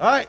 All 0.00 0.06
right. 0.06 0.28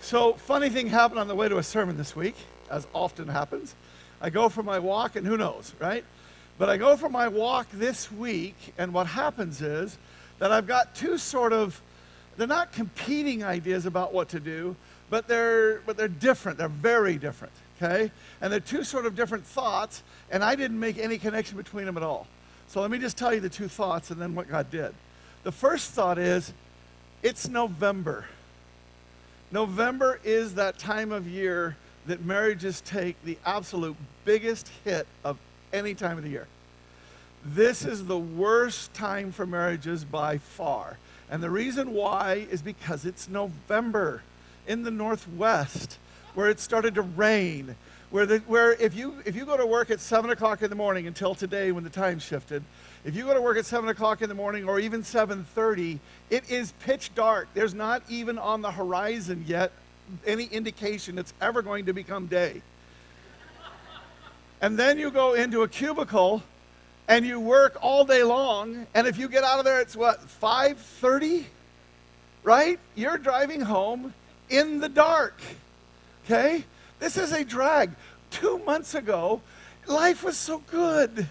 So, 0.00 0.32
funny 0.32 0.70
thing 0.70 0.86
happened 0.86 1.20
on 1.20 1.28
the 1.28 1.34
way 1.34 1.46
to 1.46 1.58
a 1.58 1.62
sermon 1.62 1.98
this 1.98 2.16
week, 2.16 2.36
as 2.70 2.86
often 2.94 3.28
happens. 3.28 3.74
I 4.18 4.30
go 4.30 4.48
for 4.48 4.62
my 4.62 4.78
walk, 4.78 5.14
and 5.14 5.26
who 5.26 5.36
knows, 5.36 5.74
right? 5.78 6.06
But 6.56 6.70
I 6.70 6.78
go 6.78 6.96
for 6.96 7.10
my 7.10 7.28
walk 7.28 7.66
this 7.70 8.10
week, 8.10 8.56
and 8.78 8.94
what 8.94 9.06
happens 9.06 9.60
is 9.60 9.98
that 10.38 10.50
I've 10.50 10.66
got 10.66 10.94
two 10.94 11.18
sort 11.18 11.52
of, 11.52 11.82
they're 12.38 12.46
not 12.46 12.72
competing 12.72 13.44
ideas 13.44 13.84
about 13.84 14.14
what 14.14 14.30
to 14.30 14.40
do, 14.40 14.74
but 15.10 15.28
they're, 15.28 15.80
but 15.80 15.98
they're 15.98 16.08
different. 16.08 16.56
They're 16.56 16.68
very 16.68 17.18
different, 17.18 17.52
okay? 17.76 18.10
And 18.40 18.50
they're 18.50 18.58
two 18.58 18.84
sort 18.84 19.04
of 19.04 19.16
different 19.16 19.44
thoughts, 19.44 20.02
and 20.30 20.42
I 20.42 20.54
didn't 20.54 20.80
make 20.80 20.96
any 20.96 21.18
connection 21.18 21.58
between 21.58 21.84
them 21.84 21.98
at 21.98 22.02
all. 22.02 22.26
So 22.68 22.80
let 22.80 22.90
me 22.90 22.96
just 22.96 23.18
tell 23.18 23.34
you 23.34 23.40
the 23.40 23.50
two 23.50 23.68
thoughts 23.68 24.10
and 24.10 24.18
then 24.18 24.34
what 24.34 24.48
God 24.48 24.70
did. 24.70 24.94
The 25.42 25.52
first 25.52 25.90
thought 25.90 26.16
is, 26.16 26.54
it's 27.22 27.48
November. 27.48 28.24
November 29.52 30.20
is 30.22 30.54
that 30.54 30.78
time 30.78 31.10
of 31.10 31.26
year 31.26 31.76
that 32.06 32.24
marriages 32.24 32.80
take 32.82 33.22
the 33.24 33.36
absolute 33.44 33.96
biggest 34.24 34.70
hit 34.84 35.06
of 35.24 35.38
any 35.72 35.94
time 35.94 36.16
of 36.16 36.24
the 36.24 36.30
year. 36.30 36.46
This 37.44 37.84
is 37.84 38.06
the 38.06 38.18
worst 38.18 38.92
time 38.94 39.32
for 39.32 39.46
marriages 39.46 40.04
by 40.04 40.38
far. 40.38 40.98
And 41.30 41.42
the 41.42 41.50
reason 41.50 41.92
why 41.92 42.46
is 42.50 42.62
because 42.62 43.04
it's 43.04 43.28
November 43.28 44.22
in 44.66 44.82
the 44.82 44.90
Northwest 44.90 45.98
where 46.34 46.48
it 46.48 46.60
started 46.60 46.94
to 46.94 47.02
rain. 47.02 47.74
Where, 48.10 48.26
the, 48.26 48.38
where 48.40 48.72
if, 48.72 48.94
you, 48.94 49.16
if 49.24 49.36
you 49.36 49.44
go 49.44 49.56
to 49.56 49.66
work 49.66 49.90
at 49.90 50.00
7 50.00 50.30
o'clock 50.30 50.62
in 50.62 50.70
the 50.70 50.76
morning 50.76 51.06
until 51.06 51.34
today 51.34 51.72
when 51.72 51.84
the 51.84 51.90
time 51.90 52.18
shifted, 52.18 52.62
if 53.04 53.16
you 53.16 53.24
go 53.24 53.32
to 53.32 53.40
work 53.40 53.56
at 53.56 53.64
7 53.64 53.88
o'clock 53.88 54.20
in 54.20 54.28
the 54.28 54.34
morning 54.34 54.68
or 54.68 54.78
even 54.78 55.02
7.30, 55.02 55.98
it 56.28 56.50
is 56.50 56.72
pitch 56.80 57.14
dark. 57.14 57.48
There's 57.54 57.74
not 57.74 58.02
even 58.08 58.38
on 58.38 58.60
the 58.60 58.70
horizon 58.70 59.44
yet 59.46 59.72
any 60.26 60.44
indication 60.44 61.18
it's 61.18 61.32
ever 61.40 61.62
going 61.62 61.86
to 61.86 61.92
become 61.92 62.26
day. 62.26 62.60
and 64.60 64.78
then 64.78 64.98
you 64.98 65.10
go 65.10 65.34
into 65.34 65.62
a 65.62 65.68
cubicle 65.68 66.42
and 67.08 67.24
you 67.24 67.40
work 67.40 67.76
all 67.80 68.04
day 68.04 68.22
long, 68.22 68.86
and 68.94 69.06
if 69.06 69.18
you 69.18 69.28
get 69.28 69.44
out 69.44 69.58
of 69.58 69.64
there, 69.64 69.80
it's 69.80 69.96
what, 69.96 70.20
5.30? 70.40 71.44
Right? 72.44 72.78
You're 72.94 73.18
driving 73.18 73.62
home 73.62 74.14
in 74.48 74.78
the 74.78 74.88
dark. 74.88 75.40
Okay? 76.24 76.64
This 76.98 77.16
is 77.16 77.32
a 77.32 77.44
drag. 77.44 77.90
Two 78.30 78.58
months 78.58 78.94
ago, 78.94 79.40
life 79.88 80.22
was 80.22 80.36
so 80.36 80.58
good 80.70 81.26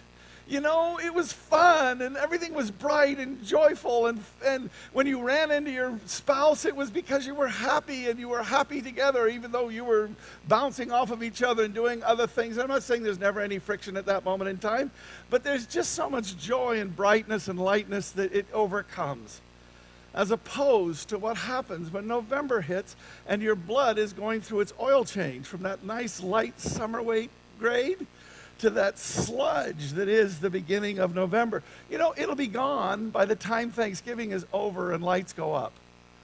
you 0.49 0.59
know, 0.59 0.99
it 0.99 1.13
was 1.13 1.31
fun 1.31 2.01
and 2.01 2.17
everything 2.17 2.55
was 2.55 2.71
bright 2.71 3.19
and 3.19 3.43
joyful. 3.45 4.07
And, 4.07 4.23
and 4.43 4.71
when 4.93 5.05
you 5.05 5.21
ran 5.21 5.51
into 5.51 5.69
your 5.69 5.99
spouse, 6.07 6.65
it 6.65 6.75
was 6.75 6.89
because 6.89 7.27
you 7.27 7.35
were 7.35 7.47
happy 7.47 8.09
and 8.09 8.19
you 8.19 8.29
were 8.29 8.41
happy 8.41 8.81
together, 8.81 9.27
even 9.27 9.51
though 9.51 9.69
you 9.69 9.85
were 9.85 10.09
bouncing 10.47 10.91
off 10.91 11.11
of 11.11 11.21
each 11.21 11.43
other 11.43 11.63
and 11.63 11.73
doing 11.73 12.03
other 12.03 12.25
things. 12.25 12.57
I'm 12.57 12.67
not 12.67 12.81
saying 12.81 13.03
there's 13.03 13.19
never 13.19 13.41
any 13.41 13.59
friction 13.59 13.95
at 13.95 14.07
that 14.07 14.25
moment 14.25 14.49
in 14.49 14.57
time, 14.57 14.89
but 15.29 15.43
there's 15.43 15.67
just 15.67 15.93
so 15.93 16.09
much 16.09 16.35
joy 16.35 16.79
and 16.79 16.95
brightness 16.95 17.47
and 17.47 17.59
lightness 17.59 18.11
that 18.11 18.33
it 18.33 18.47
overcomes. 18.51 19.41
As 20.15 20.31
opposed 20.31 21.09
to 21.09 21.19
what 21.19 21.37
happens 21.37 21.93
when 21.93 22.07
November 22.07 22.61
hits 22.61 22.95
and 23.27 23.43
your 23.43 23.53
blood 23.53 23.99
is 23.99 24.13
going 24.13 24.41
through 24.41 24.61
its 24.61 24.73
oil 24.79 25.05
change 25.05 25.45
from 25.45 25.61
that 25.61 25.83
nice 25.83 26.23
light 26.23 26.59
summer 26.59 27.03
weight 27.03 27.29
grade 27.59 28.07
to 28.59 28.69
that 28.71 28.97
sludge 28.97 29.91
that 29.91 30.07
is 30.07 30.39
the 30.39 30.49
beginning 30.49 30.99
of 30.99 31.15
November. 31.15 31.63
You 31.89 31.97
know, 31.97 32.13
it'll 32.17 32.35
be 32.35 32.47
gone 32.47 33.09
by 33.09 33.25
the 33.25 33.35
time 33.35 33.71
Thanksgiving 33.71 34.31
is 34.31 34.45
over 34.53 34.93
and 34.93 35.03
lights 35.03 35.33
go 35.33 35.53
up, 35.53 35.73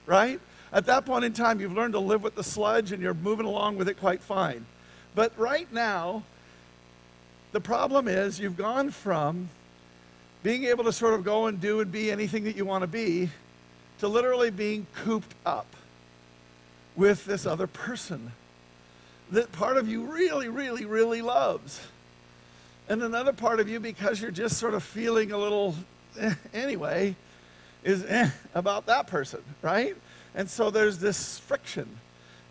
right? 0.06 0.40
At 0.72 0.86
that 0.88 1.06
point 1.06 1.26
in 1.26 1.34
time, 1.34 1.60
you've 1.60 1.74
learned 1.74 1.94
to 1.94 2.00
live 2.00 2.24
with 2.24 2.36
the 2.36 2.44
sludge 2.44 2.92
and 2.92 3.02
you're 3.02 3.14
moving 3.14 3.46
along 3.46 3.78
with 3.78 3.88
it 3.88 4.00
quite 4.00 4.22
fine. 4.22 4.66
But 5.14 5.38
right 5.38 5.72
now, 5.72 6.24
the 7.54 7.62
problem 7.62 8.08
is 8.08 8.40
you've 8.40 8.58
gone 8.58 8.90
from 8.90 9.50
being 10.44 10.66
able 10.66 10.84
to 10.84 10.92
sort 10.92 11.14
of 11.14 11.24
go 11.24 11.48
and 11.48 11.60
do 11.62 11.80
and 11.80 11.92
be 11.92 12.12
anything 12.12 12.44
that 12.44 12.56
you 12.56 12.66
want 12.66 12.82
to 12.82 12.88
be 12.88 13.30
to 14.00 14.08
literally 14.08 14.52
being 14.52 14.86
cooped 14.94 15.34
up 15.46 15.68
with 16.96 17.26
this 17.26 17.46
other 17.46 17.68
person 17.68 18.32
that 19.32 19.52
part 19.52 19.78
of 19.78 19.88
you 19.88 20.04
really, 20.04 20.50
really, 20.50 20.86
really 20.86 21.22
loves. 21.22 21.80
And 22.88 23.02
another 23.02 23.34
part 23.34 23.60
of 23.60 23.68
you, 23.68 23.80
because 23.80 24.22
you're 24.22 24.32
just 24.32 24.58
sort 24.58 24.74
of 24.76 24.84
feeling 24.84 25.32
a 25.32 25.38
little 25.38 25.76
eh, 26.20 26.36
anyway, 26.54 27.16
is 27.84 28.04
eh, 28.08 28.30
about 28.54 28.86
that 28.86 29.08
person, 29.08 29.42
right? 29.62 29.96
And 30.36 30.50
so 30.50 30.70
there's 30.70 31.00
this 31.00 31.40
friction. 31.40 31.88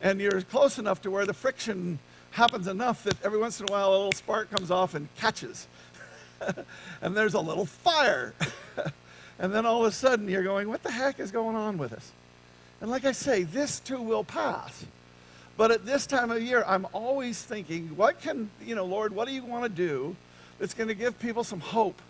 And 0.03 0.21
you're 0.21 0.43
close 0.43 0.79
enough 0.79 1.03
to 1.03 1.11
where 1.11 1.25
the 1.25 1.35
friction 1.35 1.99
happens 2.33 2.67
enough 2.67 3.05
that 3.05 3.25
every 3.25 3.39
once 3.39 3.61
in 3.61 3.69
a 3.69 3.73
while 3.73 3.91
a 3.91 3.93
little 3.93 4.13
spark 4.13 4.51
comes 4.51 4.71
off 4.71 4.95
and 4.95 5.09
catches. 5.17 5.69
and 7.01 7.17
there's 7.17 7.35
a 7.35 7.41
little 7.41 7.67
fire. 7.67 8.35
and 9.39 9.55
then 9.55 9.65
all 9.65 9.85
of 9.85 9.87
a 9.87 9.93
sudden 9.93 10.29
you're 10.29 10.43
going, 10.43 10.69
what 10.69 10.83
the 10.83 10.91
heck 10.91 11.21
is 11.21 11.31
going 11.31 11.55
on 11.55 11.79
with 11.79 11.93
us? 11.93 12.11
And 12.81 12.91
like 12.91 13.05
I 13.05 13.13
say, 13.13 13.45
this 13.45 13.79
too 13.79 14.01
will 14.01 14.25
pass. 14.25 14.85
But 15.57 15.71
at 15.71 15.87
this 15.87 16.07
time 16.07 16.31
of 16.31 16.43
year, 16.43 16.65
I'm 16.67 16.87
always 16.93 17.41
thinking, 17.41 17.97
what 17.97 18.21
can, 18.21 18.51
you 18.65 18.75
know, 18.75 18.85
Lord, 18.85 19.15
what 19.15 19.29
do 19.29 19.35
you 19.35 19.45
want 19.45 19.65
to 19.65 19.69
do 19.69 20.17
that's 20.59 20.75
going 20.75 20.89
to 20.89 20.95
give 20.95 21.19
people 21.21 21.45
some 21.45 21.61
hope? 21.61 22.01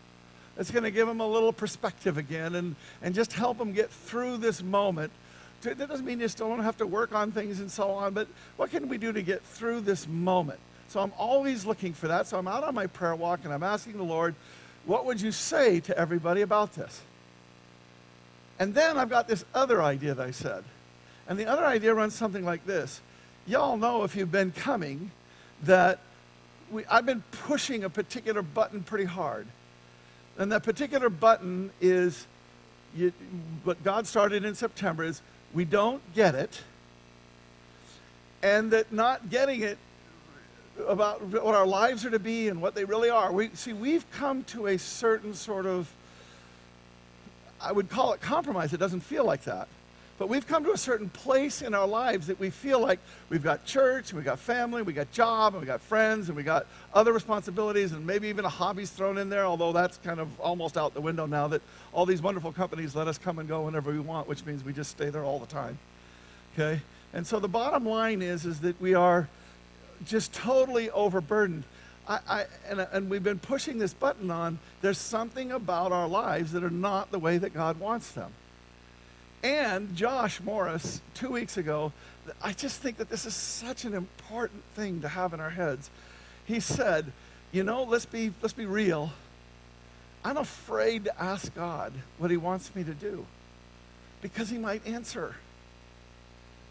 That's 0.56 0.71
going 0.71 0.84
to 0.84 0.91
give 0.91 1.06
them 1.06 1.21
a 1.21 1.27
little 1.27 1.53
perspective 1.53 2.16
again 2.16 2.55
and, 2.55 2.77
and 3.03 3.15
just 3.15 3.32
help 3.32 3.59
them 3.59 3.72
get 3.72 3.91
through 3.91 4.38
this 4.38 4.62
moment. 4.62 5.12
That 5.62 5.78
doesn't 5.78 6.05
mean 6.05 6.21
you 6.21 6.28
still 6.28 6.49
don't 6.49 6.62
have 6.62 6.77
to 6.78 6.87
work 6.87 7.15
on 7.15 7.32
things 7.32 7.60
and 7.60 7.71
so 7.71 7.91
on, 7.91 8.12
but 8.12 8.28
what 8.56 8.71
can 8.71 8.88
we 8.88 8.99
do 8.99 9.12
to 9.12 9.22
get 9.22 9.43
through 9.43 9.81
this 9.81 10.06
moment? 10.06 10.61
So 10.88 11.00
I'm 11.00 11.12
always 11.19 11.65
looking 11.65 11.94
for 11.94 12.09
that. 12.09 12.26
So 12.26 12.38
I'm 12.38 12.47
out 12.47 12.65
on 12.65 12.75
my 12.75 12.87
prayer 12.87 13.15
walk 13.15 13.41
and 13.44 13.53
I'm 13.53 13.62
asking 13.62 13.97
the 13.97 14.05
Lord, 14.05 14.34
what 14.84 15.06
would 15.06 15.21
you 15.21 15.32
say 15.32 15.81
to 15.81 15.99
everybody 15.99 16.43
about 16.43 16.75
this? 16.75 17.00
And 18.59 18.75
then 18.75 18.99
I've 18.99 19.09
got 19.09 19.26
this 19.26 19.44
other 19.55 19.82
idea 19.82 20.15
that 20.15 20.26
I 20.26 20.31
said. 20.31 20.65
And 21.26 21.38
the 21.38 21.47
other 21.47 21.65
idea 21.65 21.94
runs 21.94 22.15
something 22.15 22.44
like 22.44 22.66
this 22.66 23.00
y'all 23.47 23.77
know 23.77 24.05
if 24.05 24.16
you've 24.16 24.32
been 24.32 24.53
coming 24.53 25.10
that 25.62 25.99
we, 26.71 26.84
I've 26.87 27.06
been 27.06 27.22
pushing 27.31 27.84
a 27.84 27.91
particular 27.91 28.43
button 28.43 28.82
pretty 28.82 29.05
hard. 29.05 29.47
And 30.38 30.50
that 30.53 30.62
particular 30.62 31.09
button 31.09 31.71
is 31.81 32.27
you, 32.97 33.12
what 33.62 33.82
God 33.84 34.06
started 34.06 34.44
in 34.44 34.55
September 34.55 35.05
is 35.05 35.22
we 35.53 35.65
don't 35.65 36.03
get 36.15 36.34
it. 36.34 36.62
And 38.43 38.71
that 38.72 38.93
not 38.93 39.31
getting 39.31 39.61
it 39.62 39.78
about 40.88 41.22
what 41.22 41.55
our 41.55 41.66
lives 41.66 42.05
are 42.05 42.11
to 42.11 42.19
be 42.19 42.49
and 42.49 42.61
what 42.61 42.75
they 42.75 42.84
really 42.84 43.11
are. 43.11 43.32
We 43.32 43.50
see 43.55 43.72
we've 43.72 44.11
come 44.11 44.43
to 44.44 44.66
a 44.66 44.78
certain 44.78 45.34
sort 45.34 45.66
of 45.66 45.93
I 47.61 47.72
would 47.72 47.88
call 47.88 48.12
it 48.12 48.21
compromise. 48.21 48.75
It 48.75 48.78
doesn't 48.78 49.00
feel 49.00 49.25
like 49.25 49.44
that. 49.44 49.69
But 50.16 50.28
we've 50.28 50.47
come 50.47 50.62
to 50.64 50.70
a 50.70 50.78
certain 50.78 51.08
place 51.08 51.60
in 51.60 51.75
our 51.75 51.88
lives 51.88 52.28
that 52.28 52.38
we 52.38 52.50
feel 52.50 52.78
like 52.78 53.00
we've 53.30 53.42
got 53.42 53.64
church, 53.64 54.10
and 54.10 54.16
we've 54.16 54.25
got 54.25 54.38
family, 54.38 54.82
we 54.82 54.92
got 54.92 55.10
job, 55.10 55.54
and 55.54 55.60
we 55.60 55.66
got 55.66 55.80
friends, 55.80 56.28
and 56.28 56.36
we 56.36 56.44
got 56.44 56.66
other 56.92 57.12
responsibilities, 57.12 57.91
and 57.91 58.06
maybe 58.06 58.28
even 58.28 58.44
a 58.44 58.48
hobby's 58.48 58.91
thrown 58.91 59.19
in 59.19 59.28
there, 59.28 59.44
although 59.44 59.72
that's 59.72 59.97
kind 59.98 60.20
of 60.20 60.28
almost 60.41 60.76
out 60.76 60.94
the 60.94 61.00
window 61.00 61.26
now 61.26 61.48
that 61.48 61.62
all 61.92 62.06
these 62.06 62.22
wonderful 62.22 62.52
companies 62.52 62.94
let 62.94 63.08
us 63.08 63.19
come 63.19 63.41
and 63.41 63.48
go 63.48 63.62
whenever 63.62 63.91
we 63.91 63.98
want, 63.98 64.28
which 64.28 64.47
means 64.47 64.62
we 64.62 64.72
just 64.72 64.92
stay 64.92 65.10
there 65.10 65.25
all 65.25 65.41
the 65.41 65.47
time. 65.47 65.76
Okay? 66.54 66.81
And 67.12 67.26
so 67.26 67.41
the 67.41 67.48
bottom 67.48 67.84
line 67.84 68.22
is, 68.22 68.44
is 68.44 68.60
that 68.60 68.81
we 68.81 68.94
are 68.94 69.28
just 70.04 70.32
totally 70.32 70.91
overburdened. 70.91 71.64
I, 72.06 72.19
I, 72.28 72.44
and, 72.69 72.81
and 72.92 73.10
we've 73.10 73.22
been 73.22 73.41
pushing 73.41 73.78
this 73.78 73.94
button 73.94 74.31
on. 74.31 74.60
There's 74.81 74.98
something 74.98 75.50
about 75.50 75.91
our 75.91 76.06
lives 76.06 76.52
that 76.52 76.62
are 76.62 76.70
not 76.70 77.10
the 77.10 77.19
way 77.19 77.38
that 77.38 77.52
God 77.52 77.81
wants 77.81 78.12
them. 78.12 78.31
And 79.44 79.94
Josh 79.94 80.41
Morris, 80.41 81.03
two 81.12 81.28
weeks 81.28 81.59
ago, 81.59 81.93
I 82.41 82.55
just 82.55 82.81
think 82.81 82.96
that 82.96 83.11
this 83.11 83.26
is 83.26 83.35
such 83.35 83.85
an 83.85 83.93
important 83.93 84.64
thing 84.75 85.02
to 85.02 85.08
have 85.08 85.35
in 85.35 85.41
our 85.41 85.50
heads. 85.50 85.91
He 86.46 86.61
said, 86.61 87.12
You 87.52 87.62
know, 87.62 87.82
let's 87.82 88.06
be, 88.06 88.32
let's 88.41 88.55
be 88.55 88.64
real. 88.64 89.12
I'm 90.25 90.38
afraid 90.38 91.05
to 91.05 91.23
ask 91.23 91.55
God 91.55 91.93
what 92.17 92.31
He 92.31 92.38
wants 92.38 92.75
me 92.75 92.85
to 92.85 92.94
do 92.94 93.26
because 94.23 94.49
He 94.49 94.56
might 94.56 94.87
answer. 94.87 95.37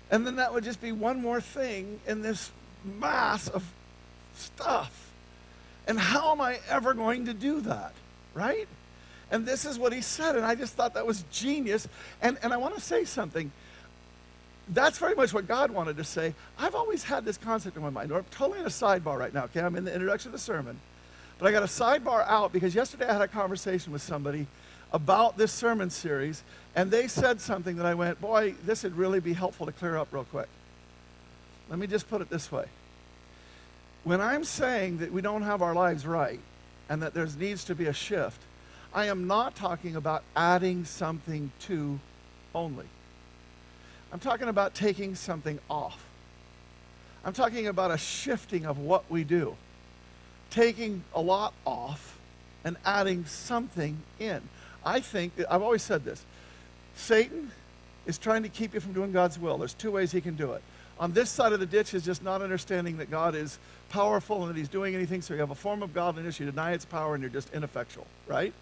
And 0.10 0.26
then 0.26 0.38
that 0.38 0.52
would 0.52 0.64
just 0.64 0.82
be 0.82 0.92
one 0.92 1.22
more 1.22 1.42
thing 1.42 2.00
in 2.08 2.24
this 2.24 2.52
mass 2.84 3.50
of 3.50 3.64
stuff. 4.36 5.12
And 5.88 6.00
how 6.00 6.32
am 6.32 6.42
I 6.42 6.58
ever 6.68 6.96
going 6.96 7.26
to 7.26 7.36
do 7.36 7.62
that? 7.62 7.94
Right? 8.34 8.68
And 9.34 9.48
this 9.48 9.66
is 9.66 9.80
what 9.80 9.92
he 9.92 10.02
said, 10.02 10.36
and 10.36 10.46
I 10.46 10.54
just 10.54 10.76
thought 10.76 10.94
that 10.94 11.08
was 11.08 11.26
genius. 11.32 11.88
And, 12.22 12.38
and 12.44 12.54
I 12.54 12.58
want 12.58 12.76
to 12.76 12.80
say 12.80 13.04
something. 13.04 13.52
That's 14.70 15.00
very 15.00 15.16
much 15.16 15.34
what 15.34 15.48
God 15.48 15.72
wanted 15.72 15.98
to 15.98 16.04
say. 16.04 16.36
I've 16.60 16.76
always 16.76 17.04
had 17.04 17.26
this 17.26 17.36
concept 17.36 17.76
in 17.76 17.82
my 17.82 17.90
mind. 17.90 18.12
I'm 18.12 18.24
totally 18.30 18.60
in 18.60 18.66
a 18.66 18.70
sidebar 18.70 19.18
right 19.18 19.34
now, 19.34 19.46
okay? 19.46 19.62
I'm 19.62 19.76
in 19.76 19.86
the 19.86 19.94
introduction 19.94 20.30
of 20.30 20.34
the 20.34 20.40
sermon. 20.40 20.80
But 21.40 21.48
I 21.48 21.52
got 21.52 21.64
a 21.64 21.66
sidebar 21.66 22.24
out 22.28 22.54
because 22.54 22.76
yesterday 22.76 23.08
I 23.08 23.14
had 23.14 23.24
a 23.24 23.28
conversation 23.28 23.92
with 23.92 24.04
somebody 24.04 24.46
about 24.92 25.36
this 25.36 25.52
sermon 25.52 25.90
series, 25.90 26.44
and 26.76 26.92
they 26.92 27.08
said 27.08 27.42
something 27.42 27.78
that 27.78 27.88
I 27.88 27.96
went, 27.96 28.22
boy, 28.22 28.54
this 28.68 28.84
would 28.84 28.96
really 28.96 29.20
be 29.20 29.34
helpful 29.34 29.66
to 29.66 29.72
clear 29.72 29.98
up 29.98 30.10
real 30.12 30.26
quick. 30.26 30.48
Let 31.72 31.80
me 31.80 31.88
just 31.88 32.08
put 32.08 32.22
it 32.22 32.30
this 32.30 32.52
way. 32.52 32.66
When 34.04 34.22
I'm 34.22 34.44
saying 34.44 35.00
that 35.00 35.12
we 35.12 35.24
don't 35.24 35.42
have 35.42 35.64
our 35.64 35.74
lives 35.74 36.06
right 36.06 36.40
and 36.88 37.02
that 37.02 37.16
there 37.16 37.28
needs 37.40 37.64
to 37.64 37.74
be 37.74 37.88
a 37.88 37.94
shift, 37.94 38.40
I 38.94 39.08
am 39.08 39.28
not 39.28 39.56
talking 39.56 39.96
about 39.96 40.24
adding 40.36 40.86
something 40.86 41.52
to 41.62 42.00
only. 42.54 42.86
I'm 44.12 44.20
talking 44.20 44.48
about 44.48 44.76
taking 44.76 45.16
something 45.16 45.60
off. 45.70 46.06
I'm 47.26 47.34
talking 47.34 47.68
about 47.68 47.90
a 47.90 47.98
shifting 47.98 48.66
of 48.66 48.78
what 48.78 49.10
we 49.10 49.24
do, 49.24 49.56
taking 50.52 51.04
a 51.16 51.22
lot 51.22 51.54
off 51.66 52.20
and 52.64 52.78
adding 52.86 53.26
something 53.26 53.98
in. 54.20 54.42
I 54.86 55.00
think, 55.00 55.34
I've 55.50 55.64
always 55.64 55.82
said 55.82 56.06
this 56.06 56.24
Satan 56.96 57.52
is 58.06 58.18
trying 58.18 58.44
to 58.44 58.50
keep 58.50 58.74
you 58.74 58.80
from 58.80 58.94
doing 58.94 59.12
God's 59.12 59.40
will. 59.40 59.58
There's 59.58 59.74
two 59.74 59.92
ways 59.92 60.12
he 60.12 60.22
can 60.22 60.36
do 60.36 60.52
it. 60.52 60.62
On 61.00 61.12
this 61.12 61.30
side 61.32 61.54
of 61.54 61.60
the 61.60 61.66
ditch 61.66 61.96
is 61.96 62.06
just 62.06 62.24
not 62.24 62.42
understanding 62.42 62.98
that 62.98 63.10
God 63.10 63.34
is 63.34 63.58
powerful 63.90 64.42
and 64.42 64.50
that 64.50 64.58
he's 64.58 64.70
doing 64.70 64.94
anything, 64.94 65.22
so 65.22 65.34
you 65.34 65.40
have 65.40 65.50
a 65.50 65.56
form 65.56 65.82
of 65.82 65.94
godliness, 65.94 66.40
you 66.40 66.46
deny 66.46 66.74
its 66.74 66.86
power, 66.86 67.16
and 67.16 67.24
you're 67.24 67.32
just 67.32 67.52
ineffectual, 67.54 68.06
right? 68.28 68.54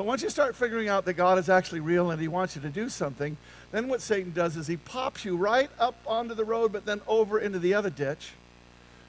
But 0.00 0.06
once 0.06 0.22
you 0.22 0.30
start 0.30 0.56
figuring 0.56 0.88
out 0.88 1.04
that 1.04 1.12
God 1.12 1.36
is 1.36 1.50
actually 1.50 1.80
real 1.80 2.10
and 2.10 2.18
he 2.18 2.26
wants 2.26 2.56
you 2.56 2.62
to 2.62 2.70
do 2.70 2.88
something, 2.88 3.36
then 3.70 3.86
what 3.86 4.00
Satan 4.00 4.32
does 4.32 4.56
is 4.56 4.66
he 4.66 4.78
pops 4.78 5.26
you 5.26 5.36
right 5.36 5.68
up 5.78 5.94
onto 6.06 6.34
the 6.34 6.42
road, 6.42 6.72
but 6.72 6.86
then 6.86 7.02
over 7.06 7.38
into 7.38 7.58
the 7.58 7.74
other 7.74 7.90
ditch, 7.90 8.30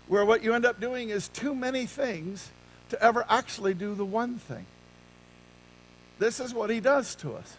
where 0.10 0.26
what 0.26 0.44
you 0.44 0.54
end 0.54 0.66
up 0.66 0.82
doing 0.82 1.08
is 1.08 1.30
too 1.30 1.56
many 1.56 1.86
things 1.86 2.52
to 2.90 3.02
ever 3.02 3.26
actually 3.30 3.74
do 3.74 3.96
the 3.96 4.04
one 4.04 4.38
thing. 4.38 4.66
This 6.20 6.42
is 6.42 6.54
what 6.54 6.70
he 6.70 6.82
does 6.82 7.16
to 7.16 7.36
us. 7.36 7.56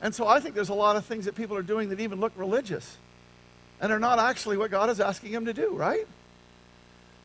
And 0.00 0.14
so 0.14 0.28
I 0.28 0.38
think 0.38 0.54
there's 0.54 0.68
a 0.68 0.72
lot 0.74 0.94
of 0.94 1.04
things 1.04 1.24
that 1.24 1.34
people 1.34 1.56
are 1.56 1.62
doing 1.62 1.88
that 1.88 1.98
even 1.98 2.20
look 2.20 2.32
religious 2.36 2.96
and 3.80 3.92
are 3.92 3.98
not 3.98 4.20
actually 4.20 4.56
what 4.56 4.70
God 4.70 4.88
is 4.88 5.00
asking 5.00 5.32
them 5.32 5.46
to 5.46 5.52
do, 5.52 5.74
right? 5.74 6.06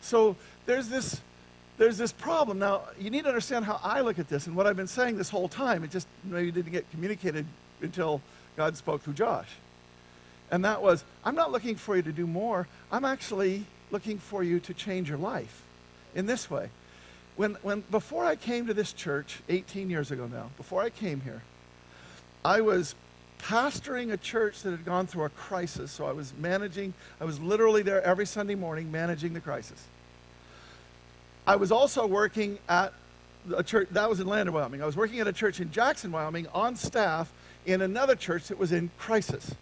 So 0.02 0.36
there's 0.66 0.90
this 0.90 1.22
there's 1.78 1.98
this 1.98 2.12
problem. 2.12 2.60
Now, 2.60 2.84
you 3.00 3.10
need 3.10 3.24
to 3.24 3.30
understand 3.30 3.66
how 3.66 3.80
I 3.84 4.02
look 4.02 4.20
at 4.20 4.28
this 4.28 4.48
and 4.48 4.56
what 4.56 4.66
I've 4.66 4.76
been 4.76 4.88
saying 4.88 5.18
this 5.18 5.30
whole 5.30 5.48
time. 5.48 5.84
It 5.84 5.92
just 5.92 6.08
maybe 6.24 6.52
didn't 6.52 6.72
get 6.72 6.90
communicated 6.92 7.46
until 7.82 8.22
God 8.56 8.76
spoke 8.76 9.04
through 9.04 9.14
Josh. 9.14 9.50
And 10.50 10.66
that 10.66 10.82
was, 10.82 11.04
I'm 11.24 11.36
not 11.36 11.52
looking 11.52 11.76
for 11.76 11.96
you 11.96 12.02
to 12.02 12.12
do 12.12 12.26
more. 12.26 12.68
I'm 12.92 13.06
actually 13.06 13.66
looking 13.92 14.18
for 14.18 14.44
you 14.44 14.60
to 14.62 14.74
change 14.74 15.10
your 15.10 15.18
life 15.18 15.62
in 16.16 16.26
this 16.26 16.50
way. 16.50 16.70
When, 17.36 17.56
when, 17.62 17.82
before 17.92 18.26
I 18.26 18.36
came 18.36 18.66
to 18.68 18.74
this 18.74 18.94
church 18.94 19.42
18 19.48 19.90
years 19.90 20.10
ago 20.10 20.28
now, 20.28 20.50
before 20.58 20.82
I 20.82 20.90
came 20.90 21.22
here, 21.22 21.44
I 22.44 22.62
was 22.62 22.96
pastoring 23.40 24.12
a 24.12 24.18
church 24.18 24.64
that 24.64 24.72
had 24.72 24.86
gone 24.86 25.06
through 25.06 25.26
a 25.26 25.30
crisis. 25.30 25.92
So 25.92 26.08
I 26.08 26.12
was 26.12 26.34
managing, 26.40 26.94
I 27.22 27.26
was 27.26 27.40
literally 27.40 27.84
there 27.84 28.02
every 28.02 28.26
Sunday 28.26 28.56
morning 28.56 28.92
managing 28.92 29.34
the 29.34 29.40
crisis. 29.40 29.84
I 31.48 31.56
was 31.56 31.72
also 31.72 32.06
working 32.06 32.60
at 32.68 32.94
a 33.56 33.64
church, 33.64 33.88
that 33.92 34.10
was 34.10 34.20
in 34.20 34.28
Lander, 34.28 34.52
Wyoming. 34.52 34.84
I 34.84 34.86
was 34.86 34.98
working 34.98 35.22
at 35.22 35.28
a 35.28 35.34
church 35.34 35.62
in 35.62 35.72
Jackson, 35.72 36.12
Wyoming, 36.12 36.48
on 36.54 36.76
staff 36.76 37.32
in 37.66 37.82
another 37.82 38.16
church 38.16 38.50
that 38.50 38.58
was 38.58 38.74
in 38.74 38.92
crisis. 38.98 39.56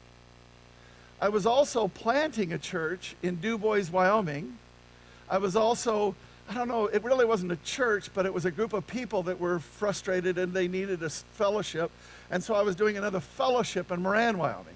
I 1.21 1.29
was 1.29 1.45
also 1.45 1.87
planting 1.87 2.53
a 2.53 2.57
church 2.57 3.15
in 3.21 3.35
Dubois, 3.35 3.91
Wyoming. 3.91 4.57
I 5.29 5.37
was 5.37 5.55
also, 5.55 6.15
I 6.49 6.55
don't 6.55 6.67
know, 6.67 6.87
it 6.87 7.03
really 7.03 7.23
wasn't 7.23 7.51
a 7.51 7.57
church, 7.57 8.09
but 8.15 8.25
it 8.25 8.33
was 8.33 8.45
a 8.45 8.51
group 8.51 8.73
of 8.73 8.87
people 8.87 9.21
that 9.23 9.39
were 9.39 9.59
frustrated 9.59 10.39
and 10.39 10.53
they 10.53 10.67
needed 10.67 11.03
a 11.03 11.09
fellowship. 11.11 11.91
And 12.31 12.43
so 12.43 12.55
I 12.55 12.63
was 12.63 12.75
doing 12.75 12.97
another 12.97 13.19
fellowship 13.19 13.91
in 13.91 14.01
Moran, 14.01 14.39
Wyoming. 14.39 14.73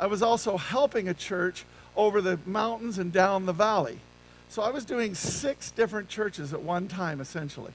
I 0.00 0.06
was 0.06 0.22
also 0.22 0.56
helping 0.56 1.10
a 1.10 1.14
church 1.14 1.66
over 1.94 2.22
the 2.22 2.38
mountains 2.46 2.98
and 2.98 3.12
down 3.12 3.44
the 3.44 3.52
valley. 3.52 3.98
So 4.52 4.60
I 4.60 4.68
was 4.68 4.84
doing 4.84 5.14
six 5.14 5.70
different 5.70 6.10
churches 6.10 6.52
at 6.52 6.60
one 6.60 6.86
time, 6.86 7.22
essentially. 7.22 7.72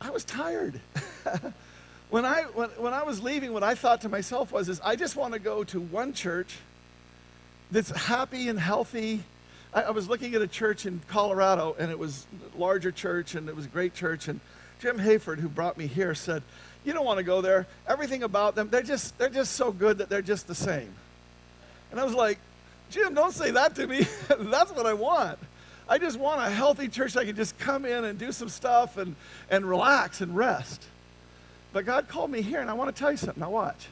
I 0.00 0.08
was 0.08 0.24
tired. 0.24 0.80
when, 2.08 2.24
I, 2.24 2.44
when, 2.54 2.70
when 2.70 2.94
I 2.94 3.02
was 3.02 3.22
leaving, 3.22 3.52
what 3.52 3.62
I 3.62 3.74
thought 3.74 4.00
to 4.00 4.08
myself 4.08 4.52
was, 4.52 4.70
is 4.70 4.80
I 4.80 4.96
just 4.96 5.14
want 5.14 5.34
to 5.34 5.38
go 5.38 5.64
to 5.64 5.80
one 5.82 6.14
church 6.14 6.56
that's 7.70 7.90
happy 7.90 8.48
and 8.48 8.58
healthy. 8.58 9.22
I, 9.74 9.82
I 9.82 9.90
was 9.90 10.08
looking 10.08 10.34
at 10.34 10.40
a 10.40 10.46
church 10.46 10.86
in 10.86 11.02
Colorado, 11.08 11.76
and 11.78 11.90
it 11.90 11.98
was 11.98 12.26
a 12.54 12.58
larger 12.58 12.90
church, 12.90 13.34
and 13.34 13.50
it 13.50 13.54
was 13.54 13.66
a 13.66 13.68
great 13.68 13.92
church. 13.92 14.28
And 14.28 14.40
Jim 14.80 14.98
Hayford, 14.98 15.40
who 15.40 15.50
brought 15.50 15.76
me 15.76 15.88
here, 15.88 16.14
said, 16.14 16.42
you 16.84 16.94
don't 16.94 17.04
want 17.04 17.18
to 17.18 17.22
go 17.22 17.42
there. 17.42 17.66
Everything 17.86 18.22
about 18.22 18.54
them, 18.54 18.70
they're 18.70 18.82
just, 18.82 19.18
they're 19.18 19.28
just 19.28 19.56
so 19.56 19.72
good 19.72 19.98
that 19.98 20.08
they're 20.08 20.22
just 20.22 20.48
the 20.48 20.54
same. 20.54 20.94
And 21.90 22.00
I 22.00 22.04
was 22.04 22.14
like, 22.14 22.38
Jim, 22.92 23.14
don't 23.14 23.32
say 23.32 23.50
that 23.52 23.74
to 23.76 23.86
me. 23.86 24.06
That's 24.38 24.70
what 24.70 24.86
I 24.86 24.92
want. 24.92 25.38
I 25.88 25.98
just 25.98 26.18
want 26.18 26.42
a 26.42 26.50
healthy 26.50 26.88
church 26.88 27.16
I 27.16 27.24
can 27.24 27.34
just 27.34 27.58
come 27.58 27.86
in 27.86 28.04
and 28.04 28.18
do 28.18 28.32
some 28.32 28.50
stuff 28.50 28.98
and, 28.98 29.16
and 29.50 29.68
relax 29.68 30.20
and 30.20 30.36
rest. 30.36 30.84
But 31.72 31.86
God 31.86 32.06
called 32.06 32.30
me 32.30 32.42
here, 32.42 32.60
and 32.60 32.68
I 32.68 32.74
want 32.74 32.94
to 32.94 32.98
tell 32.98 33.10
you 33.10 33.16
something. 33.16 33.40
Now, 33.40 33.50
watch. 33.50 33.88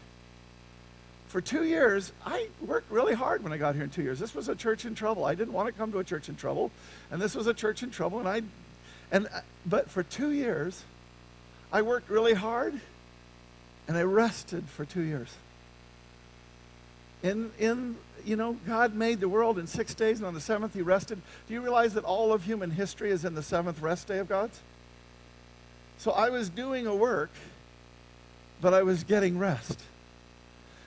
For 1.29 1.41
two 1.41 1.65
years, 1.65 2.13
I 2.27 2.49
worked 2.61 2.91
really 2.91 3.15
hard 3.15 3.43
when 3.43 3.53
I 3.53 3.57
got 3.57 3.75
here 3.75 3.85
in 3.85 3.91
two 3.91 4.03
years. 4.03 4.19
This 4.19 4.35
was 4.35 4.49
a 4.49 4.55
church 4.55 4.85
in 4.85 4.95
trouble. 4.95 5.25
I 5.25 5.35
didn't 5.35 5.55
want 5.55 5.69
to 5.69 5.73
come 5.73 5.93
to 5.93 5.99
a 5.99 6.05
church 6.05 6.29
in 6.29 6.37
trouble, 6.37 6.71
and 7.11 7.23
this 7.23 7.35
was 7.35 7.47
a 7.47 7.55
church 7.55 7.83
in 7.83 7.91
trouble. 7.91 8.19
And 8.19 8.29
I, 8.29 8.43
and 9.11 9.27
uh, 9.27 9.41
but 9.65 9.89
for 9.89 10.03
two 10.03 10.33
years, 10.33 10.85
I 11.73 11.83
worked 11.83 12.11
really 12.11 12.35
hard, 12.35 12.79
and 13.89 13.97
I 13.97 14.03
rested 14.03 14.69
for 14.69 14.85
two 14.85 15.03
years. 15.03 15.35
In 17.23 17.53
in 17.59 17.97
you 18.27 18.37
know, 18.37 18.55
God 18.67 18.95
made 18.95 19.21
the 19.21 19.29
world 19.29 19.59
in 19.59 19.67
six 19.67 19.95
days, 19.95 20.19
and 20.19 20.27
on 20.27 20.35
the 20.35 20.41
seventh 20.41 20.75
he 20.75 20.83
rested. 20.83 21.21
Do 21.47 21.55
you 21.55 21.61
realize 21.61 21.95
that 21.95 22.05
all 22.05 22.33
of 22.33 22.45
human 22.45 22.71
history 22.71 23.11
is 23.11 23.25
in 23.25 23.35
the 23.35 23.43
seventh 23.43 23.81
rest 23.81 24.09
day 24.09 24.19
of 24.19 24.29
God's? 24.29 24.61
So 25.99 26.13
I 26.13 26.31
was 26.31 26.49
doing 26.49 26.87
a 26.87 26.95
work, 26.95 27.31
but 28.61 28.73
I 28.73 28.83
was 28.83 29.05
getting 29.05 29.39
rest. 29.39 29.81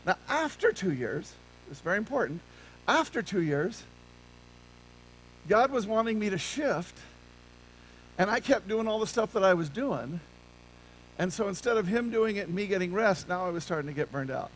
Now, 0.05 0.17
after 0.27 0.71
two 0.71 0.91
years, 0.91 1.33
it's 1.69 1.79
very 1.79 1.97
important, 1.97 2.41
after 2.87 3.21
two 3.21 3.41
years, 3.41 3.83
God 5.47 5.71
was 5.71 5.85
wanting 5.85 6.19
me 6.19 6.29
to 6.29 6.37
shift, 6.37 6.97
and 8.17 8.29
I 8.29 8.39
kept 8.39 8.67
doing 8.67 8.87
all 8.87 8.99
the 8.99 9.07
stuff 9.07 9.33
that 9.33 9.43
I 9.43 9.53
was 9.53 9.69
doing. 9.69 10.19
And 11.19 11.31
so 11.31 11.47
instead 11.47 11.77
of 11.77 11.87
Him 11.87 12.09
doing 12.09 12.37
it 12.37 12.47
and 12.47 12.55
me 12.55 12.67
getting 12.67 12.93
rest, 12.93 13.27
now 13.27 13.45
I 13.45 13.49
was 13.49 13.63
starting 13.63 13.87
to 13.87 13.93
get 13.93 14.11
burned 14.11 14.31
out. 14.31 14.51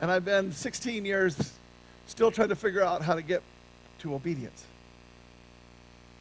And 0.00 0.10
I've 0.10 0.24
been 0.24 0.52
16 0.52 1.04
years 1.04 1.52
still 2.06 2.30
trying 2.30 2.48
to 2.48 2.56
figure 2.56 2.82
out 2.82 3.02
how 3.02 3.14
to 3.14 3.22
get 3.22 3.42
to 4.00 4.14
obedience. 4.14 4.64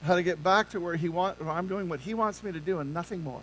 How 0.03 0.15
to 0.15 0.23
get 0.23 0.43
back 0.43 0.69
to 0.71 0.79
where 0.79 0.95
he 0.95 1.09
want, 1.09 1.41
where 1.41 1.49
I'm 1.49 1.67
doing 1.67 1.89
what 1.89 2.01
he 2.01 2.13
wants 2.13 2.43
me 2.43 2.51
to 2.51 2.59
do 2.59 2.79
and 2.79 2.93
nothing 2.93 3.23
more. 3.23 3.41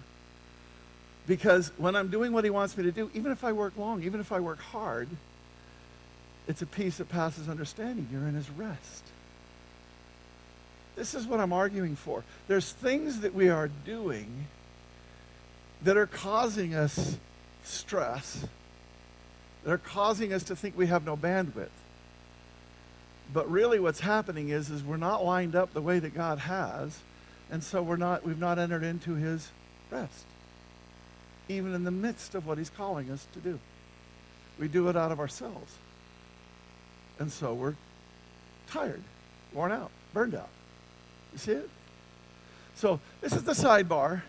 Because 1.26 1.70
when 1.76 1.97
I'm 1.97 2.09
doing 2.09 2.32
what 2.32 2.44
he 2.44 2.50
wants 2.50 2.76
me 2.76 2.85
to 2.85 2.92
do, 2.92 3.11
even 3.14 3.32
if 3.32 3.44
I 3.44 3.52
work 3.52 3.76
long, 3.76 4.02
even 4.02 4.20
if 4.20 4.32
I 4.32 4.40
work 4.40 4.61
hard, 4.61 5.09
it's 6.49 6.62
a 6.62 6.66
peace 6.66 6.99
that 6.99 7.09
passes 7.09 7.49
understanding. 7.49 8.09
You're 8.11 8.26
in 8.26 8.35
his 8.35 8.50
rest. 8.50 9.04
This 10.97 11.14
is 11.14 11.26
what 11.26 11.40
I'm 11.40 11.52
arguing 11.52 11.97
for. 11.97 12.25
There's 12.49 12.73
things 12.73 13.20
that 13.20 13.35
we 13.35 13.49
are 13.49 13.68
doing 13.87 14.47
that 15.82 15.97
are 15.97 16.06
causing 16.06 16.75
us 16.75 17.16
stress, 17.64 18.44
that 19.64 19.70
are 19.70 19.78
causing 19.78 20.32
us 20.32 20.44
to 20.44 20.56
think 20.56 20.76
we 20.76 20.88
have 20.88 21.04
no 21.04 21.16
bandwidth. 21.16 21.68
But 23.32 23.50
really 23.50 23.78
what's 23.78 24.00
happening 24.00 24.49
is, 24.49 24.70
is 24.70 24.82
we're 24.82 24.96
not 24.96 25.25
lined 25.25 25.54
up 25.54 25.72
the 25.72 25.80
way 25.80 25.99
that 25.99 26.14
God 26.14 26.38
has, 26.40 26.99
and 27.50 27.62
so 27.62 27.82
we're 27.82 27.96
not, 27.96 28.25
we've 28.25 28.38
not 28.38 28.58
entered 28.58 28.82
into 28.82 29.14
his 29.14 29.50
rest, 29.90 30.25
even 31.49 31.75
in 31.75 31.84
the 31.84 31.90
midst 31.90 32.34
of 32.34 32.46
what 32.46 32.58
he's 32.58 32.70
calling 32.70 33.10
us 33.10 33.26
to 33.34 33.38
do. 33.38 33.58
We 34.58 34.68
do 34.68 34.88
it 34.88 34.96
out 34.96 35.12
of 35.12 35.20
ourselves. 35.20 35.75
And 37.18 37.30
so 37.30 37.54
we're 37.54 37.75
tired, 38.68 39.02
worn 39.52 39.72
out, 39.72 39.90
burned 40.12 40.34
out. 40.34 40.49
You 41.32 41.38
see 41.38 41.52
it? 41.52 41.70
So 42.75 42.99
this 43.20 43.34
is 43.34 43.44
the 43.44 43.52
sidebar. 43.52 44.22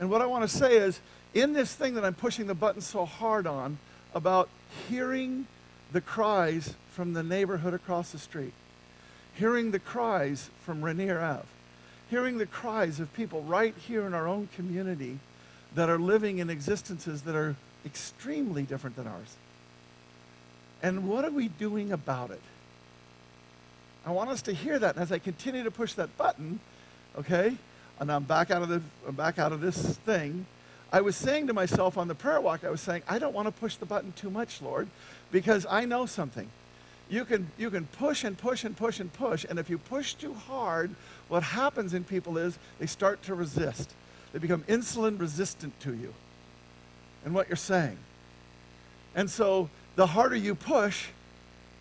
And 0.00 0.10
what 0.10 0.22
I 0.22 0.26
want 0.26 0.48
to 0.48 0.48
say 0.48 0.76
is, 0.76 1.00
in 1.34 1.52
this 1.52 1.74
thing 1.74 1.94
that 1.94 2.04
I'm 2.04 2.14
pushing 2.14 2.46
the 2.46 2.54
button 2.54 2.80
so 2.80 3.04
hard 3.04 3.46
on 3.46 3.78
about 4.14 4.48
hearing 4.88 5.46
the 5.92 6.00
cries 6.00 6.74
from 6.90 7.12
the 7.12 7.22
neighborhood 7.22 7.74
across 7.74 8.10
the 8.10 8.18
street, 8.18 8.52
hearing 9.34 9.70
the 9.70 9.78
cries 9.78 10.50
from 10.64 10.84
Rainier 10.84 11.20
Ave, 11.20 11.46
hearing 12.10 12.38
the 12.38 12.46
cries 12.46 13.00
of 13.00 13.12
people 13.14 13.42
right 13.42 13.74
here 13.76 14.06
in 14.06 14.14
our 14.14 14.26
own 14.26 14.48
community 14.54 15.18
that 15.74 15.88
are 15.88 15.98
living 15.98 16.38
in 16.38 16.50
existences 16.50 17.22
that 17.22 17.36
are 17.36 17.56
extremely 17.86 18.62
different 18.62 18.96
than 18.96 19.06
ours. 19.06 19.36
And 20.82 21.08
what 21.08 21.24
are 21.24 21.30
we 21.30 21.48
doing 21.48 21.92
about 21.92 22.30
it? 22.30 22.40
I 24.04 24.12
want 24.12 24.30
us 24.30 24.42
to 24.42 24.52
hear 24.52 24.78
that. 24.78 24.96
And 24.96 25.02
as 25.02 25.12
I 25.12 25.18
continue 25.18 25.62
to 25.62 25.70
push 25.70 25.92
that 25.94 26.16
button, 26.16 26.58
okay, 27.18 27.56
and 28.00 28.10
I'm 28.10 28.24
back 28.24 28.50
out 28.50 28.62
of 28.62 28.68
the 28.68 28.80
I'm 29.06 29.14
back 29.14 29.38
out 29.38 29.52
of 29.52 29.60
this 29.60 29.96
thing, 29.98 30.46
I 30.92 31.02
was 31.02 31.16
saying 31.16 31.46
to 31.46 31.52
myself 31.52 31.98
on 31.98 32.08
the 32.08 32.14
prayer 32.14 32.40
walk, 32.40 32.64
I 32.64 32.70
was 32.70 32.80
saying, 32.80 33.02
I 33.08 33.18
don't 33.18 33.34
want 33.34 33.46
to 33.46 33.52
push 33.52 33.76
the 33.76 33.86
button 33.86 34.12
too 34.12 34.30
much, 34.30 34.60
Lord, 34.62 34.88
because 35.30 35.66
I 35.68 35.84
know 35.84 36.06
something. 36.06 36.48
You 37.10 37.24
can, 37.24 37.50
you 37.58 37.70
can 37.70 37.86
push 37.86 38.22
and 38.22 38.38
push 38.38 38.64
and 38.64 38.76
push 38.76 39.00
and 39.00 39.12
push, 39.12 39.44
and 39.48 39.58
if 39.58 39.68
you 39.68 39.78
push 39.78 40.14
too 40.14 40.32
hard, 40.32 40.94
what 41.28 41.42
happens 41.42 41.92
in 41.92 42.04
people 42.04 42.38
is 42.38 42.56
they 42.78 42.86
start 42.86 43.22
to 43.24 43.34
resist. 43.34 43.92
They 44.32 44.38
become 44.38 44.62
insulin 44.62 45.18
resistant 45.18 45.78
to 45.80 45.92
you 45.92 46.14
and 47.24 47.34
what 47.34 47.48
you're 47.48 47.56
saying. 47.56 47.98
And 49.14 49.28
so 49.28 49.68
the 49.96 50.06
harder 50.06 50.36
you 50.36 50.54
push, 50.54 51.08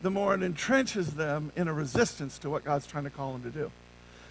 the 0.01 0.09
more 0.09 0.33
it 0.33 0.41
entrenches 0.41 1.15
them 1.15 1.51
in 1.55 1.67
a 1.67 1.73
resistance 1.73 2.39
to 2.39 2.49
what 2.49 2.63
God's 2.63 2.87
trying 2.87 3.03
to 3.03 3.09
call 3.11 3.33
them 3.33 3.43
to 3.43 3.51
do. 3.51 3.71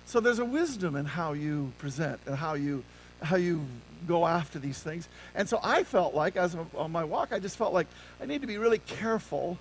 So 0.05 0.19
there's 0.19 0.41
a 0.41 0.45
wisdom 0.45 0.97
in 0.97 1.05
how 1.05 1.33
you 1.33 1.73
present 1.79 2.19
and 2.27 2.35
how 2.35 2.55
you 2.55 2.83
how 3.21 3.37
you 3.37 3.67
go 4.07 4.27
after 4.27 4.59
these 4.61 4.81
things. 4.81 5.09
And 5.35 5.49
so 5.49 5.59
I 5.63 5.83
felt 5.83 6.15
like, 6.15 6.37
as 6.37 6.57
on 6.77 6.93
my 6.93 7.03
walk, 7.03 7.33
I 7.33 7.41
just 7.41 7.57
felt 7.57 7.73
like 7.73 7.89
I 8.21 8.27
need 8.27 8.43
to 8.43 8.47
be 8.47 8.59
really 8.59 8.79
careful 8.79 9.59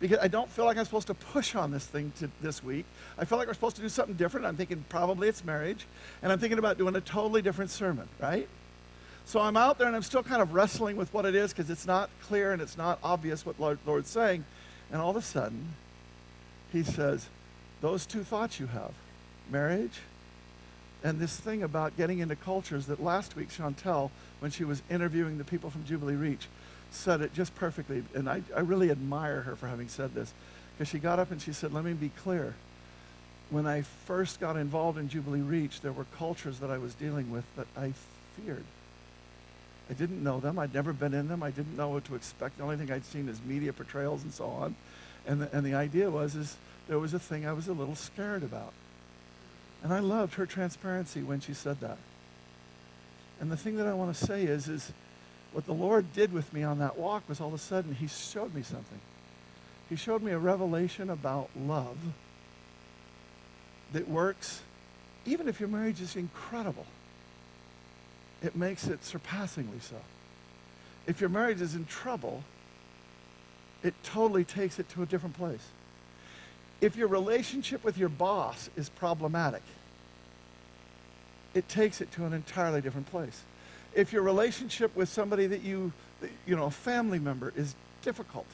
because 0.00 0.18
I 0.18 0.28
don't 0.28 0.48
feel 0.48 0.64
like 0.64 0.76
I'm 0.76 0.84
supposed 0.84 1.08
to 1.08 1.14
push 1.14 1.54
on 1.54 1.70
this 1.70 1.86
thing 1.86 2.12
to 2.18 2.30
this 2.40 2.62
week. 2.62 2.84
I 3.18 3.24
feel 3.24 3.38
like 3.38 3.46
we're 3.48 3.54
supposed 3.54 3.76
to 3.76 3.82
do 3.82 3.88
something 3.88 4.14
different. 4.14 4.46
I'm 4.46 4.56
thinking 4.56 4.84
probably 4.88 5.28
it's 5.28 5.44
marriage, 5.44 5.86
and 6.22 6.32
I'm 6.32 6.38
thinking 6.38 6.58
about 6.58 6.78
doing 6.78 6.94
a 6.96 7.00
totally 7.00 7.42
different 7.42 7.70
sermon, 7.70 8.08
right? 8.20 8.48
So 9.24 9.40
I'm 9.40 9.56
out 9.56 9.76
there 9.76 9.86
and 9.86 9.94
I'm 9.94 10.02
still 10.02 10.22
kind 10.22 10.40
of 10.40 10.54
wrestling 10.54 10.96
with 10.96 11.12
what 11.12 11.26
it 11.26 11.34
is 11.34 11.52
because 11.52 11.68
it's 11.68 11.86
not 11.86 12.08
clear 12.22 12.52
and 12.52 12.62
it's 12.62 12.78
not 12.78 12.98
obvious 13.02 13.44
what 13.44 13.60
Lord, 13.60 13.78
Lord's 13.84 14.08
saying. 14.08 14.44
And 14.90 15.02
all 15.02 15.10
of 15.10 15.16
a 15.16 15.22
sudden, 15.22 15.74
he 16.72 16.82
says, 16.82 17.28
Those 17.82 18.06
two 18.06 18.24
thoughts 18.24 18.58
you 18.58 18.68
have 18.68 18.92
marriage 19.50 20.00
and 21.04 21.20
this 21.20 21.38
thing 21.38 21.62
about 21.62 21.96
getting 21.96 22.18
into 22.18 22.36
cultures 22.36 22.86
that 22.86 23.02
last 23.02 23.36
week 23.36 23.50
Chantel, 23.50 24.10
when 24.40 24.50
she 24.50 24.64
was 24.64 24.82
interviewing 24.90 25.38
the 25.38 25.44
people 25.44 25.70
from 25.70 25.84
Jubilee 25.84 26.14
Reach, 26.14 26.48
said 26.90 27.20
it 27.20 27.32
just 27.34 27.54
perfectly. 27.54 28.02
And 28.14 28.28
I, 28.28 28.42
I 28.54 28.60
really 28.60 28.90
admire 28.90 29.42
her 29.42 29.56
for 29.56 29.68
having 29.68 29.88
said 29.88 30.14
this 30.14 30.32
because 30.76 30.88
she 30.88 30.98
got 30.98 31.18
up 31.18 31.30
and 31.30 31.40
she 31.40 31.52
said, 31.52 31.72
Let 31.72 31.84
me 31.84 31.92
be 31.92 32.10
clear. 32.10 32.54
When 33.50 33.66
I 33.66 33.82
first 33.82 34.40
got 34.40 34.56
involved 34.56 34.98
in 34.98 35.08
Jubilee 35.08 35.40
Reach, 35.40 35.80
there 35.80 35.92
were 35.92 36.04
cultures 36.16 36.58
that 36.58 36.70
I 36.70 36.78
was 36.78 36.94
dealing 36.94 37.30
with 37.30 37.44
that 37.56 37.66
I 37.76 37.94
feared. 38.36 38.64
I 39.90 39.94
didn't 39.94 40.22
know 40.22 40.38
them. 40.38 40.58
I'd 40.58 40.74
never 40.74 40.92
been 40.92 41.14
in 41.14 41.28
them. 41.28 41.42
I 41.42 41.50
didn't 41.50 41.76
know 41.76 41.88
what 41.88 42.04
to 42.06 42.14
expect. 42.14 42.58
The 42.58 42.64
only 42.64 42.76
thing 42.76 42.92
I'd 42.92 43.06
seen 43.06 43.26
is 43.28 43.40
media 43.42 43.72
portrayals 43.72 44.22
and 44.22 44.32
so 44.32 44.44
on. 44.46 44.76
And 45.26 45.40
the, 45.40 45.56
and 45.56 45.64
the 45.64 45.74
idea 45.74 46.10
was 46.10 46.34
is 46.34 46.56
there 46.88 46.98
was 46.98 47.14
a 47.14 47.18
thing 47.18 47.46
I 47.46 47.52
was 47.52 47.68
a 47.68 47.72
little 47.72 47.94
scared 47.94 48.42
about. 48.42 48.72
And 49.82 49.92
I 49.92 50.00
loved 50.00 50.34
her 50.34 50.44
transparency 50.44 51.22
when 51.22 51.40
she 51.40 51.54
said 51.54 51.80
that. 51.80 51.98
And 53.40 53.50
the 53.50 53.56
thing 53.56 53.76
that 53.76 53.86
I 53.86 53.94
want 53.94 54.14
to 54.14 54.26
say 54.26 54.42
is, 54.44 54.68
is 54.68 54.92
what 55.52 55.66
the 55.66 55.72
Lord 55.72 56.12
did 56.12 56.32
with 56.32 56.52
me 56.52 56.62
on 56.62 56.78
that 56.78 56.98
walk 56.98 57.28
was 57.28 57.40
all 57.40 57.48
of 57.48 57.54
a 57.54 57.58
sudden 57.58 57.94
He 57.94 58.06
showed 58.06 58.54
me 58.54 58.62
something. 58.62 59.00
He 59.88 59.96
showed 59.96 60.22
me 60.22 60.32
a 60.32 60.38
revelation 60.38 61.10
about 61.10 61.48
love 61.56 61.96
that 63.92 64.08
works 64.08 64.62
even 65.24 65.48
if 65.48 65.60
your 65.60 65.68
marriage 65.68 66.00
is 66.00 66.16
incredible. 66.16 66.86
It 68.42 68.54
makes 68.54 68.86
it 68.86 69.04
surpassingly 69.04 69.80
so. 69.80 69.96
If 71.06 71.20
your 71.20 71.30
marriage 71.30 71.60
is 71.60 71.74
in 71.74 71.86
trouble, 71.86 72.44
it 73.82 73.94
totally 74.02 74.44
takes 74.44 74.78
it 74.78 74.88
to 74.90 75.02
a 75.02 75.06
different 75.06 75.36
place. 75.36 75.66
If 76.80 76.96
your 76.96 77.08
relationship 77.08 77.82
with 77.82 77.98
your 77.98 78.08
boss 78.08 78.70
is 78.76 78.88
problematic, 78.88 79.62
it 81.54 81.68
takes 81.68 82.00
it 82.00 82.12
to 82.12 82.24
an 82.24 82.32
entirely 82.32 82.80
different 82.80 83.06
place. 83.10 83.42
If 83.94 84.12
your 84.12 84.22
relationship 84.22 84.94
with 84.94 85.08
somebody 85.08 85.46
that 85.46 85.62
you, 85.62 85.92
you 86.46 86.56
know, 86.56 86.64
a 86.64 86.70
family 86.70 87.18
member 87.18 87.52
is 87.56 87.74
difficult, 88.02 88.46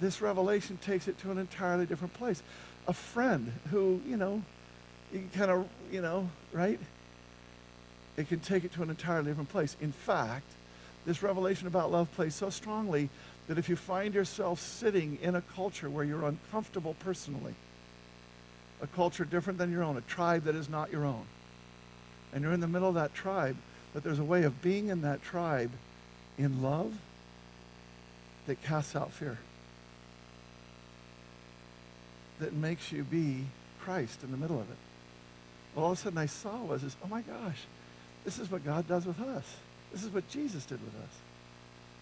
this 0.00 0.20
revelation 0.20 0.78
takes 0.78 1.08
it 1.08 1.18
to 1.18 1.30
an 1.30 1.38
entirely 1.38 1.86
different 1.86 2.14
place. 2.14 2.42
A 2.88 2.92
friend 2.92 3.52
who, 3.70 4.02
you 4.06 4.16
know, 4.16 4.42
you 5.12 5.28
kind 5.34 5.50
of, 5.50 5.68
you 5.90 6.02
know, 6.02 6.28
right? 6.52 6.80
It 8.16 8.28
can 8.28 8.40
take 8.40 8.64
it 8.64 8.72
to 8.74 8.82
an 8.82 8.90
entirely 8.90 9.26
different 9.26 9.48
place. 9.48 9.76
In 9.80 9.92
fact, 9.92 10.50
this 11.06 11.22
revelation 11.22 11.66
about 11.66 11.90
love 11.90 12.12
plays 12.12 12.34
so 12.34 12.50
strongly 12.50 13.08
that 13.46 13.58
if 13.58 13.68
you 13.68 13.76
find 13.76 14.14
yourself 14.14 14.60
sitting 14.60 15.18
in 15.22 15.34
a 15.34 15.40
culture 15.40 15.90
where 15.90 16.04
you're 16.04 16.24
uncomfortable 16.24 16.94
personally, 17.00 17.54
a 18.80 18.86
culture 18.88 19.24
different 19.24 19.58
than 19.58 19.70
your 19.70 19.82
own, 19.82 19.96
a 19.96 20.02
tribe 20.02 20.44
that 20.44 20.54
is 20.54 20.68
not 20.68 20.90
your 20.90 21.04
own, 21.04 21.24
and 22.32 22.42
you're 22.42 22.52
in 22.52 22.60
the 22.60 22.68
middle 22.68 22.88
of 22.88 22.94
that 22.94 23.14
tribe, 23.14 23.56
that 23.94 24.02
there's 24.02 24.18
a 24.18 24.24
way 24.24 24.44
of 24.44 24.62
being 24.62 24.88
in 24.88 25.02
that 25.02 25.22
tribe 25.22 25.70
in 26.38 26.62
love 26.62 26.94
that 28.46 28.62
casts 28.62 28.96
out 28.96 29.12
fear, 29.12 29.38
that 32.40 32.52
makes 32.52 32.90
you 32.90 33.04
be 33.04 33.44
Christ 33.80 34.22
in 34.22 34.30
the 34.30 34.36
middle 34.36 34.60
of 34.60 34.70
it. 34.70 34.76
Well, 35.74 35.86
all 35.86 35.92
of 35.92 35.98
a 35.98 36.00
sudden 36.00 36.18
I 36.18 36.26
saw 36.26 36.56
was, 36.64 36.82
is, 36.82 36.96
oh 37.04 37.08
my 37.08 37.22
gosh, 37.22 37.60
this 38.24 38.38
is 38.38 38.50
what 38.50 38.64
God 38.64 38.88
does 38.88 39.06
with 39.06 39.20
us. 39.20 39.56
This 39.92 40.04
is 40.04 40.12
what 40.12 40.28
Jesus 40.28 40.64
did 40.64 40.80
with 40.82 40.94
us. 41.02 41.14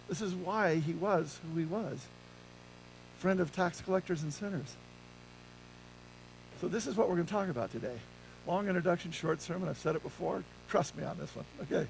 This 0.07 0.21
is 0.21 0.33
why 0.33 0.75
he 0.75 0.93
was 0.93 1.39
who 1.53 1.59
he 1.59 1.65
was 1.65 2.07
friend 3.21 3.39
of 3.39 3.51
tax 3.51 3.79
collectors 3.81 4.23
and 4.23 4.33
sinners. 4.33 4.75
So, 6.59 6.67
this 6.67 6.87
is 6.87 6.95
what 6.95 7.07
we're 7.07 7.15
going 7.15 7.27
to 7.27 7.31
talk 7.31 7.49
about 7.49 7.71
today. 7.71 7.97
Long 8.47 8.67
introduction, 8.67 9.11
short 9.11 9.41
sermon. 9.41 9.69
I've 9.69 9.77
said 9.77 9.95
it 9.95 10.03
before. 10.03 10.43
Trust 10.69 10.97
me 10.97 11.03
on 11.03 11.17
this 11.17 11.35
one. 11.35 11.45
Okay. 11.63 11.87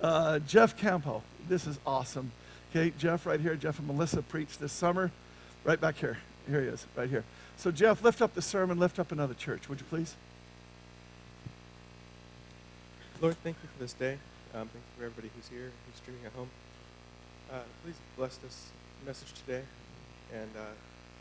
Uh, 0.00 0.38
Jeff 0.40 0.76
Campo. 0.76 1.22
This 1.48 1.66
is 1.66 1.78
awesome. 1.86 2.32
Okay, 2.70 2.92
Jeff 2.98 3.26
right 3.26 3.40
here. 3.40 3.54
Jeff 3.54 3.78
and 3.78 3.86
Melissa 3.86 4.22
preached 4.22 4.58
this 4.58 4.72
summer. 4.72 5.10
Right 5.64 5.80
back 5.80 5.96
here. 5.96 6.18
Here 6.48 6.60
he 6.60 6.68
is, 6.68 6.86
right 6.94 7.08
here. 7.08 7.24
So, 7.56 7.70
Jeff, 7.70 8.02
lift 8.02 8.20
up 8.20 8.34
the 8.34 8.42
sermon, 8.42 8.78
lift 8.78 8.98
up 8.98 9.12
another 9.12 9.34
church, 9.34 9.68
would 9.68 9.80
you 9.80 9.86
please? 9.88 10.14
Lord, 13.20 13.36
thank 13.42 13.56
you 13.62 13.68
for 13.72 13.82
this 13.82 13.94
day. 13.94 14.18
Um, 14.54 14.68
thank 14.68 14.74
you 14.74 14.98
for 14.98 15.04
everybody 15.04 15.30
who's 15.34 15.48
here, 15.48 15.70
who's 15.86 15.96
streaming 15.96 16.26
at 16.26 16.32
home. 16.32 16.50
Uh, 17.50 17.60
please 17.82 17.94
bless 18.16 18.36
this 18.38 18.68
message 19.06 19.32
today 19.32 19.62
and 20.34 20.50
uh, 20.58 20.64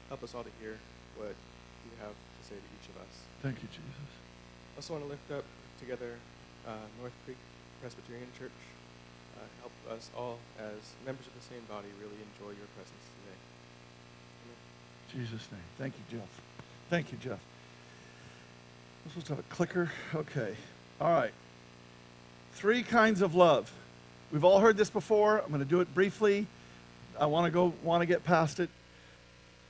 help 0.10 0.24
us 0.24 0.36
all 0.36 0.44
to 0.44 0.50
hear 0.60 0.78
what 1.16 1.36
you 1.86 1.92
have 2.02 2.12
to 2.44 2.50
say 2.50 2.60
to 2.60 2.70
each 2.76 2.90
of 2.92 3.00
us. 3.00 3.14
Thank 3.42 3.64
you, 3.64 3.70
Jesus. 3.72 4.12
I 4.76 4.78
also 4.78 4.94
want 4.94 5.06
to 5.06 5.10
lift 5.10 5.32
up 5.32 5.46
together 5.80 6.20
uh, 6.68 6.72
North 7.00 7.14
Creek 7.26 7.38
Presbyterian 7.82 8.28
Church. 8.38 8.52
Uh, 9.38 9.48
help 9.62 9.98
us 9.98 10.10
all, 10.18 10.40
as 10.60 10.94
members 11.06 11.28
of 11.28 11.34
the 11.34 11.46
same 11.48 11.64
body, 11.70 11.88
really 12.00 12.20
enjoy 12.20 12.52
your 12.52 12.68
presence 12.76 13.04
today. 13.24 13.40
Amen. 14.44 15.28
Jesus' 15.28 15.48
name. 15.52 15.62
Thank 15.78 15.94
you, 15.96 16.18
Jeff. 16.18 16.30
Thank 16.90 17.12
you, 17.12 17.18
Jeff. 17.18 17.40
I'm 19.04 19.10
supposed 19.10 19.28
to 19.28 19.36
have 19.36 19.44
a 19.44 19.54
clicker? 19.54 19.92
Okay. 20.16 20.56
All 21.02 21.12
right. 21.12 21.34
Three 22.54 22.84
kinds 22.84 23.22
of 23.22 23.36
love. 23.36 23.72
We've 24.32 24.44
all 24.44 24.60
heard 24.60 24.78
this 24.78 24.90
before. 24.90 25.40
I'm 25.40 25.50
going 25.50 25.60
to 25.60 25.66
do 25.66 25.82
it 25.82 25.94
briefly. 25.94 26.48
I 27.20 27.26
want 27.28 27.46
to 27.46 27.52
go 27.52 27.74
want 27.84 28.02
to 28.02 28.06
get 28.06 28.24
past 28.24 28.60
it. 28.60 28.70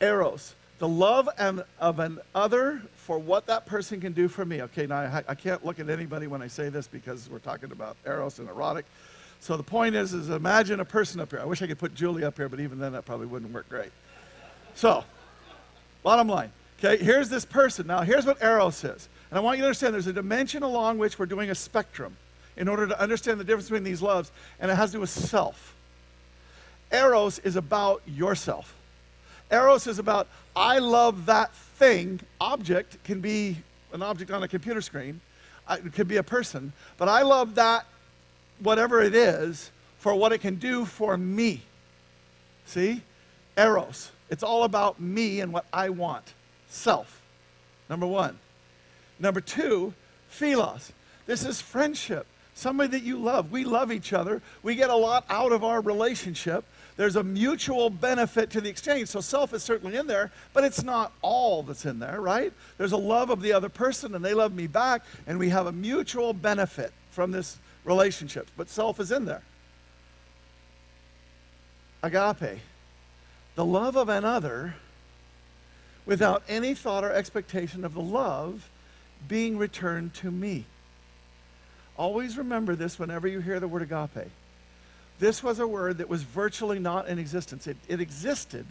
Eros, 0.01 0.55
the 0.79 0.87
love 0.87 1.29
of 1.37 1.99
an 1.99 2.19
other 2.33 2.81
for 2.95 3.19
what 3.19 3.45
that 3.47 3.65
person 3.65 4.01
can 4.01 4.13
do 4.13 4.27
for 4.27 4.45
me. 4.45 4.61
Okay, 4.63 4.87
now 4.87 5.21
I, 5.27 5.35
can't 5.35 5.65
look 5.65 5.79
at 5.79 5.89
anybody 5.89 6.27
when 6.27 6.41
I 6.41 6.47
say 6.47 6.69
this 6.69 6.87
because 6.87 7.29
we're 7.29 7.39
talking 7.39 7.71
about 7.71 7.95
eros 8.05 8.39
and 8.39 8.49
erotic. 8.49 8.85
So 9.39 9.57
the 9.57 9.63
point 9.63 9.95
is, 9.95 10.13
is 10.13 10.29
imagine 10.29 10.79
a 10.79 10.85
person 10.85 11.19
up 11.19 11.31
here. 11.31 11.39
I 11.39 11.45
wish 11.45 11.61
I 11.61 11.67
could 11.67 11.77
put 11.79 11.93
Julie 11.93 12.23
up 12.23 12.37
here, 12.37 12.49
but 12.49 12.59
even 12.59 12.79
then 12.79 12.93
that 12.93 13.05
probably 13.05 13.27
wouldn't 13.27 13.53
work 13.53 13.67
great. 13.69 13.91
So, 14.75 15.03
bottom 16.01 16.27
line. 16.27 16.51
Okay, 16.79 17.01
here's 17.03 17.29
this 17.29 17.45
person. 17.45 17.87
Now, 17.87 18.01
here's 18.01 18.25
what 18.25 18.41
eros 18.41 18.83
is. 18.83 19.07
And 19.29 19.37
I 19.37 19.41
want 19.41 19.57
you 19.57 19.63
to 19.63 19.67
understand 19.67 19.93
there's 19.93 20.07
a 20.07 20.13
dimension 20.13 20.63
along 20.63 20.97
which 20.97 21.17
we're 21.19 21.25
doing 21.25 21.49
a 21.49 21.55
spectrum 21.55 22.15
in 22.57 22.67
order 22.67 22.87
to 22.87 22.99
understand 22.99 23.39
the 23.39 23.43
difference 23.43 23.69
between 23.69 23.83
these 23.83 24.01
loves, 24.01 24.31
and 24.59 24.69
it 24.69 24.75
has 24.75 24.91
to 24.91 24.97
do 24.97 25.01
with 25.01 25.09
self. 25.09 25.73
Eros 26.91 27.39
is 27.39 27.55
about 27.55 28.01
yourself. 28.05 28.75
Eros 29.51 29.87
is 29.87 29.99
about, 29.99 30.27
I 30.55 30.79
love 30.79 31.25
that 31.25 31.53
thing. 31.53 32.19
Object 32.41 33.03
can 33.03 33.21
be 33.21 33.57
an 33.91 34.01
object 34.01 34.31
on 34.31 34.43
a 34.43 34.47
computer 34.47 34.81
screen, 34.81 35.21
uh, 35.67 35.77
it 35.83 35.93
could 35.93 36.07
be 36.07 36.17
a 36.17 36.23
person, 36.23 36.73
but 36.97 37.07
I 37.07 37.21
love 37.21 37.55
that, 37.55 37.85
whatever 38.59 39.01
it 39.01 39.15
is, 39.15 39.71
for 39.99 40.15
what 40.15 40.33
it 40.33 40.39
can 40.39 40.55
do 40.55 40.85
for 40.85 41.15
me. 41.15 41.61
See? 42.65 43.01
Eros. 43.57 44.11
It's 44.29 44.43
all 44.43 44.63
about 44.63 44.99
me 44.99 45.41
and 45.41 45.53
what 45.53 45.65
I 45.71 45.89
want. 45.89 46.33
Self. 46.67 47.21
Number 47.89 48.07
one. 48.07 48.39
Number 49.19 49.41
two, 49.41 49.93
philos. 50.27 50.91
This 51.25 51.45
is 51.45 51.61
friendship 51.61 52.25
somebody 52.53 52.89
that 52.91 53.03
you 53.03 53.17
love. 53.17 53.51
We 53.51 53.63
love 53.63 53.91
each 53.91 54.13
other. 54.13 54.41
We 54.61 54.75
get 54.75 54.89
a 54.89 54.95
lot 54.95 55.25
out 55.29 55.51
of 55.51 55.63
our 55.63 55.81
relationship. 55.81 56.65
There's 56.95 57.15
a 57.15 57.23
mutual 57.23 57.89
benefit 57.89 58.51
to 58.51 58.61
the 58.61 58.69
exchange. 58.69 59.09
So 59.09 59.21
self 59.21 59.53
is 59.53 59.63
certainly 59.63 59.97
in 59.97 60.07
there, 60.07 60.31
but 60.53 60.63
it's 60.63 60.83
not 60.83 61.11
all 61.21 61.63
that's 61.63 61.85
in 61.85 61.99
there, 61.99 62.21
right? 62.21 62.53
There's 62.77 62.91
a 62.91 62.97
love 62.97 63.29
of 63.29 63.41
the 63.41 63.53
other 63.53 63.69
person 63.69 64.13
and 64.13 64.23
they 64.23 64.33
love 64.33 64.53
me 64.53 64.67
back, 64.67 65.03
and 65.25 65.39
we 65.39 65.49
have 65.49 65.67
a 65.67 65.71
mutual 65.71 66.33
benefit 66.33 66.93
from 67.09 67.31
this 67.31 67.57
relationship. 67.83 68.47
but 68.55 68.69
self 68.69 68.99
is 68.99 69.11
in 69.11 69.25
there. 69.25 69.41
Agape, 72.01 72.59
the 73.55 73.65
love 73.65 73.95
of 73.95 74.09
another 74.09 74.75
without 76.05 76.43
any 76.49 76.73
thought 76.73 77.03
or 77.03 77.11
expectation 77.11 77.85
of 77.85 77.93
the 77.93 78.01
love 78.01 78.69
being 79.27 79.57
returned 79.57 80.13
to 80.13 80.29
me. 80.29 80.65
Always 81.97 82.37
remember 82.37 82.75
this 82.75 82.97
whenever 82.97 83.27
you 83.27 83.39
hear 83.39 83.59
the 83.59 83.67
word 83.67 83.83
agape. 83.83 84.29
This 85.19 85.43
was 85.43 85.59
a 85.59 85.67
word 85.67 85.99
that 85.99 86.09
was 86.09 86.23
virtually 86.23 86.79
not 86.79 87.07
in 87.07 87.19
existence. 87.19 87.67
It, 87.67 87.77
it 87.87 88.01
existed, 88.01 88.65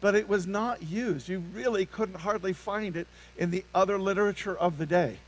but 0.00 0.14
it 0.14 0.28
was 0.28 0.46
not 0.46 0.82
used. 0.82 1.28
You 1.28 1.40
really 1.54 1.86
couldn't 1.86 2.20
hardly 2.20 2.52
find 2.52 2.96
it 2.96 3.06
in 3.36 3.50
the 3.50 3.64
other 3.74 3.98
literature 3.98 4.56
of 4.56 4.78
the 4.78 4.86
day. 4.86 5.18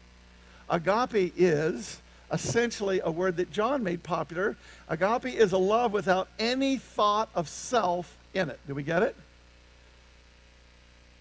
Agape 0.71 1.35
is 1.37 2.01
essentially 2.33 3.01
a 3.05 3.11
word 3.11 3.37
that 3.37 3.51
John 3.51 3.83
made 3.83 4.03
popular. 4.03 4.57
Agape 4.89 5.27
is 5.27 5.53
a 5.53 5.59
love 5.59 5.93
without 5.93 6.29
any 6.39 6.79
thought 6.79 7.29
of 7.35 7.49
self 7.49 8.17
in 8.33 8.49
it. 8.49 8.59
Do 8.67 8.75
we 8.75 8.83
get 8.83 9.03
it? 9.03 9.15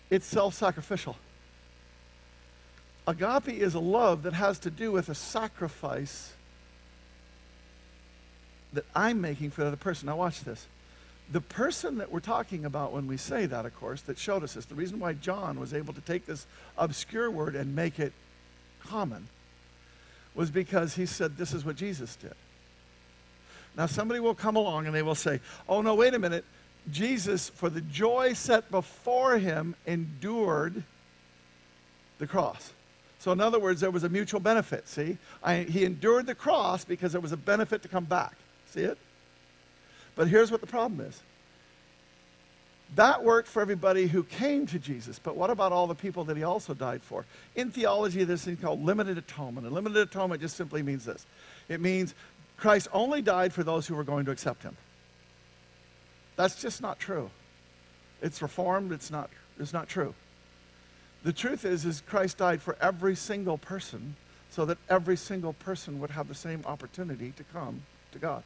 It's 0.09 0.25
self 0.25 0.53
sacrificial. 0.53 1.17
Agape 3.05 3.49
is 3.49 3.73
a 3.73 3.79
love 3.79 4.23
that 4.23 4.33
has 4.33 4.59
to 4.59 4.69
do 4.69 4.91
with 4.91 5.09
a 5.09 5.15
sacrifice 5.15 6.33
that 8.71 8.85
I'm 8.95 9.21
making 9.21 9.51
for 9.51 9.61
the 9.61 9.67
other 9.67 9.77
person. 9.77 10.07
Now, 10.07 10.17
watch 10.17 10.41
this. 10.41 10.67
The 11.31 11.41
person 11.41 11.97
that 11.97 12.11
we're 12.11 12.19
talking 12.19 12.65
about 12.65 12.91
when 12.91 13.07
we 13.07 13.17
say 13.17 13.45
that, 13.45 13.65
of 13.65 13.75
course, 13.75 14.01
that 14.01 14.17
showed 14.17 14.43
us 14.43 14.53
this, 14.53 14.65
the 14.65 14.75
reason 14.75 14.99
why 14.99 15.13
John 15.13 15.59
was 15.59 15.73
able 15.73 15.93
to 15.93 16.01
take 16.01 16.25
this 16.25 16.45
obscure 16.77 17.29
word 17.29 17.55
and 17.55 17.75
make 17.75 17.99
it 17.99 18.13
common 18.85 19.27
was 20.35 20.49
because 20.49 20.95
he 20.95 21.05
said, 21.05 21.37
This 21.37 21.53
is 21.53 21.63
what 21.63 21.75
Jesus 21.75 22.15
did. 22.15 22.33
Now, 23.75 23.85
somebody 23.85 24.19
will 24.19 24.35
come 24.35 24.55
along 24.55 24.85
and 24.85 24.95
they 24.95 25.01
will 25.01 25.15
say, 25.15 25.39
Oh, 25.67 25.81
no, 25.81 25.95
wait 25.95 26.13
a 26.13 26.19
minute. 26.19 26.45
Jesus, 26.91 27.49
for 27.49 27.69
the 27.69 27.81
joy 27.81 28.33
set 28.33 28.69
before 28.69 29.37
him, 29.37 29.75
endured 29.85 30.83
the 32.17 32.27
cross. 32.27 32.71
So, 33.23 33.31
in 33.31 33.39
other 33.39 33.57
words, 33.57 33.79
there 33.79 33.89
was 33.89 34.03
a 34.03 34.09
mutual 34.09 34.41
benefit. 34.41 34.85
See, 34.85 35.17
I, 35.41 35.59
he 35.59 35.85
endured 35.85 36.25
the 36.25 36.35
cross 36.35 36.83
because 36.83 37.13
there 37.13 37.21
was 37.21 37.31
a 37.31 37.37
benefit 37.37 37.81
to 37.83 37.87
come 37.87 38.03
back. 38.03 38.33
See 38.65 38.81
it? 38.81 38.97
But 40.17 40.27
here's 40.27 40.51
what 40.51 40.59
the 40.59 40.67
problem 40.67 40.99
is 40.99 41.21
that 42.95 43.23
worked 43.23 43.47
for 43.47 43.61
everybody 43.61 44.07
who 44.07 44.23
came 44.23 44.67
to 44.67 44.77
Jesus, 44.77 45.19
but 45.19 45.37
what 45.37 45.49
about 45.49 45.71
all 45.71 45.87
the 45.87 45.95
people 45.95 46.25
that 46.25 46.35
he 46.35 46.43
also 46.43 46.73
died 46.73 47.01
for? 47.01 47.25
In 47.55 47.71
theology, 47.71 48.25
there's 48.25 48.43
thing 48.43 48.57
called 48.57 48.83
limited 48.83 49.17
atonement. 49.17 49.65
And 49.65 49.73
limited 49.73 49.99
atonement 49.99 50.41
just 50.41 50.57
simply 50.57 50.83
means 50.83 51.05
this 51.05 51.25
it 51.69 51.79
means 51.79 52.15
Christ 52.57 52.89
only 52.91 53.21
died 53.21 53.53
for 53.53 53.63
those 53.63 53.87
who 53.87 53.95
were 53.95 54.03
going 54.03 54.25
to 54.25 54.31
accept 54.31 54.63
him. 54.63 54.75
That's 56.35 56.61
just 56.61 56.81
not 56.81 56.99
true. 56.99 57.31
It's 58.21 58.41
reformed, 58.41 58.91
it's 58.91 59.09
not, 59.09 59.29
it's 59.61 59.71
not 59.71 59.87
true. 59.87 60.13
The 61.23 61.33
truth 61.33 61.65
is, 61.65 61.85
is 61.85 62.01
Christ 62.01 62.37
died 62.37 62.61
for 62.61 62.75
every 62.81 63.15
single 63.15 63.57
person 63.57 64.15
so 64.49 64.65
that 64.65 64.77
every 64.89 65.17
single 65.17 65.53
person 65.53 65.99
would 65.99 66.11
have 66.11 66.27
the 66.27 66.35
same 66.35 66.63
opportunity 66.65 67.33
to 67.37 67.43
come 67.45 67.81
to 68.11 68.19
God. 68.19 68.43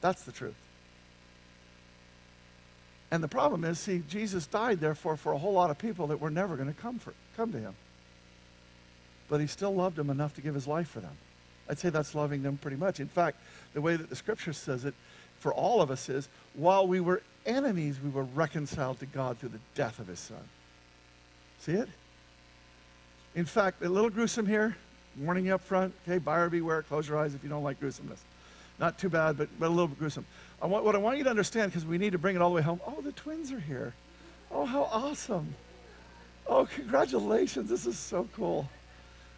That's 0.00 0.24
the 0.24 0.32
truth. 0.32 0.56
And 3.10 3.22
the 3.22 3.28
problem 3.28 3.62
is, 3.62 3.78
see, 3.78 4.02
Jesus 4.08 4.46
died, 4.46 4.80
therefore, 4.80 5.16
for 5.16 5.32
a 5.32 5.38
whole 5.38 5.52
lot 5.52 5.70
of 5.70 5.78
people 5.78 6.06
that 6.08 6.20
were 6.20 6.30
never 6.30 6.56
going 6.56 6.72
to 6.72 6.80
come, 6.80 6.98
for, 6.98 7.12
come 7.36 7.52
to 7.52 7.58
him. 7.58 7.74
But 9.28 9.40
he 9.40 9.46
still 9.46 9.74
loved 9.74 9.96
them 9.96 10.08
enough 10.08 10.34
to 10.34 10.40
give 10.40 10.54
his 10.54 10.66
life 10.66 10.88
for 10.88 11.00
them. 11.00 11.16
I'd 11.68 11.78
say 11.78 11.90
that's 11.90 12.14
loving 12.14 12.42
them 12.42 12.56
pretty 12.56 12.78
much. 12.78 13.00
In 13.00 13.08
fact, 13.08 13.38
the 13.74 13.82
way 13.82 13.96
that 13.96 14.08
the 14.08 14.16
scripture 14.16 14.54
says 14.54 14.86
it 14.86 14.94
for 15.38 15.52
all 15.52 15.82
of 15.82 15.90
us 15.90 16.08
is 16.08 16.28
while 16.54 16.86
we 16.86 17.00
were 17.00 17.22
enemies, 17.44 18.00
we 18.02 18.10
were 18.10 18.24
reconciled 18.24 18.98
to 19.00 19.06
God 19.06 19.38
through 19.38 19.50
the 19.50 19.60
death 19.74 19.98
of 19.98 20.06
his 20.06 20.18
son. 20.18 20.42
See 21.62 21.72
it? 21.72 21.88
In 23.36 23.44
fact, 23.44 23.82
a 23.82 23.88
little 23.88 24.10
gruesome 24.10 24.46
here, 24.46 24.76
warning 25.16 25.50
up 25.50 25.60
front. 25.60 25.94
Okay, 26.02 26.18
buyer 26.18 26.50
beware, 26.50 26.82
close 26.82 27.08
your 27.08 27.18
eyes 27.18 27.36
if 27.36 27.44
you 27.44 27.48
don't 27.48 27.62
like 27.62 27.78
gruesomeness. 27.78 28.18
Not 28.80 28.98
too 28.98 29.08
bad, 29.08 29.38
but, 29.38 29.48
but 29.60 29.66
a 29.66 29.68
little 29.68 29.86
gruesome. 29.86 30.26
I 30.60 30.66
want, 30.66 30.84
what 30.84 30.96
I 30.96 30.98
want 30.98 31.18
you 31.18 31.24
to 31.24 31.30
understand, 31.30 31.70
because 31.70 31.86
we 31.86 31.98
need 31.98 32.10
to 32.12 32.18
bring 32.18 32.34
it 32.34 32.42
all 32.42 32.50
the 32.50 32.56
way 32.56 32.62
home. 32.62 32.80
Oh, 32.84 33.00
the 33.00 33.12
twins 33.12 33.52
are 33.52 33.60
here. 33.60 33.94
Oh, 34.50 34.64
how 34.64 34.88
awesome. 34.90 35.54
Oh, 36.48 36.66
congratulations. 36.66 37.70
This 37.70 37.86
is 37.86 37.96
so 37.96 38.28
cool. 38.34 38.68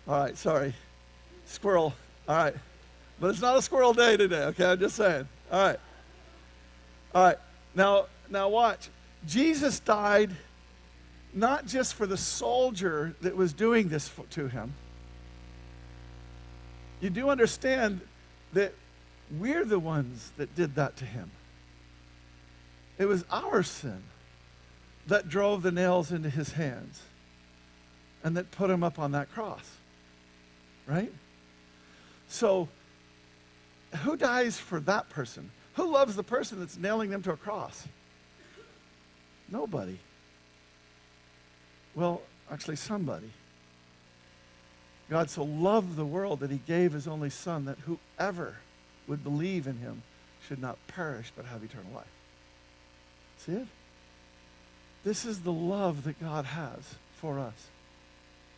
All 0.09 0.25
right, 0.25 0.37
sorry. 0.37 0.75
Squirrel. 1.45 1.93
All 2.27 2.37
right. 2.37 2.55
But 3.21 3.29
it's 3.29 3.43
not 3.43 3.59
a 3.59 3.61
squirrel 3.61 3.93
day 3.93 4.17
today, 4.17 4.45
okay? 4.45 4.65
I'm 4.65 4.81
just 4.81 4.97
saying. 4.97 5.29
All 5.53 5.63
right. 5.63 5.81
All 7.15 7.25
right. 7.27 7.39
Now, 7.75 8.07
now 8.31 8.49
watch. 8.49 8.89
Jesus 9.27 9.79
died 9.79 10.31
not 11.35 11.67
just 11.67 11.95
for 11.95 12.07
the 12.07 12.17
soldier 12.17 13.15
that 13.21 13.37
was 13.37 13.53
doing 13.53 13.89
this 13.89 14.11
to 14.31 14.49
him. 14.49 14.75
You 17.01 17.11
do 17.11 17.29
understand 17.29 18.01
that 18.53 18.73
we're 19.39 19.65
the 19.65 19.79
ones 19.79 20.33
that 20.37 20.55
did 20.55 20.77
that 20.77 20.97
to 20.99 21.05
him. 21.05 21.31
It 22.99 23.07
was 23.07 23.25
our 23.31 23.63
sin 23.63 24.05
that 25.09 25.29
drove 25.29 25.63
the 25.63 25.73
nails 25.73 26.13
into 26.13 26.31
his 26.31 26.53
hands 26.53 27.03
and 28.23 28.37
that 28.37 28.51
put 28.53 28.71
him 28.71 28.83
up 28.83 28.99
on 28.99 29.13
that 29.13 29.31
cross. 29.33 29.69
Right? 30.87 31.13
So, 32.29 32.69
who 34.03 34.17
dies 34.17 34.59
for 34.59 34.81
that 34.81 35.11
person? 35.11 35.51
Who 35.75 35.91
loves 35.91 36.15
the 36.15 36.23
person 36.23 36.61
that's 36.61 36.77
nailing 36.77 37.11
them 37.11 37.23
to 37.23 37.33
a 37.33 37.37
cross? 37.37 37.87
Nobody. 39.49 39.99
Well, 41.95 42.23
actually, 42.51 42.77
somebody. 42.77 43.31
God 45.11 45.31
so 45.31 45.45
loved 45.45 45.97
the 45.97 46.05
world 46.05 46.41
that 46.41 46.51
he 46.51 46.61
gave 46.67 46.93
his 46.93 47.07
only 47.07 47.31
Son 47.31 47.67
that 47.67 47.79
whoever 47.81 48.57
would 49.07 49.23
believe 49.23 49.67
in 49.67 49.79
him 49.79 50.03
should 50.49 50.61
not 50.61 50.79
perish 50.89 51.33
but 51.37 51.45
have 51.47 51.63
eternal 51.63 51.93
life. 51.95 52.07
See 53.39 53.53
it? 53.53 53.67
This 55.05 55.27
is 55.27 55.41
the 55.41 55.53
love 55.53 56.05
that 56.05 56.19
God 56.21 56.47
has 56.47 56.95
for 57.17 57.39
us. 57.39 57.69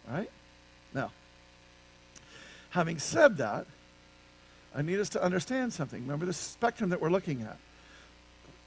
Right? 0.09 0.31
Now, 0.95 1.11
having 2.71 2.99
said 2.99 3.39
that, 3.39 3.67
I 4.75 4.83
need 4.83 5.01
us 5.01 5.09
to 5.11 5.23
understand 5.23 5.73
something. 5.73 6.03
Remember 6.03 6.27
the 6.27 6.33
spectrum 6.33 6.91
that 6.91 7.01
we're 7.01 7.11
looking 7.11 7.43
at. 7.43 7.57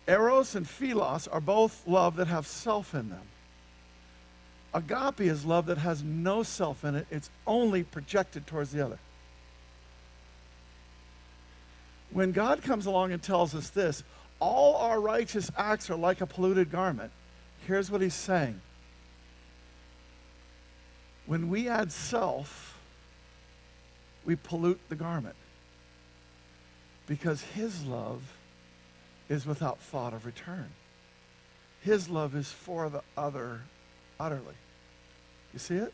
Eros 0.08 0.56
and 0.56 0.68
philos 0.68 1.28
are 1.28 1.40
both 1.40 1.88
love 1.88 2.18
that 2.18 2.28
have 2.28 2.48
self 2.48 2.94
in 2.94 3.10
them. 3.10 3.22
Agape 4.74 5.22
is 5.22 5.46
love 5.46 5.66
that 5.66 5.80
has 5.80 6.04
no 6.04 6.44
self 6.44 6.84
in 6.84 6.96
it, 6.96 7.08
it's 7.10 7.30
only 7.48 7.84
projected 7.84 8.46
towards 8.46 8.72
the 8.72 8.86
other. 8.86 9.00
When 12.12 12.32
God 12.32 12.62
comes 12.62 12.86
along 12.86 13.12
and 13.12 13.22
tells 13.22 13.54
us 13.56 13.70
this, 13.70 14.04
all 14.40 14.76
our 14.78 15.00
righteous 15.00 15.52
acts 15.58 15.90
are 15.90 15.96
like 15.96 16.22
a 16.22 16.26
polluted 16.26 16.72
garment, 16.72 17.12
here's 17.68 17.92
what 17.92 18.02
he's 18.02 18.14
saying. 18.14 18.62
When 21.26 21.50
we 21.50 21.68
add 21.68 21.92
self, 21.92 22.80
we 24.26 24.36
pollute 24.36 24.80
the 24.90 24.96
garment 24.96 25.36
because 27.06 27.42
his 27.42 27.86
love 27.86 28.22
is 29.30 29.46
without 29.46 29.80
thought 29.80 30.14
of 30.14 30.26
return. 30.26 30.70
His 31.82 32.10
love 32.10 32.36
is 32.36 32.52
for 32.52 32.90
the 32.90 33.04
other 33.18 33.62
utterly. 34.20 34.56
You 35.54 35.60
see 35.60 35.76
it? 35.76 35.94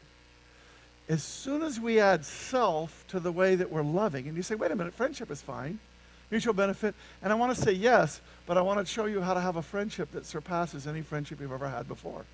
As 1.07 1.23
soon 1.23 1.61
as 1.61 1.79
we 1.79 1.99
add 1.99 2.25
self 2.25 3.05
to 3.09 3.19
the 3.19 3.31
way 3.31 3.55
that 3.55 3.71
we're 3.71 3.83
loving, 3.83 4.27
and 4.27 4.35
you 4.35 4.43
say, 4.43 4.55
wait 4.55 4.71
a 4.71 4.75
minute, 4.75 4.93
friendship 4.93 5.29
is 5.29 5.41
fine 5.41 5.79
mutual 6.31 6.53
benefit. 6.53 6.95
And 7.21 7.31
I 7.31 7.35
want 7.35 7.55
to 7.55 7.61
say 7.61 7.71
yes, 7.71 8.21
but 8.45 8.57
I 8.57 8.61
want 8.61 8.85
to 8.85 8.85
show 8.85 9.05
you 9.05 9.21
how 9.21 9.33
to 9.33 9.41
have 9.41 9.55
a 9.55 9.61
friendship 9.61 10.11
that 10.11 10.25
surpasses 10.25 10.87
any 10.87 11.01
friendship 11.01 11.39
you've 11.39 11.51
ever 11.51 11.69
had 11.69 11.87
before. 11.87 12.25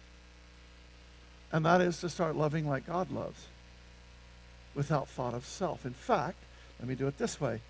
And 1.51 1.65
that 1.65 1.81
is 1.81 1.99
to 1.99 2.09
start 2.09 2.35
loving 2.35 2.67
like 2.67 2.87
God 2.87 3.11
loves 3.11 3.47
without 4.73 5.09
thought 5.09 5.33
of 5.33 5.45
self. 5.45 5.85
In 5.85 5.93
fact, 5.93 6.37
let 6.79 6.87
me 6.87 6.95
do 6.95 7.07
it 7.07 7.17
this 7.17 7.41
way. 7.41 7.61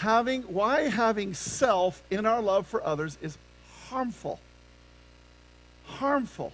Having 0.00 0.42
why 0.42 0.88
having 0.88 1.34
self 1.34 2.02
in 2.10 2.24
our 2.24 2.40
love 2.40 2.66
for 2.66 2.84
others 2.84 3.18
is 3.20 3.36
harmful. 3.88 4.40
Harmful. 5.84 6.52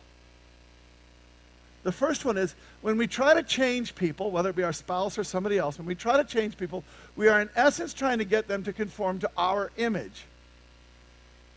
The 1.84 1.92
first 1.92 2.24
one 2.24 2.36
is 2.36 2.54
when 2.82 2.98
we 2.98 3.06
try 3.06 3.34
to 3.34 3.42
change 3.42 3.94
people, 3.94 4.30
whether 4.30 4.50
it 4.50 4.56
be 4.56 4.62
our 4.62 4.72
spouse 4.72 5.16
or 5.16 5.24
somebody 5.24 5.58
else, 5.58 5.78
when 5.78 5.86
we 5.86 5.94
try 5.94 6.16
to 6.16 6.24
change 6.24 6.56
people, 6.56 6.84
we 7.16 7.28
are 7.28 7.40
in 7.40 7.48
essence 7.56 7.94
trying 7.94 8.18
to 8.18 8.24
get 8.24 8.48
them 8.48 8.62
to 8.64 8.72
conform 8.72 9.20
to 9.20 9.30
our 9.36 9.70
image. 9.76 10.24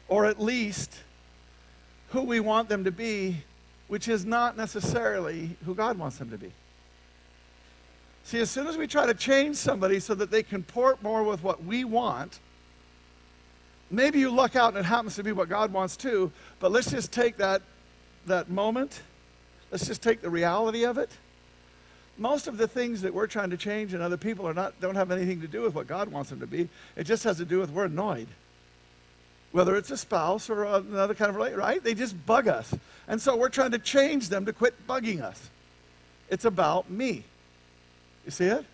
Or 0.08 0.26
at 0.26 0.40
least 0.40 1.00
who 2.10 2.22
we 2.22 2.40
want 2.40 2.70
them 2.70 2.84
to 2.84 2.92
be, 2.92 3.44
which 3.88 4.08
is 4.08 4.26
not 4.26 4.56
necessarily 4.56 5.58
who 5.66 5.74
God 5.74 5.98
wants 5.98 6.18
them 6.18 6.30
to 6.30 6.38
be. 6.38 6.52
See, 8.24 8.40
as 8.40 8.50
soon 8.50 8.68
as 8.68 8.78
we 8.78 8.88
try 8.88 9.06
to 9.06 9.14
change 9.14 9.56
somebody 9.56 10.00
so 10.00 10.14
that 10.16 10.30
they 10.30 10.44
comport 10.44 11.02
more 11.02 11.24
with 11.24 11.44
what 11.44 11.64
we 11.64 11.84
want, 11.84 12.40
maybe 13.92 14.20
you 14.20 14.32
luck 14.32 14.56
out 14.56 14.70
and 14.70 14.78
it 14.78 14.86
happens 14.86 15.16
to 15.16 15.24
be 15.24 15.32
what 15.32 15.50
God 15.50 15.72
wants 15.74 15.96
too, 15.98 16.32
but 16.60 16.72
let's 16.72 16.90
just 16.90 17.12
take 17.12 17.38
that, 17.38 17.62
that 18.26 18.50
moment. 18.50 19.02
Let's 19.70 19.86
just 19.86 20.02
take 20.02 20.22
the 20.22 20.30
reality 20.30 20.86
of 20.86 20.98
it. 20.98 21.10
Most 22.18 22.48
of 22.48 22.58
the 22.58 22.68
things 22.68 23.02
that 23.02 23.14
we're 23.14 23.28
trying 23.28 23.50
to 23.52 23.58
change 23.58 23.94
and 23.94 24.04
other 24.04 24.18
people 24.18 24.48
are 24.48 24.54
not, 24.54 24.80
don't 24.80 24.96
have 24.96 25.12
anything 25.12 25.42
to 25.42 25.48
do 25.48 25.62
with 25.62 25.74
what 25.74 25.88
God 25.88 26.12
wants 26.12 26.30
them 26.30 26.40
to 26.40 26.48
be. 26.48 26.70
It 26.96 27.06
just 27.06 27.24
has 27.24 27.38
to 27.38 27.46
do 27.46 27.60
with 27.60 27.72
we're 27.72 27.86
annoyed. 27.86 28.28
Whether 29.52 29.76
it's 29.76 29.92
a 29.92 29.98
spouse 29.98 30.50
or 30.50 30.64
another 30.64 31.14
kind 31.14 31.30
of 31.30 31.36
relationship, 31.36 31.60
right? 31.60 31.84
They 31.84 31.94
just 31.94 32.26
bug 32.26 32.48
us. 32.48 32.74
And 33.08 33.22
so 33.22 33.36
we're 33.36 33.50
trying 33.50 33.72
to 33.72 33.80
change 33.80 34.30
them 34.30 34.46
to 34.46 34.54
quit 34.54 34.88
bugging 34.88 35.22
us. 35.22 35.50
It's 36.30 36.46
about 36.46 36.90
me. 36.90 37.26
You 38.26 38.32
see 38.32 38.46
it? 38.46 38.66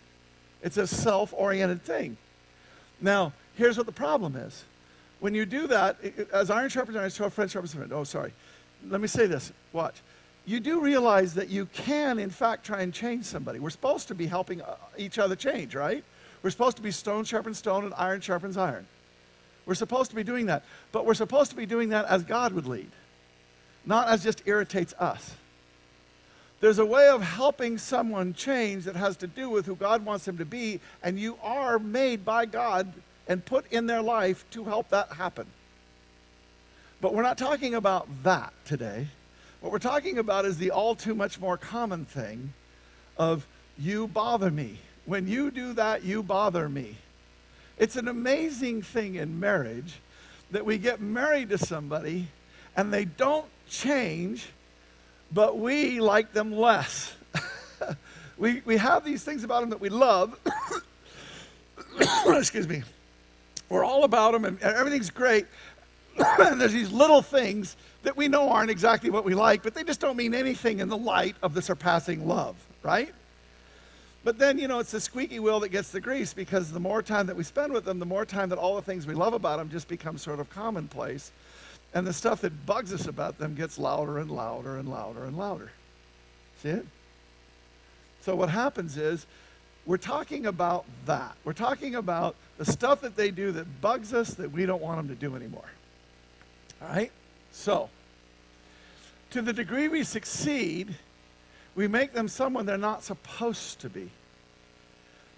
It's 0.62 0.78
a 0.78 0.86
self 0.86 1.34
oriented 1.36 1.84
thing. 1.84 2.18
Now, 3.00 3.34
here's 3.56 3.78
what 3.78 3.86
the 3.86 3.92
problem 3.92 4.36
is. 4.36 4.64
When 5.20 5.34
you 5.34 5.46
do 5.46 5.68
that, 5.68 5.98
as 6.32 6.50
iron 6.50 6.70
sharpens 6.70 6.98
iron, 6.98 7.10
so 7.10 7.30
friend 7.30 7.50
sharpens 7.50 7.74
friend. 7.74 7.92
Oh, 7.92 8.04
sorry. 8.04 8.34
Let 8.88 9.02
me 9.02 9.08
say 9.08 9.26
this. 9.26 9.52
Watch. 9.74 9.96
You 10.46 10.60
do 10.60 10.80
realize 10.80 11.34
that 11.34 11.50
you 11.50 11.66
can, 11.74 12.20
in 12.20 12.30
fact, 12.30 12.66
try 12.66 12.82
and 12.82 12.94
change 12.94 13.26
somebody. 13.26 13.60
We're 13.60 13.70
supposed 13.70 14.08
to 14.10 14.16
be 14.16 14.28
helping 14.28 14.62
uh, 14.62 14.76
each 14.98 15.20
other 15.20 15.36
change, 15.36 15.76
right? 15.76 16.04
We're 16.42 16.52
supposed 16.52 16.78
to 16.78 16.84
be 16.84 16.92
stone 16.92 17.26
sharpens 17.26 17.58
stone 17.58 17.84
and 17.84 17.94
iron 17.96 18.22
sharpens 18.22 18.56
iron. 18.56 18.88
We're 19.66 19.76
supposed 19.76 20.12
to 20.12 20.16
be 20.16 20.24
doing 20.24 20.46
that. 20.46 20.64
But 20.92 21.06
we're 21.06 21.16
supposed 21.16 21.52
to 21.52 21.58
be 21.58 21.66
doing 21.66 21.90
that 21.90 22.06
as 22.06 22.24
God 22.24 22.54
would 22.54 22.68
lead, 22.68 22.90
not 23.86 24.08
as 24.08 24.24
just 24.24 24.44
irritates 24.46 24.94
us. 24.94 25.36
There's 26.60 26.80
a 26.80 26.86
way 26.86 27.10
of 27.10 27.22
helping 27.22 27.78
someone 27.78 28.34
change 28.34 28.86
that 28.86 28.96
has 28.96 29.18
to 29.18 29.28
do 29.28 29.50
with 29.50 29.66
who 29.66 29.76
God 29.76 30.06
wants 30.06 30.26
them 30.26 30.38
to 30.38 30.46
be, 30.46 30.80
and 31.04 31.20
you 31.20 31.38
are 31.44 31.78
made 31.78 32.24
by 32.24 32.46
God 32.46 32.92
and 33.28 33.44
put 33.44 33.72
in 33.72 33.88
their 33.88 34.02
life 34.02 34.46
to 34.52 34.64
help 34.64 34.90
that 34.90 35.12
happen. 35.14 35.46
But 37.02 37.14
we're 37.14 37.24
not 37.24 37.38
talking 37.38 37.76
about 37.76 38.08
that 38.24 38.54
today. 38.66 39.08
What 39.62 39.72
we're 39.72 39.80
talking 39.80 40.18
about 40.18 40.46
is 40.46 40.58
the 40.58 40.72
all 40.72 40.96
too 40.96 41.14
much 41.14 41.40
more 41.40 41.58
common 41.58 42.06
thing 42.06 42.54
of 43.18 43.46
you 43.78 44.08
bother 44.08 44.50
me. 44.50 44.80
When 45.06 45.28
you 45.28 45.52
do 45.52 45.74
that, 45.74 46.04
you 46.04 46.24
bother 46.24 46.68
me. 46.70 46.96
It's 47.78 47.96
an 47.96 48.08
amazing 48.08 48.82
thing 48.82 49.16
in 49.16 49.40
marriage 49.40 50.00
that 50.52 50.66
we 50.66 50.78
get 50.78 51.02
married 51.02 51.50
to 51.50 51.58
somebody 51.58 52.28
and 52.76 52.94
they 52.94 53.06
don't 53.06 53.48
change, 53.70 54.48
but 55.32 55.58
we 55.58 56.00
like 56.00 56.34
them 56.34 56.52
less. 56.52 57.16
we, 58.38 58.62
we 58.66 58.78
have 58.78 59.04
these 59.04 59.24
things 59.24 59.44
about 59.44 59.62
them 59.62 59.70
that 59.70 59.82
we 59.82 59.90
love. 59.90 60.40
Excuse 62.28 62.68
me. 62.68 62.84
We're 63.70 63.84
all 63.84 64.04
about 64.04 64.34
them 64.34 64.46
and, 64.46 64.62
everything's 64.62 65.10
great. 65.10 65.46
and 66.40 66.60
there's 66.60 66.74
these 66.74 66.92
little 66.92 67.22
things 67.22 67.76
that 68.04 68.16
we 68.16 68.28
know 68.28 68.50
aren't 68.50 68.72
exactly 68.72 69.10
what 69.10 69.26
we 69.26 69.34
like, 69.34 69.64
but 69.64 69.74
they 69.74 69.84
just 69.84 70.00
don't 70.00 70.18
mean 70.18 70.34
anything 70.34 70.80
in 70.80 70.90
the 70.90 70.98
light 70.98 71.36
of 71.44 71.54
the 71.54 71.62
surpassing 71.62 72.28
love, 72.28 72.56
right? 72.84 73.14
But 74.24 74.38
then, 74.38 74.58
you 74.58 74.68
know, 74.68 74.80
it's 74.80 74.92
the 74.92 75.00
squeaky 75.00 75.40
wheel 75.40 75.60
that 75.62 75.70
gets 75.70 75.92
the 75.92 76.02
grease 76.02 76.34
because 76.34 76.72
the 76.72 76.80
more 76.80 77.02
time 77.02 77.28
that 77.28 77.36
we 77.36 77.44
spend 77.44 77.72
with 77.72 77.86
them, 77.86 78.00
the 78.00 78.06
more 78.06 78.26
time 78.26 78.50
that 78.50 78.58
all 78.58 78.76
the 78.76 78.82
things 78.82 79.08
we 79.08 79.14
love 79.14 79.34
about 79.34 79.58
them 79.58 79.70
just 79.70 79.88
become 79.88 80.18
sort 80.18 80.40
of 80.40 80.50
commonplace. 80.50 81.32
And 81.94 82.06
the 82.06 82.14
stuff 82.14 82.42
that 82.42 82.66
bugs 82.66 82.94
us 82.94 83.08
about 83.08 83.38
them 83.38 83.56
gets 83.56 83.80
louder 83.80 84.18
and 84.18 84.30
louder 84.30 84.78
and 84.78 84.90
louder 84.90 85.24
and 85.24 85.38
louder. 85.38 85.72
See 86.62 86.70
it? 86.70 86.86
So 88.22 88.36
what 88.36 88.50
happens 88.50 88.98
is 88.98 89.26
we're 89.88 89.98
talking 89.98 90.46
about 90.46 90.86
that. 91.06 91.36
We're 91.46 91.54
talking 91.54 91.96
about 91.96 92.36
the 92.58 92.66
stuff 92.66 93.02
that 93.02 93.16
they 93.16 93.32
do 93.32 93.54
that 93.54 93.82
bugs 93.82 94.14
us 94.14 94.34
that 94.36 94.52
we 94.52 94.66
don't 94.66 94.82
want 94.82 94.98
them 94.98 95.08
to 95.08 95.16
do 95.16 95.36
anymore. 95.36 95.64
All 96.82 96.90
right? 96.90 97.12
So, 97.52 97.90
to 99.32 99.42
the 99.42 99.54
degree 99.54 99.88
we 99.88 100.04
succeed, 100.04 100.94
we 101.74 101.88
make 101.88 102.12
them 102.12 102.28
someone 102.28 102.66
they're 102.66 102.78
not 102.78 103.04
supposed 103.04 103.80
to 103.80 103.90
be. 103.90 104.12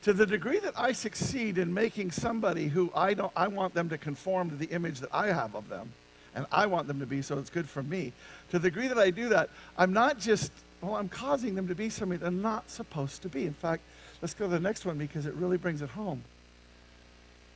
To 0.03 0.13
the 0.13 0.25
degree 0.25 0.59
that 0.59 0.73
I 0.75 0.93
succeed 0.93 1.57
in 1.57 1.71
making 1.71 2.12
somebody 2.12 2.69
who 2.69 2.91
I 2.95 3.13
don't 3.13 3.31
I 3.35 3.47
want 3.47 3.73
them 3.75 3.89
to 3.89 3.97
conform 3.97 4.49
to 4.49 4.55
the 4.55 4.67
image 4.67 4.99
that 5.01 5.09
I 5.13 5.27
have 5.27 5.55
of 5.55 5.69
them 5.69 5.91
and 6.33 6.45
I 6.51 6.65
want 6.67 6.88
them 6.88 6.99
to 7.01 7.05
be 7.05 7.21
so 7.21 7.38
it's 7.38 7.49
good 7.49 7.69
for 7.69 7.83
me. 7.83 8.13
To 8.51 8.59
the 8.59 8.69
degree 8.69 8.88
that 8.88 8.97
I 8.97 9.12
do 9.12 9.29
that, 9.29 9.49
I'm 9.77 9.93
not 9.93 10.17
just 10.17 10.51
well, 10.81 10.95
I'm 10.95 11.09
causing 11.09 11.55
them 11.55 11.67
to 11.67 11.75
be 11.75 11.89
somebody 11.89 12.19
they're 12.19 12.31
not 12.31 12.69
supposed 12.69 13.21
to 13.23 13.29
be. 13.29 13.45
In 13.45 13.53
fact, 13.53 13.83
let's 14.21 14.34
go 14.34 14.45
to 14.45 14.51
the 14.51 14.60
next 14.60 14.86
one 14.86 14.97
because 14.97 15.25
it 15.25 15.34
really 15.34 15.58
brings 15.58 15.82
it 15.82 15.89
home. 15.89 16.23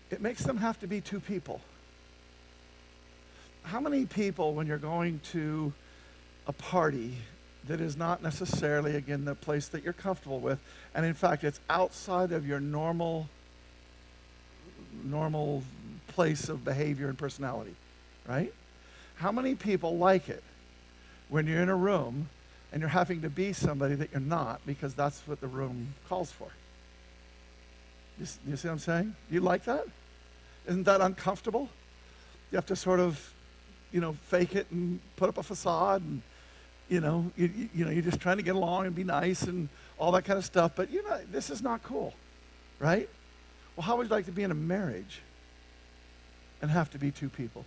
It 0.09 0.21
makes 0.21 0.43
them 0.43 0.57
have 0.57 0.79
to 0.81 0.87
be 0.87 1.01
two 1.01 1.19
people 1.19 1.61
how 3.63 3.79
many 3.79 4.05
people, 4.05 4.53
when 4.53 4.67
you're 4.67 4.77
going 4.77 5.19
to 5.31 5.73
a 6.47 6.53
party 6.53 7.15
that 7.67 7.79
is 7.79 7.95
not 7.95 8.21
necessarily, 8.21 8.95
again, 8.95 9.23
the 9.25 9.35
place 9.35 9.69
that 9.69 9.83
you're 9.83 9.93
comfortable 9.93 10.39
with, 10.39 10.59
and 10.93 11.05
in 11.05 11.13
fact, 11.13 11.43
it's 11.43 11.59
outside 11.69 12.33
of 12.33 12.45
your 12.45 12.59
normal, 12.59 13.29
normal 15.05 15.63
place 16.07 16.49
of 16.49 16.65
behavior 16.65 17.07
and 17.07 17.17
personality, 17.17 17.73
right? 18.27 18.53
How 19.15 19.31
many 19.31 19.55
people 19.55 19.97
like 19.97 20.27
it 20.27 20.43
when 21.29 21.47
you're 21.47 21.61
in 21.61 21.69
a 21.69 21.75
room 21.75 22.29
and 22.73 22.81
you're 22.81 22.89
having 22.89 23.21
to 23.21 23.29
be 23.29 23.53
somebody 23.53 23.95
that 23.95 24.11
you're 24.11 24.19
not 24.19 24.59
because 24.65 24.93
that's 24.93 25.21
what 25.27 25.39
the 25.39 25.47
room 25.47 25.93
calls 26.09 26.31
for? 26.31 26.49
You, 28.19 28.25
you 28.47 28.57
see 28.57 28.67
what 28.67 28.73
I'm 28.73 28.79
saying? 28.79 29.15
You 29.29 29.39
like 29.39 29.63
that? 29.63 29.85
Isn't 30.67 30.83
that 30.83 30.99
uncomfortable? 30.99 31.69
You 32.51 32.57
have 32.57 32.65
to 32.65 32.75
sort 32.75 32.99
of 32.99 33.33
you 33.93 34.01
know, 34.01 34.13
fake 34.23 34.55
it 34.55 34.69
and 34.71 34.99
put 35.15 35.29
up 35.29 35.37
a 35.37 35.43
facade 35.43 36.01
and, 36.01 36.21
you 36.89 36.99
know, 36.99 37.31
you, 37.37 37.69
you 37.73 37.85
know, 37.85 37.91
you're 37.91 38.01
just 38.01 38.19
trying 38.19 38.37
to 38.37 38.43
get 38.43 38.55
along 38.55 38.87
and 38.87 38.95
be 38.95 39.03
nice 39.03 39.43
and 39.43 39.69
all 39.99 40.11
that 40.11 40.25
kind 40.25 40.37
of 40.37 40.43
stuff. 40.43 40.71
But, 40.75 40.91
you 40.91 41.03
know, 41.03 41.19
this 41.31 41.49
is 41.49 41.61
not 41.61 41.83
cool, 41.83 42.13
right? 42.79 43.07
Well, 43.75 43.85
how 43.85 43.95
would 43.97 44.07
you 44.07 44.11
like 44.11 44.25
to 44.25 44.31
be 44.31 44.43
in 44.43 44.51
a 44.51 44.55
marriage 44.55 45.21
and 46.61 46.71
have 46.71 46.89
to 46.91 46.97
be 46.97 47.11
two 47.11 47.29
people? 47.29 47.65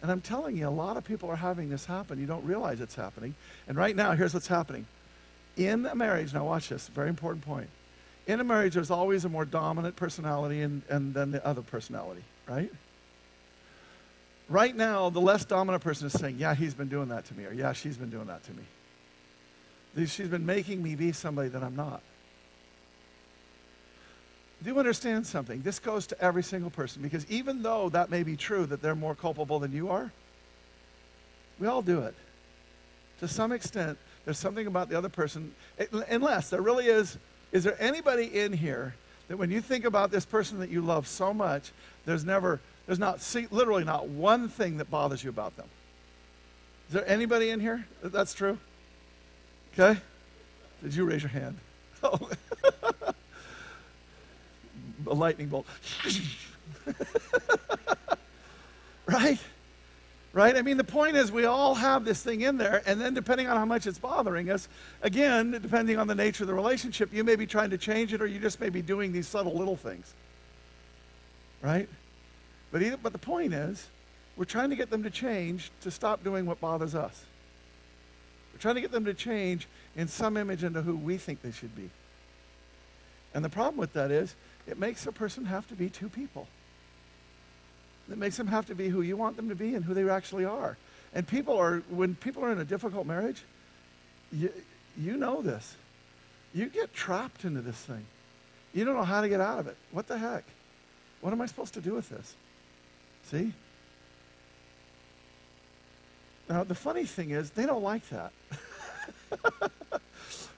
And 0.00 0.10
I'm 0.10 0.20
telling 0.20 0.56
you, 0.56 0.68
a 0.68 0.70
lot 0.70 0.96
of 0.96 1.04
people 1.04 1.28
are 1.30 1.36
having 1.36 1.68
this 1.68 1.84
happen. 1.84 2.20
You 2.20 2.26
don't 2.26 2.44
realize 2.44 2.80
it's 2.80 2.94
happening. 2.94 3.34
And 3.66 3.76
right 3.76 3.96
now, 3.96 4.12
here's 4.12 4.32
what's 4.32 4.46
happening. 4.46 4.86
In 5.56 5.84
a 5.86 5.94
marriage, 5.94 6.32
now 6.32 6.44
watch 6.44 6.68
this, 6.68 6.86
very 6.88 7.08
important 7.08 7.44
point. 7.44 7.68
In 8.28 8.38
a 8.38 8.44
marriage, 8.44 8.74
there's 8.74 8.90
always 8.90 9.24
a 9.24 9.28
more 9.28 9.44
dominant 9.44 9.96
personality 9.96 10.62
and, 10.62 10.82
and 10.88 11.14
then 11.14 11.32
the 11.32 11.44
other 11.44 11.62
personality, 11.62 12.22
right? 12.46 12.70
Right 14.48 14.74
now, 14.74 15.10
the 15.10 15.20
less 15.20 15.44
dominant 15.44 15.82
person 15.82 16.06
is 16.06 16.12
saying, 16.12 16.36
Yeah, 16.38 16.54
he's 16.54 16.74
been 16.74 16.88
doing 16.88 17.08
that 17.08 17.24
to 17.26 17.34
me, 17.34 17.44
or 17.44 17.52
Yeah, 17.52 17.72
she's 17.72 17.96
been 17.96 18.10
doing 18.10 18.26
that 18.26 18.44
to 18.44 18.52
me. 18.52 20.06
She's 20.06 20.28
been 20.28 20.46
making 20.46 20.82
me 20.82 20.94
be 20.94 21.12
somebody 21.12 21.48
that 21.48 21.62
I'm 21.62 21.74
not. 21.74 22.02
Do 24.62 24.70
you 24.70 24.78
understand 24.78 25.26
something? 25.26 25.62
This 25.62 25.78
goes 25.78 26.06
to 26.08 26.20
every 26.20 26.42
single 26.42 26.70
person 26.70 27.02
because 27.02 27.24
even 27.30 27.62
though 27.62 27.88
that 27.90 28.10
may 28.10 28.22
be 28.22 28.36
true 28.36 28.66
that 28.66 28.82
they're 28.82 28.96
more 28.96 29.14
culpable 29.14 29.58
than 29.58 29.72
you 29.72 29.88
are, 29.88 30.10
we 31.60 31.66
all 31.66 31.82
do 31.82 32.00
it. 32.00 32.14
To 33.20 33.28
some 33.28 33.52
extent, 33.52 33.98
there's 34.24 34.38
something 34.38 34.66
about 34.66 34.88
the 34.88 34.98
other 34.98 35.08
person, 35.08 35.54
unless 36.08 36.50
there 36.50 36.60
really 36.60 36.86
is. 36.86 37.18
Is 37.50 37.64
there 37.64 37.76
anybody 37.80 38.40
in 38.40 38.52
here 38.52 38.94
that 39.28 39.36
when 39.36 39.50
you 39.50 39.60
think 39.60 39.84
about 39.84 40.10
this 40.10 40.24
person 40.24 40.58
that 40.60 40.70
you 40.70 40.80
love 40.80 41.06
so 41.06 41.32
much, 41.32 41.72
there's 42.04 42.24
never 42.24 42.60
there's 42.88 42.98
not, 42.98 43.20
see, 43.20 43.46
literally 43.50 43.84
not 43.84 44.08
one 44.08 44.48
thing 44.48 44.78
that 44.78 44.90
bothers 44.90 45.22
you 45.22 45.28
about 45.28 45.54
them. 45.58 45.66
Is 46.88 46.94
there 46.94 47.06
anybody 47.06 47.50
in 47.50 47.60
here 47.60 47.86
that 48.02 48.12
that's 48.12 48.32
true? 48.32 48.56
Okay? 49.74 50.00
Did 50.82 50.94
you 50.94 51.04
raise 51.04 51.22
your 51.22 51.30
hand? 51.30 51.58
Oh. 52.00 52.16
A 55.08 55.14
lightning 55.14 55.48
bolt. 55.48 55.66
right? 59.06 59.38
Right? 60.32 60.56
I 60.56 60.62
mean, 60.62 60.76
the 60.76 60.84
point 60.84 61.16
is, 61.16 61.32
we 61.32 61.46
all 61.46 61.74
have 61.74 62.04
this 62.04 62.22
thing 62.22 62.42
in 62.42 62.58
there, 62.58 62.82
and 62.86 63.00
then 63.00 63.14
depending 63.14 63.48
on 63.48 63.56
how 63.56 63.64
much 63.64 63.86
it's 63.86 63.98
bothering 63.98 64.50
us, 64.50 64.68
again, 65.02 65.50
depending 65.50 65.98
on 65.98 66.06
the 66.06 66.14
nature 66.14 66.44
of 66.44 66.48
the 66.48 66.54
relationship, 66.54 67.12
you 67.12 67.24
may 67.24 67.34
be 67.34 67.46
trying 67.46 67.70
to 67.70 67.78
change 67.78 68.12
it, 68.12 68.20
or 68.20 68.26
you 68.26 68.38
just 68.38 68.60
may 68.60 68.68
be 68.68 68.82
doing 68.82 69.10
these 69.12 69.26
subtle 69.26 69.56
little 69.56 69.76
things. 69.76 70.14
Right? 71.62 71.88
But, 72.70 72.82
either, 72.82 72.98
but 72.98 73.12
the 73.12 73.18
point 73.18 73.54
is, 73.54 73.88
we're 74.36 74.44
trying 74.44 74.70
to 74.70 74.76
get 74.76 74.90
them 74.90 75.02
to 75.02 75.10
change 75.10 75.72
to 75.80 75.90
stop 75.90 76.22
doing 76.22 76.46
what 76.46 76.60
bothers 76.60 76.94
us. 76.94 77.24
We're 78.52 78.60
trying 78.60 78.76
to 78.76 78.80
get 78.80 78.92
them 78.92 79.06
to 79.06 79.14
change 79.14 79.66
in 79.96 80.06
some 80.08 80.36
image 80.36 80.62
into 80.62 80.82
who 80.82 80.96
we 80.96 81.16
think 81.16 81.42
they 81.42 81.50
should 81.50 81.74
be. 81.74 81.90
And 83.34 83.44
the 83.44 83.48
problem 83.48 83.76
with 83.76 83.92
that 83.94 84.10
is, 84.10 84.34
it 84.68 84.78
makes 84.78 85.06
a 85.06 85.12
person 85.12 85.46
have 85.46 85.66
to 85.68 85.74
be 85.74 85.88
two 85.88 86.08
people. 86.08 86.46
It 88.10 88.18
makes 88.18 88.36
them 88.36 88.46
have 88.46 88.66
to 88.66 88.74
be 88.74 88.88
who 88.88 89.02
you 89.02 89.16
want 89.16 89.36
them 89.36 89.48
to 89.48 89.54
be 89.54 89.74
and 89.74 89.84
who 89.84 89.94
they 89.94 90.08
actually 90.08 90.44
are. 90.44 90.76
And 91.14 91.26
people 91.26 91.56
are, 91.58 91.78
when 91.88 92.14
people 92.14 92.44
are 92.44 92.52
in 92.52 92.58
a 92.58 92.64
difficult 92.64 93.06
marriage, 93.06 93.44
you, 94.32 94.52
you 94.96 95.16
know 95.16 95.40
this. 95.40 95.76
you 96.54 96.66
get 96.66 96.92
trapped 96.92 97.44
into 97.44 97.60
this 97.60 97.76
thing. 97.76 98.04
You 98.74 98.84
don't 98.84 98.94
know 98.94 99.04
how 99.04 99.22
to 99.22 99.28
get 99.28 99.40
out 99.40 99.58
of 99.58 99.66
it. 99.66 99.76
What 99.90 100.06
the 100.06 100.18
heck? 100.18 100.44
What 101.20 101.32
am 101.32 101.40
I 101.40 101.46
supposed 101.46 101.74
to 101.74 101.80
do 101.80 101.94
with 101.94 102.08
this? 102.08 102.34
See? 103.24 103.52
Now, 106.48 106.64
the 106.64 106.74
funny 106.74 107.04
thing 107.04 107.30
is, 107.30 107.50
they 107.50 107.66
don't 107.66 107.82
like 107.82 108.08
that. 108.10 108.32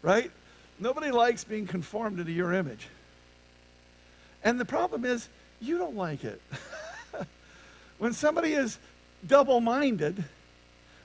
right? 0.03 0.31
Nobody 0.79 1.11
likes 1.11 1.45
being 1.45 1.67
conformed 1.67 2.21
into 2.21 2.33
your 2.33 2.53
image. 2.53 2.89
And 4.43 4.59
the 4.59 4.65
problem 4.65 5.05
is, 5.05 5.29
you 5.61 5.79
don't 5.79 5.97
like 5.97 6.25
it. 6.25 6.41
when 7.99 8.13
somebody 8.13 8.53
is 8.53 8.79
double 9.27 9.61
minded, 9.61 10.25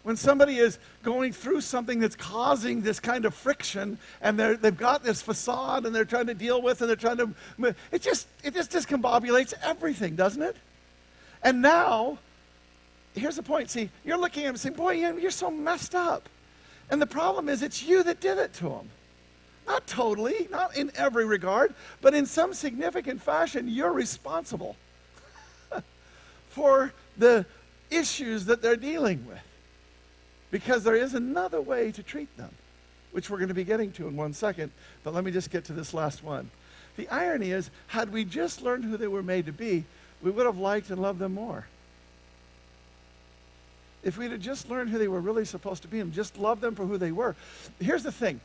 when 0.03 0.15
somebody 0.15 0.57
is 0.57 0.77
going 1.03 1.33
through 1.33 1.61
something 1.61 1.99
that's 1.99 2.15
causing 2.15 2.81
this 2.81 2.99
kind 2.99 3.25
of 3.25 3.33
friction 3.33 3.97
and 4.21 4.39
they've 4.39 4.77
got 4.77 5.03
this 5.03 5.21
facade 5.21 5.85
and 5.85 5.95
they're 5.95 6.05
trying 6.05 6.27
to 6.27 6.35
deal 6.35 6.61
with 6.61 6.81
and 6.81 6.89
they're 6.89 6.95
trying 6.95 7.17
to 7.17 7.75
it 7.91 8.03
just 8.03 8.27
it 8.43 8.53
just 8.53 8.71
discombobulates 8.71 9.55
everything 9.63 10.15
doesn't 10.15 10.43
it? 10.43 10.55
And 11.41 11.59
now 11.61 12.19
here's 13.15 13.35
the 13.35 13.43
point 13.43 13.71
see 13.71 13.89
you're 14.03 14.17
looking 14.17 14.43
at 14.43 14.49
him 14.49 14.57
saying 14.57 14.75
boy 14.75 14.91
you're 14.91 15.31
so 15.31 15.49
messed 15.49 15.95
up. 15.95 16.29
And 16.91 17.01
the 17.01 17.07
problem 17.07 17.49
is 17.49 17.63
it's 17.63 17.81
you 17.81 18.03
that 18.03 18.19
did 18.19 18.37
it 18.37 18.53
to 18.53 18.69
him 18.69 18.89
not 19.67 19.85
totally 19.87 20.47
not 20.51 20.75
in 20.77 20.91
every 20.95 21.25
regard 21.25 21.73
but 22.01 22.13
in 22.13 22.25
some 22.25 22.53
significant 22.53 23.21
fashion 23.21 23.67
you're 23.67 23.91
responsible 23.93 24.75
for 26.49 26.93
the 27.17 27.45
issues 27.89 28.45
that 28.45 28.61
they're 28.61 28.75
dealing 28.75 29.25
with 29.27 29.39
because 30.51 30.83
there 30.83 30.95
is 30.95 31.13
another 31.13 31.59
way 31.59 31.91
to 31.91 32.03
treat 32.03 32.35
them, 32.37 32.49
which 33.11 33.29
we're 33.29 33.37
going 33.37 33.49
to 33.49 33.53
be 33.53 33.63
getting 33.63 33.91
to 33.93 34.07
in 34.07 34.15
one 34.15 34.33
second. 34.33 34.71
But 35.03 35.13
let 35.13 35.23
me 35.23 35.31
just 35.31 35.51
get 35.51 35.65
to 35.65 35.73
this 35.73 35.93
last 35.93 36.23
one. 36.23 36.49
The 36.97 37.09
irony 37.09 37.51
is, 37.51 37.69
had 37.87 38.11
we 38.11 38.23
just 38.23 38.61
learned 38.61 38.85
who 38.85 38.97
they 38.97 39.07
were 39.07 39.23
made 39.23 39.47
to 39.47 39.51
be, 39.51 39.83
we 40.21 40.31
would 40.31 40.45
have 40.45 40.57
liked 40.57 40.89
and 40.89 41.01
loved 41.01 41.19
them 41.19 41.33
more. 41.33 41.67
If 44.01 44.17
we'd 44.17 44.31
have 44.31 44.39
just 44.39 44.69
learned 44.69 44.91
who 44.91 44.97
they 44.97 45.07
were 45.07 45.19
really 45.19 45.45
supposed 45.45 45.81
to 45.81 45.87
be 45.87 45.99
and 45.99 46.13
just 46.13 46.37
loved 46.37 46.61
them 46.61 46.75
for 46.75 46.85
who 46.85 46.97
they 46.97 47.11
were. 47.11 47.35
Here's 47.79 48.03
the 48.03 48.11
thing 48.11 48.39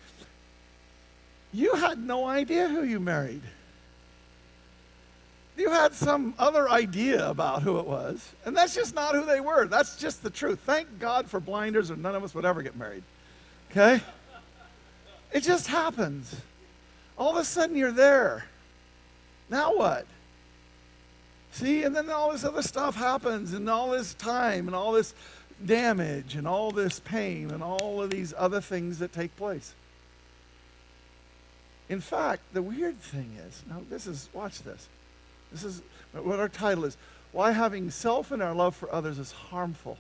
you 1.53 1.75
had 1.75 1.99
no 1.99 2.27
idea 2.27 2.69
who 2.69 2.85
you 2.85 3.01
married 3.01 3.43
you 5.61 5.71
had 5.71 5.95
some 5.95 6.35
other 6.39 6.69
idea 6.69 7.29
about 7.29 7.63
who 7.63 7.79
it 7.79 7.87
was. 7.87 8.33
And 8.45 8.57
that's 8.57 8.75
just 8.75 8.95
not 8.95 9.15
who 9.15 9.25
they 9.25 9.41
were. 9.41 9.67
That's 9.67 9.97
just 9.97 10.23
the 10.23 10.31
truth. 10.31 10.61
Thank 10.61 10.99
God 10.99 11.29
for 11.29 11.39
blinders, 11.39 11.91
or 11.91 11.97
none 11.97 12.15
of 12.15 12.25
us 12.25 12.35
would 12.35 12.45
ever 12.45 12.63
get 12.63 12.77
married. 12.77 13.03
Okay? 13.71 14.01
It 15.33 15.43
just 15.43 15.67
happens. 15.67 16.35
All 17.17 17.31
of 17.31 17.37
a 17.37 17.45
sudden, 17.45 17.77
you're 17.77 17.93
there. 17.93 18.47
Now 19.51 19.77
what? 19.77 20.07
See, 21.53 21.83
and 21.83 21.95
then 21.95 22.09
all 22.11 22.33
this 22.33 22.45
other 22.45 22.63
stuff 22.63 22.97
happens, 22.97 23.53
and 23.53 23.69
all 23.69 23.91
this 23.91 24.15
time, 24.15 24.67
and 24.67 24.75
all 24.75 24.93
this 24.93 25.15
damage, 25.65 26.37
and 26.37 26.49
all 26.49 26.71
this 26.71 27.01
pain, 27.01 27.51
and 27.51 27.63
all 27.63 28.01
of 28.01 28.11
these 28.11 28.33
other 28.37 28.61
things 28.61 28.99
that 29.01 29.13
take 29.13 29.37
place. 29.37 29.75
In 31.91 32.01
fact, 32.01 32.43
the 32.53 32.63
weird 32.63 32.99
thing 33.01 33.37
is 33.49 33.65
now, 33.69 33.83
this 33.91 34.07
is, 34.07 34.29
watch 34.33 34.63
this. 34.63 34.89
This 35.51 35.65
is 35.65 35.83
what 36.13 36.39
our 36.39 36.49
title 36.49 36.85
is 36.85 36.97
Why 37.33 37.51
Having 37.51 37.91
Self 37.91 38.31
and 38.31 38.41
Our 38.41 38.55
Love 38.55 38.77
for 38.77 38.91
Others 38.95 39.19
is 39.19 39.33
Harmful. 39.33 39.99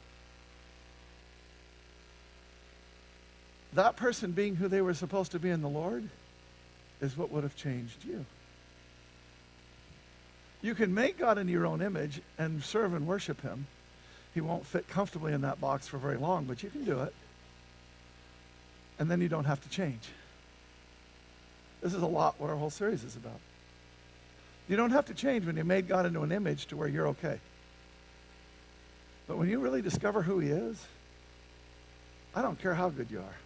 That 3.72 3.96
person 3.96 4.31
being 4.31 4.55
who 4.55 4.68
they 4.68 4.81
were 4.81 4.94
supposed 4.94 5.33
to 5.33 5.40
be 5.40 5.50
in 5.50 5.62
the 5.62 5.68
Lord 5.68 6.09
is 7.00 7.16
what 7.16 7.33
would 7.33 7.42
have 7.42 7.57
changed 7.57 8.05
you. 8.05 8.24
You 10.62 10.76
can 10.76 10.94
make 10.94 11.18
God 11.18 11.38
in 11.38 11.48
your 11.48 11.66
own 11.66 11.83
image 11.83 12.20
and 12.38 12.62
serve 12.62 12.94
and 12.94 13.05
worship 13.05 13.40
Him. 13.40 13.66
He 14.33 14.40
won't 14.40 14.64
fit 14.64 14.87
comfortably 14.88 15.33
in 15.33 15.40
that 15.40 15.61
box 15.61 15.88
for 15.88 15.98
very 15.98 16.18
long, 16.18 16.44
but 16.44 16.62
you 16.62 16.70
can 16.70 16.85
do 16.85 17.00
it. 17.00 17.14
And 19.00 19.11
then 19.11 19.20
you 19.20 19.29
don't 19.29 19.46
have 19.46 19.61
to 19.62 19.68
change. 19.68 20.11
This 21.82 21.94
is 21.94 22.02
a 22.02 22.06
lot 22.06 22.34
what 22.38 22.50
our 22.50 22.56
whole 22.56 22.70
series 22.70 23.04
is 23.04 23.16
about. 23.16 23.40
You 24.68 24.76
don't 24.76 24.90
have 24.90 25.06
to 25.06 25.14
change 25.14 25.46
when 25.46 25.56
you 25.56 25.64
made 25.64 25.88
God 25.88 26.06
into 26.06 26.20
an 26.22 26.32
image 26.32 26.66
to 26.66 26.76
where 26.76 26.88
you're 26.88 27.08
okay. 27.08 27.40
But 29.26 29.38
when 29.38 29.48
you 29.48 29.60
really 29.60 29.82
discover 29.82 30.22
who 30.22 30.38
He 30.38 30.50
is, 30.50 30.84
I 32.34 32.42
don't 32.42 32.60
care 32.60 32.74
how 32.74 32.88
good 32.90 33.10
you 33.10 33.18
are. 33.18 33.36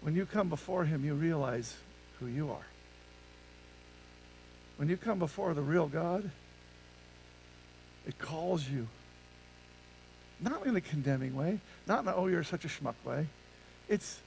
When 0.00 0.16
you 0.16 0.26
come 0.26 0.48
before 0.48 0.84
Him, 0.84 1.04
you 1.04 1.14
realize 1.14 1.76
who 2.18 2.26
you 2.26 2.50
are. 2.50 2.66
When 4.76 4.88
you 4.88 4.96
come 4.96 5.18
before 5.18 5.54
the 5.54 5.62
real 5.62 5.86
God, 5.86 6.28
it 8.06 8.18
calls 8.18 8.68
you. 8.68 8.88
Not 10.40 10.66
in 10.66 10.74
a 10.74 10.80
condemning 10.80 11.36
way, 11.36 11.60
not 11.86 12.02
in 12.02 12.08
a, 12.08 12.14
oh, 12.16 12.26
you're 12.26 12.42
such 12.42 12.64
a 12.64 12.68
schmuck 12.68 12.94
way. 13.04 13.26
It's, 13.88 14.20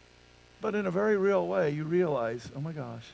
but 0.65 0.73
in 0.73 0.87
a 0.87 0.91
very 0.91 1.15
real 1.15 1.45
way, 1.45 1.69
you 1.69 1.83
realize, 1.83 2.49
oh 2.55 2.59
my 2.59 2.71
gosh, 2.71 3.05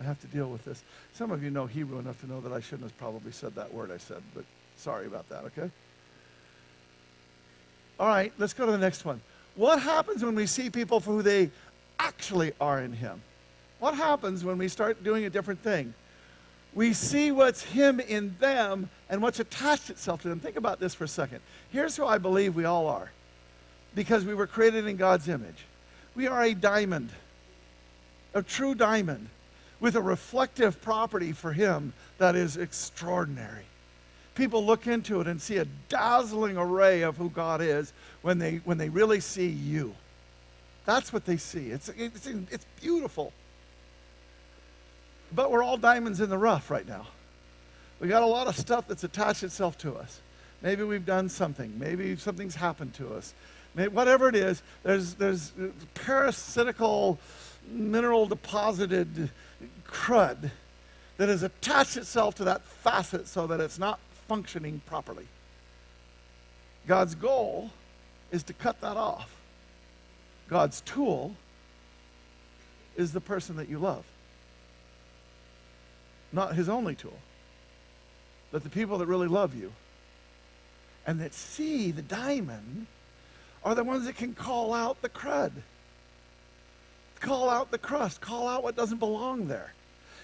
I 0.00 0.02
have 0.02 0.20
to 0.22 0.26
deal 0.26 0.50
with 0.50 0.64
this. 0.64 0.82
Some 1.12 1.30
of 1.30 1.40
you 1.40 1.50
know 1.50 1.66
Hebrew 1.66 2.00
enough 2.00 2.20
to 2.22 2.26
know 2.26 2.40
that 2.40 2.50
I 2.50 2.58
shouldn't 2.58 2.82
have 2.82 2.98
probably 2.98 3.30
said 3.30 3.54
that 3.54 3.72
word 3.72 3.92
I 3.92 3.98
said, 3.98 4.20
but 4.34 4.44
sorry 4.74 5.06
about 5.06 5.28
that, 5.28 5.44
okay? 5.44 5.70
All 8.00 8.08
right, 8.08 8.32
let's 8.38 8.52
go 8.54 8.66
to 8.66 8.72
the 8.72 8.78
next 8.78 9.04
one. 9.04 9.20
What 9.54 9.80
happens 9.80 10.24
when 10.24 10.34
we 10.34 10.46
see 10.46 10.68
people 10.68 10.98
for 10.98 11.12
who 11.12 11.22
they 11.22 11.52
actually 12.00 12.54
are 12.60 12.80
in 12.80 12.92
Him? 12.92 13.22
What 13.78 13.94
happens 13.94 14.44
when 14.44 14.58
we 14.58 14.66
start 14.66 15.04
doing 15.04 15.26
a 15.26 15.30
different 15.30 15.62
thing? 15.62 15.94
We 16.74 16.92
see 16.92 17.30
what's 17.30 17.62
Him 17.62 18.00
in 18.00 18.34
them 18.40 18.90
and 19.08 19.22
what's 19.22 19.38
attached 19.38 19.90
itself 19.90 20.22
to 20.22 20.28
them. 20.28 20.40
Think 20.40 20.56
about 20.56 20.80
this 20.80 20.92
for 20.92 21.04
a 21.04 21.08
second. 21.08 21.38
Here's 21.70 21.94
who 21.94 22.04
I 22.04 22.18
believe 22.18 22.56
we 22.56 22.64
all 22.64 22.88
are 22.88 23.12
because 23.94 24.24
we 24.24 24.34
were 24.34 24.48
created 24.48 24.88
in 24.88 24.96
God's 24.96 25.28
image. 25.28 25.66
We 26.14 26.26
are 26.26 26.42
a 26.42 26.54
diamond, 26.54 27.10
a 28.34 28.42
true 28.42 28.74
diamond 28.74 29.28
with 29.80 29.96
a 29.96 30.00
reflective 30.00 30.80
property 30.82 31.32
for 31.32 31.52
him 31.52 31.92
that 32.18 32.36
is 32.36 32.56
extraordinary. 32.56 33.64
People 34.34 34.64
look 34.64 34.86
into 34.86 35.20
it 35.20 35.26
and 35.26 35.40
see 35.40 35.56
a 35.56 35.66
dazzling 35.88 36.56
array 36.56 37.02
of 37.02 37.16
who 37.16 37.30
God 37.30 37.60
is 37.60 37.92
when 38.22 38.38
they, 38.38 38.56
when 38.64 38.78
they 38.78 38.88
really 38.88 39.20
see 39.20 39.48
you. 39.48 39.94
That's 40.84 41.12
what 41.12 41.24
they 41.24 41.36
see. 41.36 41.70
It's, 41.70 41.88
it's, 41.90 42.26
it's 42.26 42.66
beautiful. 42.80 43.32
But 45.32 45.50
we're 45.50 45.62
all 45.62 45.76
diamonds 45.76 46.20
in 46.20 46.30
the 46.30 46.38
rough 46.38 46.70
right 46.70 46.86
now. 46.86 47.06
We 48.00 48.08
got 48.08 48.22
a 48.22 48.26
lot 48.26 48.46
of 48.46 48.56
stuff 48.56 48.88
that's 48.88 49.04
attached 49.04 49.42
itself 49.42 49.76
to 49.78 49.94
us. 49.94 50.20
Maybe 50.62 50.82
we've 50.82 51.06
done 51.06 51.28
something. 51.28 51.78
Maybe 51.78 52.16
something's 52.16 52.54
happened 52.54 52.94
to 52.94 53.14
us. 53.14 53.34
Whatever 53.74 54.28
it 54.28 54.34
is, 54.34 54.62
there's, 54.82 55.14
there's 55.14 55.52
uh, 55.60 55.68
parasitical, 55.94 57.18
mineral 57.70 58.26
deposited 58.26 59.30
crud 59.86 60.50
that 61.16 61.28
has 61.28 61.42
attached 61.42 61.96
itself 61.96 62.34
to 62.36 62.44
that 62.44 62.64
facet 62.64 63.28
so 63.28 63.46
that 63.46 63.60
it's 63.60 63.78
not 63.78 64.00
functioning 64.26 64.80
properly. 64.86 65.26
God's 66.86 67.14
goal 67.14 67.70
is 68.30 68.42
to 68.44 68.52
cut 68.52 68.80
that 68.80 68.96
off. 68.96 69.36
God's 70.48 70.80
tool 70.80 71.36
is 72.96 73.12
the 73.12 73.20
person 73.20 73.56
that 73.56 73.68
you 73.68 73.78
love. 73.78 74.04
Not 76.32 76.54
his 76.54 76.68
only 76.68 76.94
tool, 76.94 77.18
but 78.50 78.62
the 78.62 78.68
people 78.68 78.98
that 78.98 79.06
really 79.06 79.28
love 79.28 79.54
you 79.54 79.72
and 81.06 81.20
that 81.20 81.34
see 81.34 81.90
the 81.90 82.02
diamond 82.02 82.86
are 83.64 83.74
the 83.74 83.84
ones 83.84 84.06
that 84.06 84.16
can 84.16 84.34
call 84.34 84.72
out 84.72 85.00
the 85.02 85.08
crud, 85.08 85.52
call 87.20 87.50
out 87.50 87.70
the 87.70 87.78
crust, 87.78 88.20
call 88.20 88.48
out 88.48 88.62
what 88.62 88.76
doesn't 88.76 88.98
belong 88.98 89.48
there. 89.48 89.74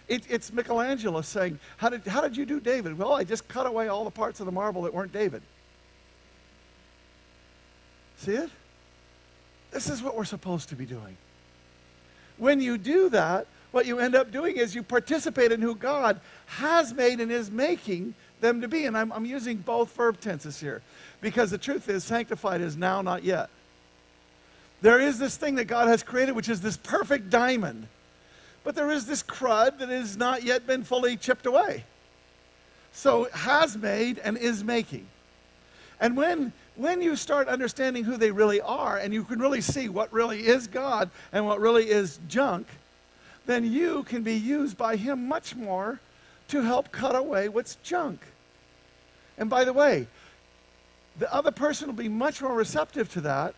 It, 0.09 0.22
it's 0.29 0.53
Michelangelo 0.53 1.20
saying, 1.20 1.59
how 1.77 1.88
did, 1.88 2.07
how 2.07 2.20
did 2.20 2.37
you 2.37 2.46
do 2.46 2.61
David? 2.61 2.96
Well, 2.96 3.12
I 3.12 3.25
just 3.25 3.49
cut 3.49 3.66
away 3.66 3.88
all 3.88 4.05
the 4.05 4.11
parts 4.11 4.40
of 4.40 4.46
the 4.46 4.53
marble 4.53 4.83
that 4.83 4.94
weren't 4.94 5.12
David. 5.12 5.42
See 8.18 8.33
it? 8.33 8.51
This 9.72 9.90
is 9.90 10.03
what 10.03 10.16
we're 10.16 10.25
supposed 10.25 10.68
to 10.70 10.77
be 10.77 10.87
doing. 10.87 11.16
When 12.38 12.61
you 12.61 12.79
do 12.79 13.11
that, 13.11 13.46
what 13.72 13.85
you 13.85 13.99
end 13.99 14.14
up 14.14 14.31
doing 14.31 14.57
is 14.57 14.75
you 14.75 14.83
participate 14.83 15.53
in 15.53 15.61
who 15.61 15.75
God 15.75 16.20
has 16.46 16.94
made 16.94 17.20
and 17.20 17.31
is 17.31 17.51
making 17.51 18.14
them 18.40 18.61
to 18.61 18.68
be. 18.68 18.87
And 18.87 18.96
I'm, 18.96 19.12
I'm 19.12 19.27
using 19.27 19.59
both 19.59 19.94
verb 19.94 20.20
tenses 20.20 20.61
here 20.61 20.83
because 21.20 21.51
the 21.51 21.59
truth 21.59 21.88
is, 21.88 22.05
sanctified 22.05 22.61
is 22.61 22.77
now, 22.77 23.03
not 23.03 23.25
yet. 23.25 23.51
There 24.83 25.01
is 25.01 25.18
this 25.18 25.37
thing 25.37 25.55
that 25.57 25.64
God 25.64 25.88
has 25.88 26.03
created, 26.03 26.37
which 26.37 26.49
is 26.49 26.61
this 26.61 26.77
perfect 26.77 27.31
diamond 27.31 27.88
but 28.66 28.75
there 28.75 28.90
is 28.90 29.07
this 29.07 29.22
crud 29.22 29.79
that 29.79 29.90
has 29.90 30.16
not 30.16 30.42
yet 30.42 30.66
been 30.66 30.83
fully 30.83 31.16
chipped 31.16 31.46
away. 31.46 31.85
So 32.90 33.29
has 33.33 33.77
made 33.77 34.18
and 34.18 34.37
is 34.37 34.64
making. 34.64 35.07
And 36.01 36.16
when, 36.16 36.53
when 36.75 37.01
you 37.01 37.14
start 37.14 37.46
understanding 37.46 38.03
who 38.03 38.16
they 38.16 38.33
really 38.33 38.61
are 38.61 38.99
and 38.99 39.14
you 39.14 39.22
can 39.22 39.38
really 39.38 39.61
see 39.61 39.88
what 39.88 40.12
really 40.12 40.44
is 40.44 40.66
God 40.66 41.11
and 41.33 41.46
what 41.46 41.61
really 41.61 41.88
is 41.88 42.18
junk, 42.27 42.66
then 43.46 43.64
you 43.64 44.03
can 44.03 44.25
be 44.25 44.35
used 44.35 44.77
by 44.77 44.96
Him 44.96 45.29
much 45.29 45.55
more 45.55 46.01
to 46.49 46.63
help 46.63 46.93
cut 46.93 47.17
away 47.17 47.49
what's 47.49 47.77
junk. 47.77 48.21
And 49.39 49.51
by 49.51 49.65
the 49.65 49.73
way, 49.73 50.07
the 51.19 51.33
other 51.33 51.51
person 51.51 51.89
will 51.89 51.95
be 51.95 52.09
much 52.09 52.43
more 52.43 52.55
receptive 52.55 53.11
to 53.13 53.21
that 53.23 53.55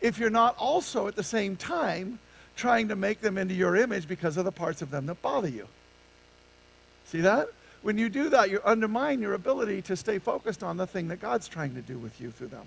if 0.00 0.18
you're 0.18 0.30
not 0.30 0.56
also 0.58 1.08
at 1.08 1.16
the 1.16 1.22
same 1.22 1.56
time 1.56 2.18
trying 2.54 2.88
to 2.88 2.96
make 2.96 3.20
them 3.20 3.36
into 3.36 3.54
your 3.54 3.76
image 3.76 4.08
because 4.08 4.36
of 4.36 4.44
the 4.44 4.52
parts 4.52 4.82
of 4.82 4.90
them 4.90 5.06
that 5.06 5.20
bother 5.20 5.48
you. 5.48 5.68
See 7.04 7.20
that? 7.20 7.48
When 7.82 7.98
you 7.98 8.08
do 8.08 8.30
that, 8.30 8.50
you 8.50 8.60
undermine 8.64 9.20
your 9.20 9.34
ability 9.34 9.82
to 9.82 9.96
stay 9.96 10.18
focused 10.18 10.62
on 10.62 10.76
the 10.76 10.86
thing 10.86 11.08
that 11.08 11.20
God's 11.20 11.46
trying 11.46 11.74
to 11.74 11.82
do 11.82 11.98
with 11.98 12.20
you 12.20 12.30
through 12.30 12.48
them, 12.48 12.66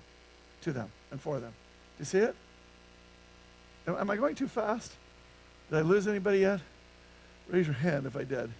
to 0.62 0.72
them, 0.72 0.90
and 1.12 1.20
for 1.20 1.40
them. 1.40 1.52
Do 1.98 2.02
you 2.02 2.06
see 2.06 2.20
it? 2.20 2.36
Am 3.88 4.10
I 4.10 4.16
going 4.16 4.36
too 4.36 4.48
fast? 4.48 4.94
Did 5.70 5.80
I 5.80 5.82
lose 5.82 6.08
anybody 6.08 6.40
yet? 6.40 6.62
Raise 7.50 7.66
your 7.66 7.76
hand 7.76 8.06
if 8.06 8.16
I 8.16 8.24
did. 8.24 8.52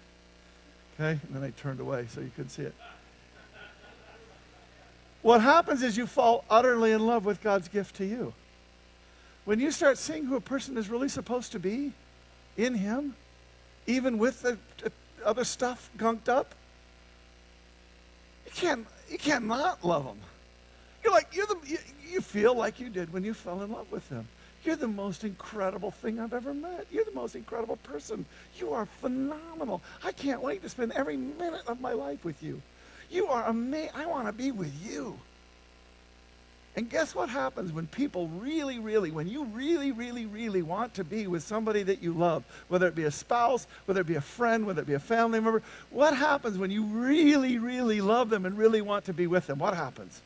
Okay? 1.00 1.18
And 1.26 1.34
then 1.34 1.42
I 1.42 1.50
turned 1.50 1.80
away 1.80 2.06
so 2.10 2.20
you 2.20 2.30
couldn't 2.36 2.50
see 2.50 2.62
it. 2.62 2.74
What 5.22 5.40
happens 5.40 5.82
is 5.82 5.96
you 5.96 6.06
fall 6.06 6.44
utterly 6.50 6.92
in 6.92 7.06
love 7.06 7.24
with 7.24 7.42
God's 7.42 7.68
gift 7.68 7.96
to 7.96 8.04
you. 8.04 8.34
When 9.44 9.60
you 9.60 9.70
start 9.70 9.96
seeing 9.96 10.24
who 10.24 10.36
a 10.36 10.40
person 10.40 10.76
is 10.76 10.88
really 10.88 11.08
supposed 11.08 11.52
to 11.52 11.58
be 11.58 11.92
in 12.56 12.74
Him, 12.74 13.16
even 13.86 14.18
with 14.18 14.42
the 14.42 14.58
other 15.24 15.44
stuff 15.44 15.90
gunked 15.96 16.28
up, 16.28 16.54
you 18.46 18.52
can't, 18.54 18.86
you 19.10 19.18
can't 19.18 19.46
not 19.46 19.84
love 19.84 20.04
them. 20.04 20.18
You're 21.02 21.12
like, 21.12 21.34
you're 21.34 21.46
the, 21.46 21.56
you, 21.64 21.78
you 22.10 22.20
feel 22.20 22.54
like 22.54 22.78
you 22.78 22.90
did 22.90 23.12
when 23.12 23.24
you 23.24 23.32
fell 23.32 23.62
in 23.62 23.72
love 23.72 23.90
with 23.90 24.06
them. 24.10 24.28
You're 24.64 24.76
the 24.76 24.88
most 24.88 25.24
incredible 25.24 25.90
thing 25.90 26.20
I've 26.20 26.34
ever 26.34 26.52
met. 26.52 26.86
You're 26.90 27.04
the 27.04 27.12
most 27.12 27.34
incredible 27.34 27.76
person. 27.76 28.26
You 28.58 28.72
are 28.72 28.86
phenomenal. 28.86 29.80
I 30.04 30.12
can't 30.12 30.42
wait 30.42 30.62
to 30.62 30.68
spend 30.68 30.92
every 30.92 31.16
minute 31.16 31.62
of 31.66 31.80
my 31.80 31.92
life 31.92 32.24
with 32.24 32.42
you. 32.42 32.60
You 33.10 33.26
are 33.28 33.44
amazing. 33.46 33.94
I 33.94 34.06
want 34.06 34.26
to 34.26 34.32
be 34.32 34.50
with 34.50 34.72
you. 34.86 35.18
And 36.76 36.88
guess 36.88 37.14
what 37.14 37.28
happens 37.28 37.72
when 37.72 37.88
people 37.88 38.28
really, 38.28 38.78
really, 38.78 39.10
when 39.10 39.26
you 39.26 39.44
really, 39.44 39.90
really, 39.90 40.26
really 40.26 40.62
want 40.62 40.94
to 40.94 41.04
be 41.04 41.26
with 41.26 41.42
somebody 41.42 41.82
that 41.82 42.00
you 42.00 42.12
love, 42.12 42.44
whether 42.68 42.86
it 42.86 42.94
be 42.94 43.04
a 43.04 43.10
spouse, 43.10 43.66
whether 43.86 44.02
it 44.02 44.06
be 44.06 44.14
a 44.14 44.20
friend, 44.20 44.64
whether 44.66 44.82
it 44.82 44.86
be 44.86 44.94
a 44.94 45.00
family 45.00 45.40
member, 45.40 45.62
what 45.90 46.16
happens 46.16 46.58
when 46.58 46.70
you 46.70 46.84
really, 46.84 47.58
really 47.58 48.00
love 48.00 48.30
them 48.30 48.46
and 48.46 48.56
really 48.56 48.82
want 48.82 49.06
to 49.06 49.12
be 49.12 49.26
with 49.26 49.48
them? 49.48 49.58
What 49.58 49.74
happens? 49.74 50.22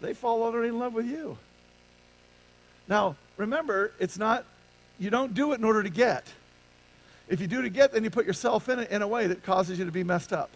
They 0.00 0.14
fall 0.14 0.42
utterly 0.42 0.68
in 0.68 0.78
love 0.78 0.92
with 0.92 1.06
you. 1.06 1.38
Now, 2.88 3.16
remember, 3.36 3.92
it's 3.98 4.18
not, 4.18 4.44
you 4.98 5.10
don't 5.10 5.34
do 5.34 5.52
it 5.52 5.58
in 5.58 5.64
order 5.64 5.82
to 5.82 5.90
get. 5.90 6.26
If 7.28 7.40
you 7.40 7.46
do 7.46 7.62
to 7.62 7.68
get, 7.68 7.92
then 7.92 8.04
you 8.04 8.10
put 8.10 8.26
yourself 8.26 8.68
in 8.68 8.78
it 8.78 8.90
in 8.90 9.02
a 9.02 9.08
way 9.08 9.26
that 9.26 9.42
causes 9.42 9.78
you 9.78 9.84
to 9.84 9.92
be 9.92 10.04
messed 10.04 10.32
up. 10.32 10.50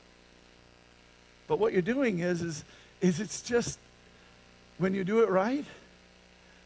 But 1.48 1.58
what 1.58 1.72
you're 1.72 1.82
doing 1.82 2.20
is, 2.20 2.42
is, 2.42 2.64
is 3.00 3.18
it's 3.18 3.42
just 3.42 3.78
when 4.78 4.94
you 4.94 5.02
do 5.02 5.22
it 5.22 5.28
right, 5.28 5.64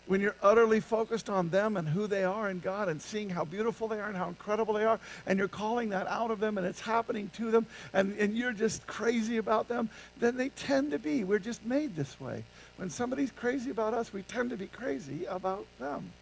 when 0.06 0.20
you're 0.20 0.36
utterly 0.42 0.80
focused 0.80 1.30
on 1.30 1.48
them 1.48 1.78
and 1.78 1.88
who 1.88 2.06
they 2.06 2.24
are 2.24 2.50
in 2.50 2.60
God 2.60 2.90
and 2.90 3.00
seeing 3.00 3.30
how 3.30 3.44
beautiful 3.44 3.88
they 3.88 3.98
are 3.98 4.08
and 4.08 4.16
how 4.16 4.28
incredible 4.28 4.74
they 4.74 4.84
are, 4.84 5.00
and 5.26 5.38
you're 5.38 5.48
calling 5.48 5.88
that 5.90 6.06
out 6.06 6.30
of 6.30 6.40
them 6.40 6.58
and 6.58 6.66
it's 6.66 6.80
happening 6.80 7.30
to 7.36 7.50
them, 7.50 7.66
and, 7.94 8.14
and 8.18 8.36
you're 8.36 8.52
just 8.52 8.86
crazy 8.86 9.38
about 9.38 9.68
them, 9.68 9.88
then 10.18 10.36
they 10.36 10.50
tend 10.50 10.90
to 10.90 10.98
be. 10.98 11.24
We're 11.24 11.38
just 11.38 11.64
made 11.64 11.96
this 11.96 12.20
way. 12.20 12.44
When 12.76 12.90
somebody's 12.90 13.30
crazy 13.30 13.70
about 13.70 13.94
us, 13.94 14.12
we 14.12 14.22
tend 14.22 14.50
to 14.50 14.56
be 14.56 14.66
crazy 14.66 15.24
about 15.26 15.66
them. 15.78 16.12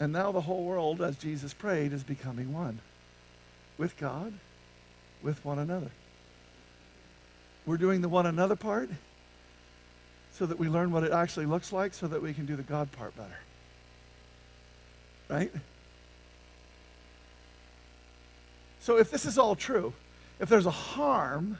And 0.00 0.12
now 0.12 0.32
the 0.32 0.40
whole 0.40 0.64
world, 0.64 1.02
as 1.02 1.16
Jesus 1.16 1.52
prayed, 1.52 1.92
is 1.92 2.02
becoming 2.02 2.52
one 2.52 2.80
with 3.78 3.96
God, 3.96 4.32
with 5.22 5.44
one 5.44 5.58
another. 5.58 5.90
We're 7.66 7.76
doing 7.76 8.00
the 8.00 8.08
one 8.08 8.26
another 8.26 8.56
part 8.56 8.90
so 10.32 10.46
that 10.46 10.58
we 10.58 10.68
learn 10.68 10.90
what 10.90 11.04
it 11.04 11.12
actually 11.12 11.46
looks 11.46 11.72
like 11.72 11.94
so 11.94 12.06
that 12.08 12.22
we 12.22 12.32
can 12.32 12.46
do 12.46 12.56
the 12.56 12.62
God 12.62 12.90
part 12.92 13.14
better. 13.16 13.38
Right? 15.28 15.52
So 18.80 18.98
if 18.98 19.10
this 19.10 19.24
is 19.24 19.38
all 19.38 19.54
true, 19.54 19.92
if 20.40 20.48
there's 20.48 20.66
a 20.66 20.70
harm 20.70 21.58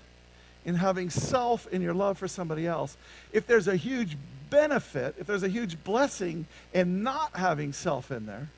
in 0.64 0.74
having 0.74 1.10
self 1.10 1.66
in 1.72 1.82
your 1.82 1.94
love 1.94 2.18
for 2.18 2.28
somebody 2.28 2.66
else, 2.66 2.96
if 3.32 3.46
there's 3.46 3.68
a 3.68 3.76
huge 3.76 4.16
benefit, 4.50 5.14
if 5.18 5.26
there's 5.26 5.42
a 5.42 5.48
huge 5.48 5.82
blessing 5.82 6.46
in 6.72 7.02
not 7.02 7.34
having 7.34 7.72
self 7.72 8.10
in 8.10 8.26
there, 8.26 8.48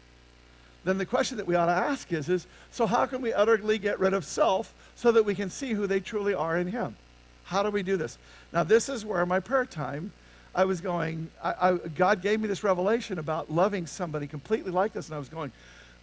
then 0.84 0.98
the 0.98 1.06
question 1.06 1.38
that 1.38 1.46
we 1.46 1.54
ought 1.54 1.66
to 1.66 1.72
ask 1.72 2.12
is, 2.12 2.28
is 2.28 2.46
so 2.70 2.86
how 2.86 3.06
can 3.06 3.22
we 3.22 3.32
utterly 3.32 3.78
get 3.78 3.98
rid 3.98 4.12
of 4.12 4.24
self 4.24 4.74
so 4.96 5.12
that 5.12 5.24
we 5.24 5.34
can 5.34 5.48
see 5.48 5.72
who 5.72 5.86
they 5.86 6.00
truly 6.00 6.34
are 6.34 6.58
in 6.58 6.66
Him? 6.66 6.96
How 7.44 7.62
do 7.62 7.70
we 7.70 7.82
do 7.82 7.96
this? 7.96 8.18
Now, 8.52 8.64
this 8.64 8.88
is 8.88 9.04
where 9.04 9.24
my 9.24 9.40
prayer 9.40 9.64
time, 9.64 10.12
I 10.54 10.64
was 10.66 10.80
going, 10.80 11.30
I, 11.42 11.70
I, 11.70 11.72
God 11.72 12.22
gave 12.22 12.40
me 12.40 12.48
this 12.48 12.62
revelation 12.62 13.18
about 13.18 13.50
loving 13.50 13.86
somebody 13.86 14.26
completely 14.26 14.70
like 14.70 14.92
this, 14.92 15.08
and 15.08 15.14
I 15.14 15.18
was 15.18 15.28
going, 15.28 15.52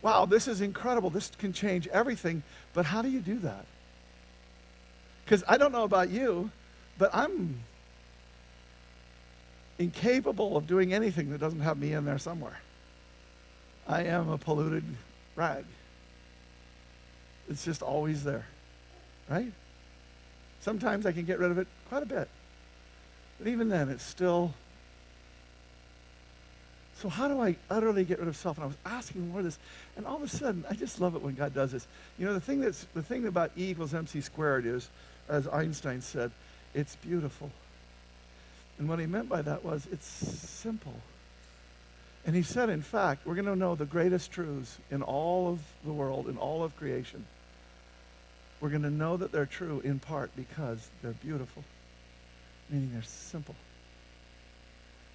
wow, 0.01 0.25
this 0.25 0.47
is 0.47 0.61
incredible. 0.61 1.09
This 1.09 1.31
can 1.37 1.53
change 1.53 1.87
everything. 1.87 2.43
But 2.73 2.85
how 2.85 3.01
do 3.01 3.09
you 3.09 3.19
do 3.19 3.37
that? 3.39 3.65
Because 5.31 5.45
I 5.47 5.55
don't 5.55 5.71
know 5.71 5.85
about 5.85 6.09
you, 6.09 6.51
but 6.97 7.09
I'm 7.13 7.57
incapable 9.79 10.57
of 10.57 10.67
doing 10.67 10.93
anything 10.93 11.29
that 11.29 11.37
doesn't 11.37 11.61
have 11.61 11.77
me 11.77 11.93
in 11.93 12.03
there 12.03 12.17
somewhere. 12.17 12.59
I 13.87 14.03
am 14.03 14.27
a 14.27 14.37
polluted 14.37 14.83
rag. 15.37 15.63
It's 17.49 17.63
just 17.63 17.81
always 17.81 18.25
there, 18.25 18.45
right? 19.29 19.53
Sometimes 20.59 21.05
I 21.05 21.13
can 21.13 21.23
get 21.23 21.39
rid 21.39 21.49
of 21.49 21.57
it 21.59 21.67
quite 21.87 22.03
a 22.03 22.07
bit. 22.07 22.27
But 23.39 23.47
even 23.47 23.69
then, 23.69 23.87
it's 23.87 24.03
still. 24.03 24.53
So, 26.95 27.07
how 27.07 27.29
do 27.29 27.39
I 27.39 27.55
utterly 27.69 28.03
get 28.03 28.19
rid 28.19 28.27
of 28.27 28.35
self? 28.35 28.57
And 28.57 28.65
I 28.65 28.67
was 28.67 28.77
asking 28.85 29.29
more 29.29 29.39
of 29.39 29.45
this, 29.45 29.59
and 29.95 30.05
all 30.05 30.17
of 30.17 30.23
a 30.23 30.27
sudden, 30.27 30.65
I 30.69 30.73
just 30.73 30.99
love 30.99 31.15
it 31.15 31.21
when 31.21 31.35
God 31.35 31.53
does 31.53 31.71
this. 31.71 31.87
You 32.19 32.25
know, 32.25 32.33
the 32.33 32.41
thing, 32.41 32.59
that's, 32.59 32.85
the 32.93 33.01
thing 33.01 33.25
about 33.27 33.51
E 33.57 33.69
equals 33.69 33.93
MC 33.93 34.19
squared 34.19 34.65
is, 34.65 34.89
as 35.29 35.47
Einstein 35.47 36.01
said, 36.01 36.31
it's 36.73 36.95
beautiful. 36.97 37.51
And 38.79 38.89
what 38.89 38.99
he 38.99 39.05
meant 39.05 39.29
by 39.29 39.41
that 39.41 39.63
was 39.63 39.87
it's 39.91 40.05
simple. 40.05 40.95
And 42.25 42.35
he 42.35 42.43
said, 42.43 42.69
in 42.69 42.81
fact, 42.81 43.25
we're 43.25 43.35
going 43.35 43.45
to 43.45 43.55
know 43.55 43.75
the 43.75 43.85
greatest 43.85 44.31
truths 44.31 44.77
in 44.91 45.01
all 45.01 45.49
of 45.49 45.59
the 45.85 45.91
world, 45.91 46.27
in 46.27 46.37
all 46.37 46.63
of 46.63 46.75
creation. 46.77 47.25
We're 48.59 48.69
going 48.69 48.83
to 48.83 48.91
know 48.91 49.17
that 49.17 49.31
they're 49.31 49.47
true 49.47 49.81
in 49.83 49.99
part 49.99 50.29
because 50.35 50.87
they're 51.01 51.13
beautiful, 51.13 51.63
meaning 52.69 52.91
they're 52.93 53.01
simple. 53.01 53.55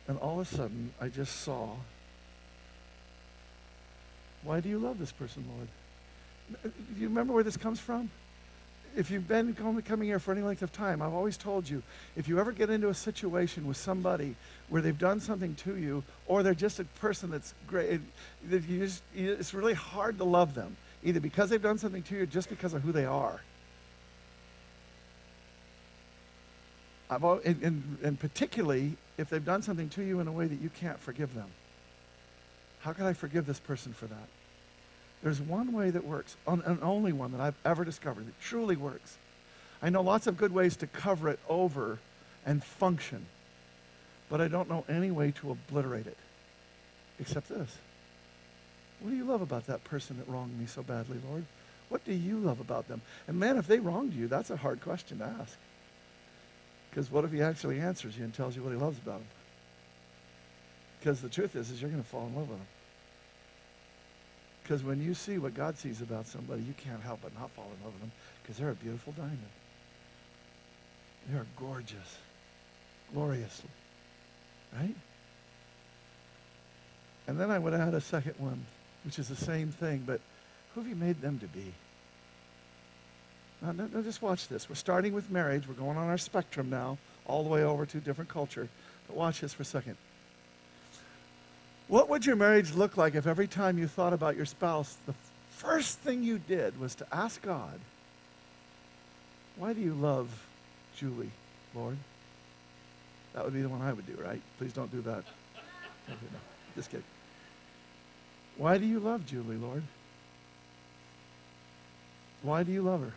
And 0.09 0.19
all 0.19 0.41
of 0.41 0.53
a 0.53 0.57
sudden, 0.57 0.93
I 1.01 1.09
just 1.09 1.41
saw 1.43 1.71
why 4.47 4.61
do 4.61 4.69
you 4.69 4.79
love 4.79 5.01
this 5.01 5.11
person, 5.11 5.45
Lord? 5.57 5.69
Uh, 6.65 6.69
do 6.95 7.01
you 7.01 7.09
remember 7.09 7.33
where 7.33 7.43
this 7.43 7.57
comes 7.57 7.81
from? 7.81 8.11
If 8.97 9.11
you've 9.11 9.29
been 9.29 9.55
coming 9.55 10.09
here 10.09 10.19
for 10.19 10.33
any 10.33 10.41
length 10.41 10.63
of 10.63 10.73
time, 10.73 11.03
I've 11.03 11.13
always 11.13 11.37
told 11.37 11.69
you 11.69 11.83
if 12.17 12.29
you 12.29 12.41
ever 12.41 12.51
get 12.51 12.71
into 12.71 12.89
a 12.89 12.95
situation 12.95 13.67
with 13.67 13.77
somebody 13.77 14.35
where 14.71 14.81
they've 14.81 14.99
done 14.99 15.21
something 15.21 15.55
to 15.57 15.77
you, 15.77 16.03
or 16.27 16.43
they're 16.43 16.55
just 16.55 16.81
a 16.81 16.85
person 16.85 17.31
that's 17.31 17.55
great, 17.67 18.01
that 18.49 18.67
you 18.67 18.81
just, 18.81 19.03
it's 19.15 19.53
really 19.53 19.75
hard 19.75 20.17
to 20.19 20.25
love 20.25 20.55
them, 20.55 20.77
either 21.05 21.21
because 21.21 21.51
they've 21.51 21.63
done 21.63 21.79
something 21.79 22.03
to 22.05 22.17
you, 22.17 22.23
or 22.23 22.27
just 22.27 22.49
because 22.49 22.73
of 22.73 22.83
who 22.83 22.91
they 22.91 23.05
are. 23.05 23.41
I've, 27.11 27.23
and, 27.23 27.63
and, 27.63 27.99
and 28.03 28.19
particularly 28.19 28.97
if 29.19 29.29
they've 29.29 29.45
done 29.45 29.63
something 29.63 29.91
to 29.91 30.03
you 30.03 30.21
in 30.21 30.27
a 30.27 30.33
way 30.33 30.47
that 30.47 30.61
you 30.61 30.71
can't 30.81 30.99
forgive 30.99 31.35
them. 31.35 31.49
How 32.81 32.93
can 32.93 33.05
I 33.05 33.13
forgive 33.13 33.47
this 33.47 33.61
person 33.61 33.93
for 33.93 34.07
that? 34.07 34.29
There's 35.23 35.41
one 35.41 35.73
way 35.73 35.91
that 35.91 36.05
works, 36.05 36.37
and 36.47 36.79
only 36.83 37.13
one 37.13 37.33
that 37.33 37.41
I've 37.41 37.57
ever 37.65 37.85
discovered 37.85 38.27
that 38.27 38.41
truly 38.41 38.77
works. 38.77 39.17
I 39.83 39.91
know 39.91 40.03
lots 40.03 40.27
of 40.27 40.37
good 40.37 40.53
ways 40.53 40.77
to 40.77 40.87
cover 40.87 41.29
it 41.29 41.39
over 41.49 41.99
and 42.45 42.63
function, 42.63 43.27
but 44.29 44.41
I 44.41 44.49
don't 44.49 44.69
know 44.69 44.85
any 44.89 45.11
way 45.11 45.33
to 45.33 45.51
obliterate 45.51 46.07
it 46.07 46.17
except 47.19 47.49
this. 47.49 47.77
What 49.01 49.11
do 49.11 49.17
you 49.17 49.25
love 49.25 49.43
about 49.43 49.67
that 49.67 49.85
person 49.85 50.19
that 50.19 50.29
wronged 50.29 50.59
me 50.59 50.67
so 50.67 50.83
badly, 50.83 51.19
Lord? 51.29 51.45
What 51.89 52.05
do 52.05 52.13
you 52.13 52.39
love 52.39 52.61
about 52.61 52.89
them? 52.89 53.01
And 53.29 53.39
man, 53.39 53.57
if 53.59 53.67
they 53.67 53.79
wronged 53.79 54.13
you, 54.13 54.29
that's 54.29 54.51
a 54.51 54.57
hard 54.57 54.81
question 54.81 55.19
to 55.19 55.25
ask. 55.25 55.57
Because 56.91 57.11
what 57.11 57.25
if 57.25 57.33
he 57.33 57.43
actually 57.43 57.79
answers 57.79 58.17
you 58.17 58.25
and 58.25 58.33
tells 58.33 58.57
you 58.57 58.63
what 58.63 58.71
he 58.71 58.79
loves 58.79 58.99
about 58.99 59.19
them? 59.19 59.29
Because 60.99 61.21
the 61.21 61.29
truth 61.29 61.55
is, 61.55 61.71
is 61.71 61.81
you're 61.81 61.91
going 61.91 62.03
to 62.03 62.09
fall 62.09 62.27
in 62.27 62.35
love 62.35 62.49
with 62.49 62.59
them. 62.59 62.67
Because 64.67 64.83
when 64.83 65.01
you 65.01 65.15
see 65.15 65.39
what 65.39 65.55
God 65.55 65.79
sees 65.79 66.01
about 66.01 66.27
somebody, 66.27 66.61
you 66.61 66.75
can't 66.77 67.01
help 67.01 67.21
but 67.23 67.33
not 67.39 67.53
fall 67.53 67.67
in 67.67 67.85
love 67.85 67.93
with 67.93 68.01
them 68.01 68.11
because 68.43 68.57
they're 68.57 68.71
a 68.71 68.75
beautiful 68.75 69.13
diamond. 69.13 69.39
They're 71.31 71.47
gorgeous, 71.57 72.19
gloriously. 73.15 73.71
Right? 74.77 74.97
And 77.29 77.39
then 77.39 77.53
I 77.53 77.61
would 77.61 77.75
add 77.75 77.95
a 77.95 78.01
second 78.01 78.35
one, 78.39 78.67
which 79.05 79.21
is 79.21 79.29
the 79.29 79.37
same 79.37 79.69
thing, 79.69 80.03
but 80.05 80.21
who 80.75 80.81
have 80.81 80.91
you 80.91 80.97
made 80.97 81.21
them 81.21 81.39
to 81.39 81.47
be? 81.47 81.73
Now, 83.63 83.71
now, 83.71 83.89
now 83.95 84.03
just 84.03 84.21
watch 84.21 84.49
this. 84.49 84.69
We're 84.69 84.75
starting 84.75 85.13
with 85.13 85.31
marriage. 85.31 85.69
We're 85.69 85.75
going 85.75 85.97
on 85.97 86.09
our 86.09 86.19
spectrum 86.19 86.71
now, 86.71 86.99
all 87.25 87.45
the 87.45 87.51
way 87.51 87.63
over 87.63 87.87
to 87.87 88.01
different 88.01 88.31
culture. 88.31 88.69
But 89.07 89.17
watch 89.17 89.43
this 89.43 89.53
for 89.53 89.63
a 89.63 89.65
second. 89.65 89.97
What 91.89 92.09
would 92.09 92.27
your 92.27 92.37
marriage 92.37 92.75
look 92.75 92.97
like 92.97 93.15
if 93.15 93.27
every 93.27 93.47
time 93.47 93.79
you 93.79 93.87
thought 93.87 94.13
about 94.13 94.37
your 94.37 94.47
spouse, 94.47 94.97
the 95.07 95.15
first 95.51 95.99
thing 96.01 96.23
you 96.23 96.39
did 96.39 96.81
was 96.81 96.95
to 96.97 97.07
ask 97.13 97.41
God, 97.43 97.79
why 99.57 99.73
do 99.73 99.81
you 99.81 99.95
love 99.95 100.29
Julie, 100.97 101.31
Lord? 101.75 101.97
That 103.35 103.45
would 103.45 103.55
be 103.55 103.63
the 103.63 103.69
one 103.69 103.83
I 103.83 103.93
would 103.93 104.07
do, 104.07 104.21
right? 104.23 104.41
Please 104.59 104.73
don't 104.73 104.91
do 104.91 105.01
that. 105.03 105.25
Just 106.75 106.91
kidding. 106.91 107.05
Why 108.57 108.79
do 108.79 108.87
you 108.87 108.99
love 108.99 109.27
Julie, 109.27 109.57
Lord? 109.57 109.83
Why 112.43 112.63
do 112.63 112.73
you 112.73 112.83
love 112.83 113.01
her? 113.01 113.13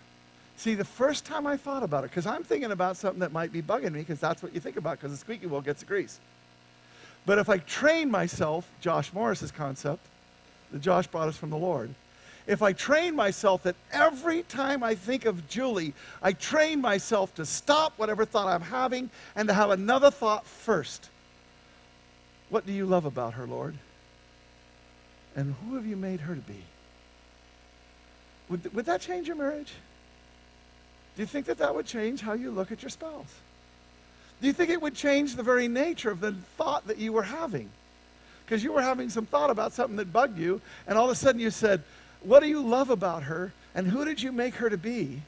See, 0.58 0.76
the 0.76 0.86
first 0.86 1.26
time 1.26 1.48
I 1.48 1.56
thought 1.56 1.84
about 1.84 2.04
it, 2.04 2.10
because 2.10 2.26
I'm 2.26 2.44
thinking 2.44 2.72
about 2.72 2.98
something 2.98 3.22
that 3.22 3.32
might 3.32 3.52
be 3.52 3.62
bugging 3.62 3.94
me, 3.94 4.00
because 4.00 4.20
that's 4.20 4.44
what 4.44 4.54
you 4.54 4.60
think 4.60 4.76
about, 4.76 5.00
because 5.00 5.12
the 5.12 5.18
squeaky 5.18 5.48
wheel 5.48 5.62
gets 5.62 5.80
the 5.82 5.86
grease. 5.86 6.20
But 7.30 7.38
if 7.38 7.48
I 7.48 7.60
train 7.60 8.10
myself, 8.10 8.68
Josh 8.82 9.14
Morris's 9.14 9.52
concept, 9.52 10.04
that 10.72 10.82
Josh 10.82 11.06
brought 11.06 11.28
us 11.28 11.38
from 11.38 11.52
the 11.52 11.58
Lord, 11.58 11.94
if 12.48 12.64
I 12.64 12.74
train 12.74 13.16
myself 13.16 13.62
that 13.62 13.76
every 13.92 14.42
time 14.42 14.82
I 14.82 14.96
think 14.96 15.26
of 15.26 15.48
Julie, 15.48 15.94
I 16.24 16.34
train 16.34 16.82
myself 16.82 17.36
to 17.36 17.46
stop 17.46 17.94
whatever 17.98 18.26
thought 18.26 18.48
I'm 18.48 18.64
having 18.64 19.12
and 19.36 19.48
to 19.48 19.54
have 19.54 19.70
another 19.70 20.10
thought 20.10 20.48
first. 20.48 21.12
What 22.50 22.66
do 22.66 22.74
you 22.74 22.88
love 22.88 23.06
about 23.06 23.36
her, 23.36 23.46
Lord? 23.46 23.78
And 25.36 25.54
who 25.54 25.76
have 25.76 25.86
you 25.86 25.98
made 25.98 26.22
her 26.22 26.34
to 26.34 26.42
be? 26.42 26.64
Would, 28.50 28.74
would 28.74 28.86
that 28.88 29.02
change 29.02 29.28
your 29.28 29.36
marriage? 29.36 29.74
Do 31.16 31.22
you 31.22 31.28
think 31.28 31.46
that 31.46 31.60
that 31.60 31.76
would 31.76 31.86
change 31.86 32.22
how 32.22 32.34
you 32.34 32.50
look 32.50 32.72
at 32.72 32.82
your 32.82 32.90
spouse? 32.90 33.36
Do 34.42 34.48
you 34.48 34.54
think 34.54 34.70
it 34.70 34.82
would 34.82 34.96
change 34.96 35.36
the 35.36 35.44
very 35.44 35.68
nature 35.68 36.12
of 36.12 36.22
the 36.22 36.34
thought 36.58 36.88
that 36.88 36.98
you 36.98 37.12
were 37.12 37.24
having? 37.24 37.70
Because 38.46 38.64
you 38.64 38.72
were 38.72 38.82
having 38.82 39.10
some 39.10 39.26
thought 39.26 39.50
about 39.50 39.74
something 39.74 39.98
that 39.98 40.14
bugged 40.14 40.40
you, 40.40 40.62
and 40.88 40.98
all 40.98 41.06
of 41.06 41.12
a 41.12 41.16
sudden 41.16 41.42
you 41.42 41.52
said, 41.52 41.84
What 42.22 42.42
do 42.42 42.48
you 42.48 42.62
love 42.62 42.90
about 42.90 43.24
her, 43.24 43.54
and 43.76 43.88
who 43.88 44.06
did 44.06 44.22
you 44.22 44.32
make 44.32 44.56
her 44.56 44.70
to 44.70 44.78
be? 44.78 45.22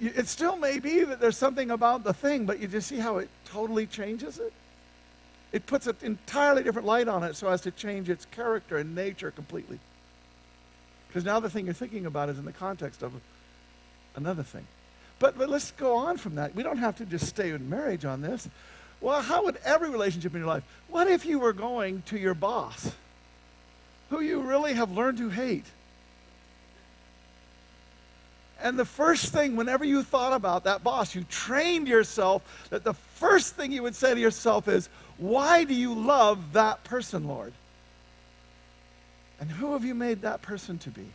It 0.00 0.28
still 0.28 0.56
may 0.56 0.78
be 0.78 1.04
that 1.04 1.20
there's 1.20 1.38
something 1.38 1.70
about 1.70 2.04
the 2.04 2.12
thing, 2.12 2.44
but 2.44 2.60
you 2.60 2.68
just 2.68 2.86
see 2.86 2.98
how 2.98 3.16
it 3.16 3.30
totally 3.46 3.86
changes 3.86 4.38
it? 4.38 4.52
It 5.52 5.64
puts 5.64 5.86
an 5.86 5.96
entirely 6.02 6.62
different 6.62 6.86
light 6.86 7.08
on 7.08 7.22
it 7.22 7.34
so 7.34 7.48
as 7.48 7.62
to 7.62 7.70
change 7.70 8.10
its 8.10 8.26
character 8.26 8.76
and 8.76 8.94
nature 8.94 9.30
completely. 9.30 9.78
Because 11.08 11.24
now 11.24 11.40
the 11.40 11.48
thing 11.48 11.64
you're 11.64 11.74
thinking 11.74 12.04
about 12.04 12.28
is 12.28 12.38
in 12.38 12.44
the 12.44 12.52
context 12.52 13.02
of 13.02 13.12
another 14.14 14.42
thing. 14.42 14.66
But, 15.18 15.38
but 15.38 15.48
let's 15.48 15.70
go 15.72 15.96
on 15.96 16.18
from 16.18 16.34
that. 16.34 16.54
We 16.54 16.62
don't 16.62 16.78
have 16.78 16.96
to 16.96 17.06
just 17.06 17.26
stay 17.26 17.50
in 17.50 17.70
marriage 17.70 18.04
on 18.04 18.20
this. 18.20 18.48
Well, 19.00 19.22
how 19.22 19.44
would 19.44 19.58
every 19.64 19.90
relationship 19.90 20.34
in 20.34 20.40
your 20.40 20.48
life? 20.48 20.64
What 20.88 21.08
if 21.08 21.24
you 21.24 21.38
were 21.38 21.52
going 21.52 22.02
to 22.06 22.18
your 22.18 22.34
boss, 22.34 22.92
who 24.10 24.20
you 24.20 24.40
really 24.40 24.74
have 24.74 24.90
learned 24.90 25.18
to 25.18 25.30
hate? 25.30 25.66
And 28.62 28.78
the 28.78 28.86
first 28.86 29.32
thing, 29.32 29.54
whenever 29.54 29.84
you 29.84 30.02
thought 30.02 30.32
about 30.32 30.64
that 30.64 30.82
boss, 30.82 31.14
you 31.14 31.24
trained 31.28 31.88
yourself 31.88 32.42
that 32.70 32.84
the 32.84 32.94
first 32.94 33.54
thing 33.54 33.70
you 33.70 33.82
would 33.82 33.94
say 33.94 34.14
to 34.14 34.20
yourself 34.20 34.66
is, 34.66 34.88
Why 35.18 35.64
do 35.64 35.74
you 35.74 35.94
love 35.94 36.54
that 36.54 36.82
person, 36.84 37.28
Lord? 37.28 37.52
And 39.38 39.50
who 39.50 39.74
have 39.74 39.84
you 39.84 39.94
made 39.94 40.22
that 40.22 40.40
person 40.40 40.78
to 40.78 40.90
be? 40.90 41.06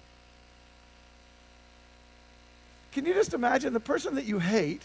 Can 2.92 3.06
you 3.06 3.14
just 3.14 3.34
imagine 3.34 3.74
the 3.74 3.80
person 3.80 4.16
that 4.16 4.26
you 4.26 4.40
hate, 4.40 4.82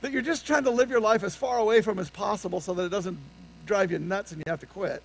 that 0.00 0.12
you're 0.12 0.22
just 0.22 0.46
trying 0.46 0.64
to 0.64 0.70
live 0.70 0.90
your 0.90 1.00
life 1.00 1.22
as 1.22 1.36
far 1.36 1.58
away 1.58 1.82
from 1.82 1.98
as 1.98 2.08
possible 2.10 2.60
so 2.60 2.72
that 2.74 2.84
it 2.84 2.88
doesn't 2.90 3.18
drive 3.66 3.90
you 3.90 3.98
nuts 3.98 4.32
and 4.32 4.42
you 4.44 4.50
have 4.50 4.60
to 4.60 4.66
quit? 4.66 5.02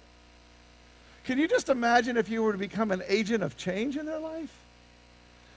Can 1.25 1.37
you 1.37 1.47
just 1.47 1.69
imagine 1.69 2.17
if 2.17 2.29
you 2.29 2.41
were 2.41 2.51
to 2.51 2.57
become 2.57 2.91
an 2.91 3.03
agent 3.07 3.43
of 3.43 3.57
change 3.57 3.97
in 3.97 4.05
their 4.05 4.19
life? 4.19 4.53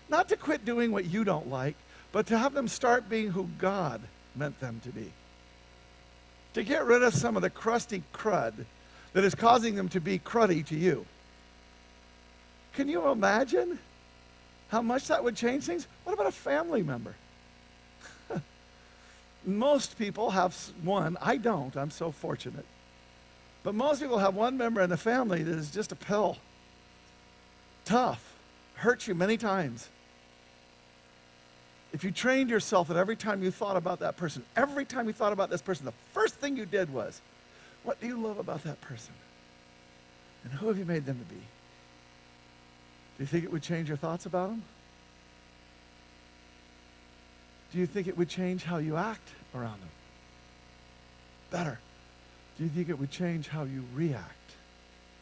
Not 0.08 0.28
to 0.28 0.36
quit 0.36 0.64
doing 0.64 0.92
what 0.92 1.06
you 1.06 1.24
don't 1.24 1.48
like, 1.48 1.76
but 2.12 2.26
to 2.26 2.38
have 2.38 2.52
them 2.52 2.68
start 2.68 3.08
being 3.08 3.28
who 3.28 3.48
God 3.58 4.00
meant 4.36 4.60
them 4.60 4.80
to 4.84 4.90
be. 4.90 5.12
To 6.54 6.62
get 6.62 6.84
rid 6.84 7.02
of 7.02 7.14
some 7.14 7.36
of 7.36 7.42
the 7.42 7.50
crusty 7.50 8.02
crud 8.12 8.52
that 9.12 9.24
is 9.24 9.34
causing 9.34 9.74
them 9.74 9.88
to 9.90 10.00
be 10.00 10.18
cruddy 10.18 10.66
to 10.66 10.76
you. 10.76 11.06
Can 12.74 12.88
you 12.88 13.08
imagine 13.08 13.78
how 14.74 14.82
much 14.82 15.06
that 15.06 15.22
would 15.22 15.36
change 15.36 15.62
things? 15.62 15.86
What 16.02 16.14
about 16.14 16.26
a 16.26 16.32
family 16.32 16.82
member? 16.82 17.14
most 19.46 19.96
people 19.96 20.30
have 20.30 20.52
one. 20.82 21.16
I 21.22 21.36
don't. 21.36 21.76
I'm 21.76 21.92
so 21.92 22.10
fortunate. 22.10 22.64
But 23.62 23.76
most 23.76 24.02
people 24.02 24.18
have 24.18 24.34
one 24.34 24.58
member 24.58 24.80
in 24.80 24.90
the 24.90 24.96
family 24.96 25.44
that 25.44 25.56
is 25.56 25.70
just 25.70 25.92
a 25.92 25.94
pill. 25.94 26.38
Tough. 27.84 28.34
Hurts 28.74 29.06
you 29.06 29.14
many 29.14 29.36
times. 29.36 29.88
If 31.92 32.02
you 32.02 32.10
trained 32.10 32.50
yourself 32.50 32.88
that 32.88 32.96
every 32.96 33.14
time 33.14 33.44
you 33.44 33.52
thought 33.52 33.76
about 33.76 34.00
that 34.00 34.16
person, 34.16 34.42
every 34.56 34.84
time 34.84 35.06
you 35.06 35.12
thought 35.12 35.32
about 35.32 35.50
this 35.50 35.62
person, 35.62 35.86
the 35.86 35.92
first 36.12 36.34
thing 36.34 36.56
you 36.56 36.66
did 36.66 36.92
was, 36.92 37.20
what 37.84 38.00
do 38.00 38.08
you 38.08 38.20
love 38.20 38.40
about 38.40 38.64
that 38.64 38.80
person? 38.80 39.14
And 40.42 40.52
who 40.54 40.66
have 40.66 40.78
you 40.78 40.84
made 40.84 41.06
them 41.06 41.20
to 41.20 41.32
be? 41.32 41.40
Do 43.16 43.22
you 43.22 43.26
think 43.26 43.44
it 43.44 43.52
would 43.52 43.62
change 43.62 43.88
your 43.88 43.96
thoughts 43.96 44.26
about 44.26 44.50
them? 44.50 44.62
Do 47.72 47.78
you 47.78 47.86
think 47.86 48.06
it 48.06 48.16
would 48.16 48.28
change 48.28 48.64
how 48.64 48.78
you 48.78 48.96
act 48.96 49.28
around 49.54 49.80
them? 49.80 49.90
Better. 51.50 51.78
Do 52.56 52.64
you 52.64 52.70
think 52.70 52.88
it 52.88 52.98
would 52.98 53.10
change 53.10 53.48
how 53.48 53.64
you 53.64 53.84
react 53.94 54.54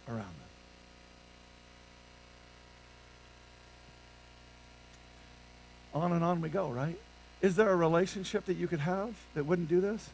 around 0.08 0.20
them? 0.20 0.26
On 5.94 6.12
and 6.12 6.24
on 6.24 6.40
we 6.40 6.48
go, 6.48 6.68
right? 6.68 6.98
Is 7.42 7.56
there 7.56 7.70
a 7.70 7.76
relationship 7.76 8.46
that 8.46 8.56
you 8.56 8.68
could 8.68 8.80
have 8.80 9.14
that 9.34 9.44
wouldn't 9.44 9.68
do 9.68 9.80
this? 9.80 10.08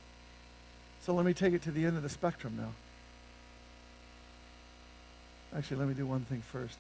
So 1.02 1.14
let 1.14 1.24
me 1.24 1.34
take 1.34 1.54
it 1.54 1.62
to 1.62 1.70
the 1.70 1.84
end 1.84 1.96
of 1.96 2.02
the 2.02 2.08
spectrum 2.08 2.56
now. 2.56 2.72
Actually, 5.56 5.78
let 5.78 5.88
me 5.88 5.94
do 5.94 6.06
one 6.06 6.20
thing 6.22 6.42
first. 6.52 6.78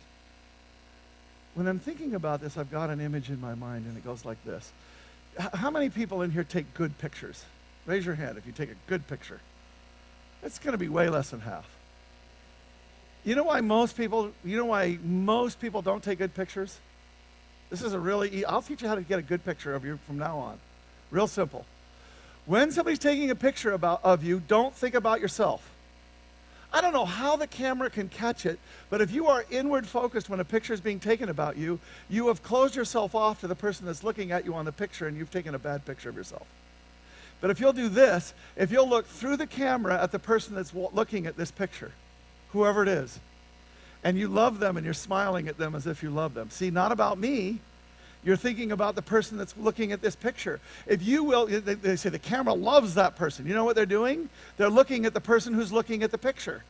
When 1.54 1.66
I'm 1.66 1.78
thinking 1.78 2.14
about 2.14 2.40
this, 2.40 2.56
I've 2.56 2.70
got 2.70 2.90
an 2.90 3.00
image 3.00 3.30
in 3.30 3.40
my 3.40 3.54
mind, 3.54 3.86
and 3.86 3.96
it 3.96 4.04
goes 4.04 4.24
like 4.24 4.42
this. 4.44 4.72
H- 5.40 5.48
how 5.54 5.70
many 5.70 5.88
people 5.90 6.22
in 6.22 6.30
here 6.30 6.44
take 6.44 6.72
good 6.74 6.96
pictures? 6.98 7.44
Raise 7.86 8.06
your 8.06 8.14
hand 8.14 8.38
if 8.38 8.46
you 8.46 8.52
take 8.52 8.70
a 8.70 8.76
good 8.86 9.06
picture. 9.06 9.40
It's 10.42 10.58
going 10.58 10.72
to 10.72 10.78
be 10.78 10.88
way 10.88 11.08
less 11.08 11.30
than 11.30 11.40
half. 11.40 11.66
You 13.24 13.34
know 13.34 13.44
why 13.44 13.60
most 13.60 13.96
people, 13.96 14.32
you 14.44 14.56
know 14.56 14.66
why 14.66 14.98
most 15.02 15.60
people 15.60 15.82
don't 15.82 16.02
take 16.02 16.18
good 16.18 16.34
pictures? 16.34 16.78
This 17.70 17.82
is 17.82 17.92
a 17.92 17.98
really, 17.98 18.44
I'll 18.44 18.62
teach 18.62 18.82
you 18.82 18.88
how 18.88 18.94
to 18.94 19.02
get 19.02 19.18
a 19.18 19.22
good 19.22 19.44
picture 19.44 19.74
of 19.74 19.84
you 19.84 19.98
from 20.06 20.18
now 20.18 20.38
on. 20.38 20.58
Real 21.10 21.26
simple. 21.26 21.66
When 22.46 22.70
somebody's 22.70 22.98
taking 22.98 23.30
a 23.30 23.34
picture 23.34 23.72
about, 23.72 24.02
of 24.04 24.24
you, 24.24 24.40
don't 24.40 24.74
think 24.74 24.94
about 24.94 25.20
yourself. 25.20 25.68
I 26.72 26.80
don't 26.80 26.92
know 26.92 27.06
how 27.06 27.36
the 27.36 27.46
camera 27.46 27.88
can 27.88 28.08
catch 28.08 28.44
it, 28.44 28.58
but 28.90 29.00
if 29.00 29.10
you 29.10 29.26
are 29.26 29.44
inward 29.50 29.86
focused 29.86 30.28
when 30.28 30.38
a 30.38 30.44
picture 30.44 30.74
is 30.74 30.80
being 30.80 31.00
taken 31.00 31.30
about 31.30 31.56
you, 31.56 31.80
you 32.10 32.28
have 32.28 32.42
closed 32.42 32.76
yourself 32.76 33.14
off 33.14 33.40
to 33.40 33.46
the 33.46 33.54
person 33.54 33.86
that's 33.86 34.04
looking 34.04 34.32
at 34.32 34.44
you 34.44 34.54
on 34.54 34.66
the 34.66 34.72
picture 34.72 35.06
and 35.06 35.16
you've 35.16 35.30
taken 35.30 35.54
a 35.54 35.58
bad 35.58 35.84
picture 35.86 36.10
of 36.10 36.16
yourself. 36.16 36.46
But 37.40 37.50
if 37.50 37.60
you'll 37.60 37.72
do 37.72 37.88
this, 37.88 38.34
if 38.56 38.70
you'll 38.70 38.88
look 38.88 39.06
through 39.06 39.36
the 39.36 39.46
camera 39.46 40.02
at 40.02 40.12
the 40.12 40.18
person 40.18 40.54
that's 40.54 40.74
looking 40.74 41.26
at 41.26 41.36
this 41.36 41.50
picture, 41.50 41.92
whoever 42.50 42.82
it 42.82 42.88
is, 42.88 43.18
and 44.04 44.18
you 44.18 44.28
love 44.28 44.58
them 44.58 44.76
and 44.76 44.84
you're 44.84 44.94
smiling 44.94 45.48
at 45.48 45.56
them 45.56 45.74
as 45.74 45.86
if 45.86 46.02
you 46.02 46.10
love 46.10 46.34
them. 46.34 46.50
See, 46.50 46.70
not 46.70 46.92
about 46.92 47.18
me. 47.18 47.60
You're 48.24 48.36
thinking 48.36 48.72
about 48.72 48.94
the 48.94 49.02
person 49.02 49.38
that's 49.38 49.56
looking 49.56 49.92
at 49.92 50.00
this 50.00 50.16
picture. 50.16 50.60
If 50.86 51.02
you 51.02 51.24
will, 51.24 51.46
they, 51.46 51.96
say 51.96 52.10
the 52.10 52.18
camera 52.18 52.54
loves 52.54 52.94
that 52.94 53.16
person. 53.16 53.46
You 53.46 53.54
know 53.54 53.64
what 53.64 53.76
they're 53.76 53.86
doing? 53.86 54.28
They're 54.56 54.70
looking 54.70 55.06
at 55.06 55.14
the 55.14 55.20
person 55.20 55.54
who's 55.54 55.72
looking 55.72 56.02
at 56.02 56.10
the 56.10 56.18
picture. 56.18 56.64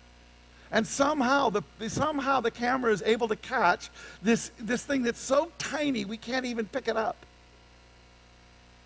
And 0.71 0.87
somehow 0.87 1.51
the, 1.51 1.63
somehow 1.89 2.41
the 2.41 2.51
camera 2.51 2.93
is 2.93 3.03
able 3.03 3.29
to 3.29 3.37
catch 3.37 3.89
this, 4.23 4.51
this 4.59 4.85
thing 4.85 5.03
that's 5.03 5.21
so 5.21 5.51
tiny 5.57 6.05
we 6.05 6.19
can't 6.19 6.45
even 6.45 6.67
pick 6.67 6.89
it 6.89 6.97
up. 6.97 7.17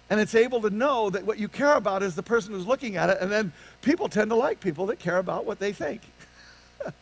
And 0.09 0.21
it's 0.21 0.35
able 0.35 0.61
to 0.61 0.71
know 0.71 1.11
that 1.11 1.25
what 1.25 1.39
you 1.39 1.49
care 1.49 1.75
about 1.75 2.03
is 2.03 2.15
the 2.15 2.23
person 2.23 2.53
who's 2.53 2.67
looking 2.67 2.97
at 2.97 3.11
it. 3.11 3.19
And 3.21 3.33
then 3.33 3.53
people 3.81 4.09
tend 4.09 4.31
to 4.31 4.37
like 4.37 4.61
people 4.61 4.87
that 4.87 4.99
care 4.99 5.19
about 5.19 5.47
what 5.47 5.59
they 5.59 5.73
think. 5.73 6.03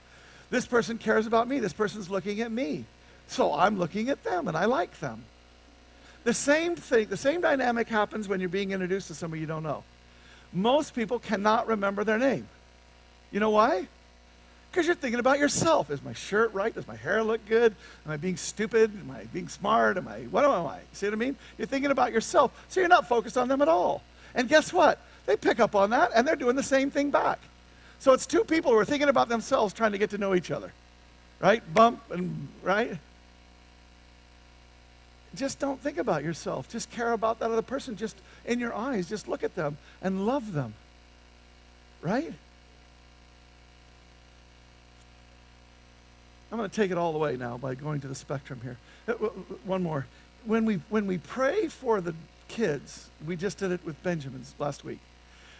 this 0.50 0.64
person 0.64 0.96
cares 0.96 1.26
about 1.26 1.48
me. 1.48 1.58
This 1.58 1.72
person's 1.72 2.08
looking 2.08 2.40
at 2.40 2.52
me. 2.52 2.84
So 3.26 3.52
I'm 3.52 3.78
looking 3.78 4.08
at 4.08 4.22
them 4.24 4.48
and 4.48 4.56
I 4.56 4.64
like 4.64 4.98
them. 5.00 5.24
The 6.24 6.34
same 6.34 6.76
thing, 6.76 7.08
the 7.08 7.16
same 7.16 7.40
dynamic 7.40 7.88
happens 7.88 8.28
when 8.28 8.40
you're 8.40 8.48
being 8.48 8.72
introduced 8.72 9.08
to 9.08 9.14
somebody 9.14 9.40
you 9.40 9.46
don't 9.46 9.62
know. 9.62 9.84
Most 10.52 10.94
people 10.94 11.18
cannot 11.18 11.66
remember 11.66 12.04
their 12.04 12.18
name. 12.18 12.46
You 13.30 13.40
know 13.40 13.50
why? 13.50 13.86
Because 14.70 14.86
you're 14.86 14.94
thinking 14.94 15.20
about 15.20 15.38
yourself. 15.38 15.90
Is 15.90 16.02
my 16.02 16.12
shirt 16.12 16.52
right? 16.52 16.74
Does 16.74 16.86
my 16.86 16.96
hair 16.96 17.22
look 17.22 17.44
good? 17.46 17.74
Am 18.04 18.12
I 18.12 18.16
being 18.16 18.36
stupid? 18.36 18.92
Am 19.00 19.10
I 19.10 19.24
being 19.32 19.48
smart? 19.48 19.96
Am 19.96 20.06
I, 20.06 20.20
what 20.22 20.44
am 20.44 20.66
I? 20.66 20.78
See 20.92 21.06
what 21.06 21.12
I 21.12 21.16
mean? 21.16 21.36
You're 21.58 21.66
thinking 21.66 21.90
about 21.90 22.12
yourself, 22.12 22.52
so 22.68 22.80
you're 22.80 22.88
not 22.88 23.08
focused 23.08 23.36
on 23.36 23.48
them 23.48 23.62
at 23.62 23.68
all. 23.68 24.02
And 24.34 24.48
guess 24.48 24.72
what? 24.72 25.00
They 25.26 25.36
pick 25.36 25.58
up 25.60 25.74
on 25.74 25.90
that 25.90 26.10
and 26.14 26.26
they're 26.26 26.36
doing 26.36 26.56
the 26.56 26.62
same 26.62 26.90
thing 26.90 27.10
back. 27.10 27.38
So 27.98 28.12
it's 28.12 28.26
two 28.26 28.44
people 28.44 28.70
who 28.70 28.78
are 28.78 28.84
thinking 28.84 29.08
about 29.08 29.28
themselves 29.28 29.74
trying 29.74 29.92
to 29.92 29.98
get 29.98 30.10
to 30.10 30.18
know 30.18 30.34
each 30.34 30.50
other. 30.50 30.72
Right? 31.40 31.62
Bump 31.74 32.02
and, 32.10 32.48
right? 32.62 32.96
Just 35.34 35.58
don't 35.58 35.80
think 35.80 35.98
about 35.98 36.24
yourself. 36.24 36.68
Just 36.68 36.90
care 36.90 37.12
about 37.12 37.38
that 37.38 37.50
other 37.50 37.62
person. 37.62 37.96
Just 37.96 38.16
in 38.44 38.58
your 38.58 38.74
eyes, 38.74 39.08
just 39.08 39.28
look 39.28 39.44
at 39.44 39.54
them 39.54 39.78
and 40.02 40.26
love 40.26 40.52
them. 40.52 40.74
Right? 42.02 42.32
I'm 46.50 46.58
going 46.58 46.68
to 46.68 46.74
take 46.74 46.90
it 46.90 46.98
all 46.98 47.12
the 47.12 47.18
way 47.18 47.36
now 47.36 47.58
by 47.58 47.74
going 47.74 48.00
to 48.00 48.08
the 48.08 48.14
spectrum 48.14 48.60
here. 48.62 48.76
Uh, 49.06 49.12
one 49.64 49.82
more. 49.82 50.06
When 50.44 50.64
we, 50.64 50.80
when 50.88 51.06
we 51.06 51.18
pray 51.18 51.68
for 51.68 52.00
the 52.00 52.14
kids, 52.48 53.08
we 53.24 53.36
just 53.36 53.58
did 53.58 53.70
it 53.70 53.84
with 53.84 54.02
Benjamin's 54.02 54.54
last 54.58 54.82
week. 54.82 54.98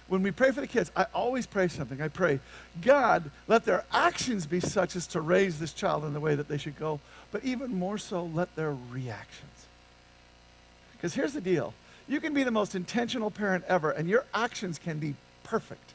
When 0.09 0.25
we 0.25 0.33
pray 0.33 0.51
for 0.51 0.61
the 0.61 0.67
kids, 0.67 0.91
I 0.97 1.07
always 1.15 1.47
pray 1.47 1.69
something. 1.69 2.03
I 2.03 2.09
pray, 2.09 2.41
God, 2.83 3.31
let 3.47 3.65
their 3.65 3.85
actions 3.93 4.45
be 4.45 4.59
such 4.59 4.97
as 4.97 5.07
to 5.09 5.21
raise 5.21 5.61
this 5.61 5.73
child 5.73 6.05
in 6.05 6.13
the 6.13 6.19
way 6.19 6.35
that 6.35 6.49
they 6.49 6.59
should 6.59 6.77
go, 6.77 6.99
but 7.31 7.45
even 7.45 7.73
more 7.73 7.97
so, 7.97 8.25
let 8.25 8.57
their 8.57 8.75
reactions. 8.91 9.50
Because 11.01 11.15
here's 11.15 11.33
the 11.33 11.41
deal 11.41 11.73
you 12.09 12.21
can 12.21 12.35
be 12.35 12.43
the 12.43 12.51
most 12.51 12.75
intentional 12.75 13.31
parent 13.31 13.65
ever, 13.69 13.91
and 13.91 14.09
your 14.09 14.27
actions 14.35 14.79
can 14.79 14.99
be 14.99 15.15
perfect 15.45 15.95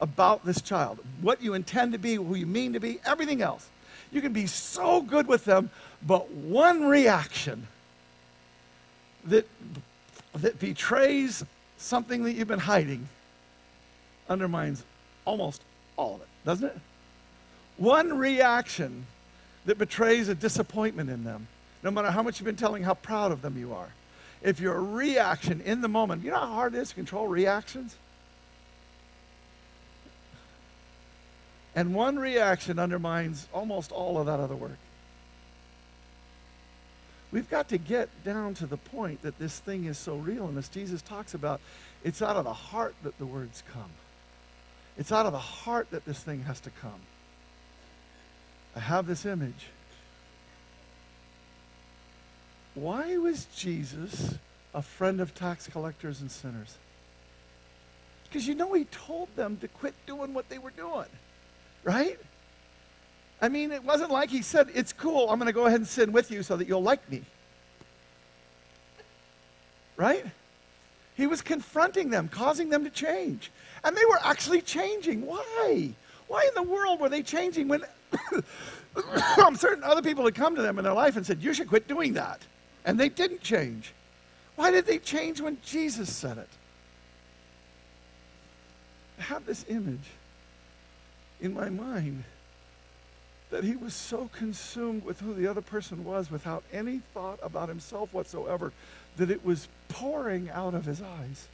about 0.00 0.44
this 0.44 0.60
child. 0.60 1.00
What 1.20 1.42
you 1.42 1.54
intend 1.54 1.92
to 1.94 1.98
be, 1.98 2.14
who 2.14 2.34
you 2.34 2.46
mean 2.46 2.74
to 2.74 2.80
be, 2.80 3.00
everything 3.04 3.42
else. 3.42 3.68
You 4.12 4.20
can 4.20 4.32
be 4.32 4.46
so 4.46 5.00
good 5.00 5.26
with 5.26 5.44
them, 5.44 5.70
but 6.06 6.30
one 6.30 6.84
reaction 6.84 7.66
that, 9.24 9.48
that 10.34 10.60
betrays 10.60 11.44
something 11.78 12.22
that 12.24 12.32
you've 12.32 12.46
been 12.48 12.58
hiding 12.58 13.08
undermines 14.28 14.84
almost 15.24 15.62
all 15.96 16.16
of 16.16 16.20
it, 16.20 16.28
doesn't 16.44 16.66
it? 16.66 16.78
One 17.78 18.16
reaction 18.16 19.06
that 19.64 19.78
betrays 19.78 20.28
a 20.28 20.34
disappointment 20.34 21.10
in 21.10 21.24
them, 21.24 21.48
no 21.82 21.90
matter 21.90 22.10
how 22.10 22.22
much 22.22 22.38
you've 22.38 22.46
been 22.46 22.56
telling 22.56 22.82
how 22.82 22.94
proud 22.94 23.32
of 23.32 23.42
them 23.42 23.58
you 23.58 23.72
are. 23.72 23.88
If 24.44 24.60
your 24.60 24.80
reaction 24.80 25.62
in 25.62 25.80
the 25.80 25.88
moment, 25.88 26.22
you 26.22 26.30
know 26.30 26.38
how 26.38 26.52
hard 26.52 26.74
it 26.74 26.78
is 26.78 26.90
to 26.90 26.94
control 26.94 27.26
reactions? 27.26 27.96
And 31.74 31.94
one 31.94 32.18
reaction 32.18 32.78
undermines 32.78 33.48
almost 33.52 33.90
all 33.90 34.18
of 34.18 34.26
that 34.26 34.38
other 34.38 34.54
work. 34.54 34.78
We've 37.32 37.48
got 37.48 37.70
to 37.70 37.78
get 37.78 38.10
down 38.22 38.54
to 38.54 38.66
the 38.66 38.76
point 38.76 39.22
that 39.22 39.38
this 39.38 39.58
thing 39.58 39.86
is 39.86 39.98
so 39.98 40.14
real. 40.16 40.46
And 40.46 40.56
as 40.58 40.68
Jesus 40.68 41.00
talks 41.00 41.32
about, 41.34 41.60
it's 42.04 42.20
out 42.20 42.36
of 42.36 42.44
the 42.44 42.52
heart 42.52 42.94
that 43.02 43.18
the 43.18 43.26
words 43.26 43.64
come. 43.72 43.90
It's 44.98 45.10
out 45.10 45.26
of 45.26 45.32
the 45.32 45.38
heart 45.38 45.90
that 45.90 46.04
this 46.04 46.20
thing 46.20 46.42
has 46.42 46.60
to 46.60 46.70
come. 46.70 47.00
I 48.76 48.80
have 48.80 49.06
this 49.06 49.24
image. 49.24 49.70
Why 52.74 53.16
was 53.16 53.46
Jesus 53.56 54.34
a 54.74 54.82
friend 54.82 55.20
of 55.20 55.34
tax 55.34 55.68
collectors 55.68 56.20
and 56.20 56.30
sinners? 56.30 56.76
Because 58.24 58.48
you 58.48 58.54
know 58.54 58.72
he 58.72 58.84
told 58.86 59.28
them 59.36 59.56
to 59.58 59.68
quit 59.68 59.94
doing 60.06 60.34
what 60.34 60.48
they 60.48 60.58
were 60.58 60.72
doing. 60.72 61.06
Right? 61.84 62.18
I 63.40 63.48
mean, 63.48 63.70
it 63.70 63.84
wasn't 63.84 64.10
like 64.10 64.30
he 64.30 64.42
said, 64.42 64.70
It's 64.74 64.92
cool, 64.92 65.30
I'm 65.30 65.38
going 65.38 65.46
to 65.46 65.52
go 65.52 65.66
ahead 65.66 65.80
and 65.80 65.88
sin 65.88 66.12
with 66.12 66.30
you 66.30 66.42
so 66.42 66.56
that 66.56 66.66
you'll 66.66 66.82
like 66.82 67.08
me. 67.10 67.22
Right? 69.96 70.24
He 71.16 71.28
was 71.28 71.42
confronting 71.42 72.10
them, 72.10 72.28
causing 72.28 72.70
them 72.70 72.82
to 72.82 72.90
change. 72.90 73.52
And 73.84 73.96
they 73.96 74.04
were 74.06 74.18
actually 74.24 74.62
changing. 74.62 75.24
Why? 75.24 75.90
Why 76.26 76.48
in 76.48 76.54
the 76.54 76.68
world 76.68 77.00
were 77.00 77.08
they 77.08 77.22
changing 77.22 77.68
when 77.68 77.84
certain 79.54 79.84
other 79.84 80.02
people 80.02 80.24
had 80.24 80.34
come 80.34 80.56
to 80.56 80.62
them 80.62 80.78
in 80.78 80.84
their 80.84 80.94
life 80.94 81.16
and 81.16 81.24
said, 81.24 81.40
You 81.40 81.54
should 81.54 81.68
quit 81.68 81.86
doing 81.86 82.14
that? 82.14 82.40
And 82.84 82.98
they 82.98 83.08
didn't 83.08 83.40
change. 83.40 83.92
Why 84.56 84.70
did 84.70 84.86
they 84.86 84.98
change 84.98 85.40
when 85.40 85.58
Jesus 85.64 86.14
said 86.14 86.38
it? 86.38 86.48
I 89.18 89.22
have 89.22 89.46
this 89.46 89.64
image 89.68 90.10
in 91.40 91.54
my 91.54 91.68
mind 91.70 92.24
that 93.50 93.64
he 93.64 93.76
was 93.76 93.94
so 93.94 94.28
consumed 94.32 95.04
with 95.04 95.20
who 95.20 95.34
the 95.34 95.46
other 95.46 95.60
person 95.60 96.04
was 96.04 96.30
without 96.30 96.64
any 96.72 97.00
thought 97.12 97.38
about 97.42 97.68
himself 97.68 98.12
whatsoever 98.12 98.72
that 99.16 99.30
it 99.30 99.44
was 99.44 99.68
pouring 99.88 100.50
out 100.50 100.74
of 100.74 100.84
his 100.84 101.00
eyes. 101.00 101.48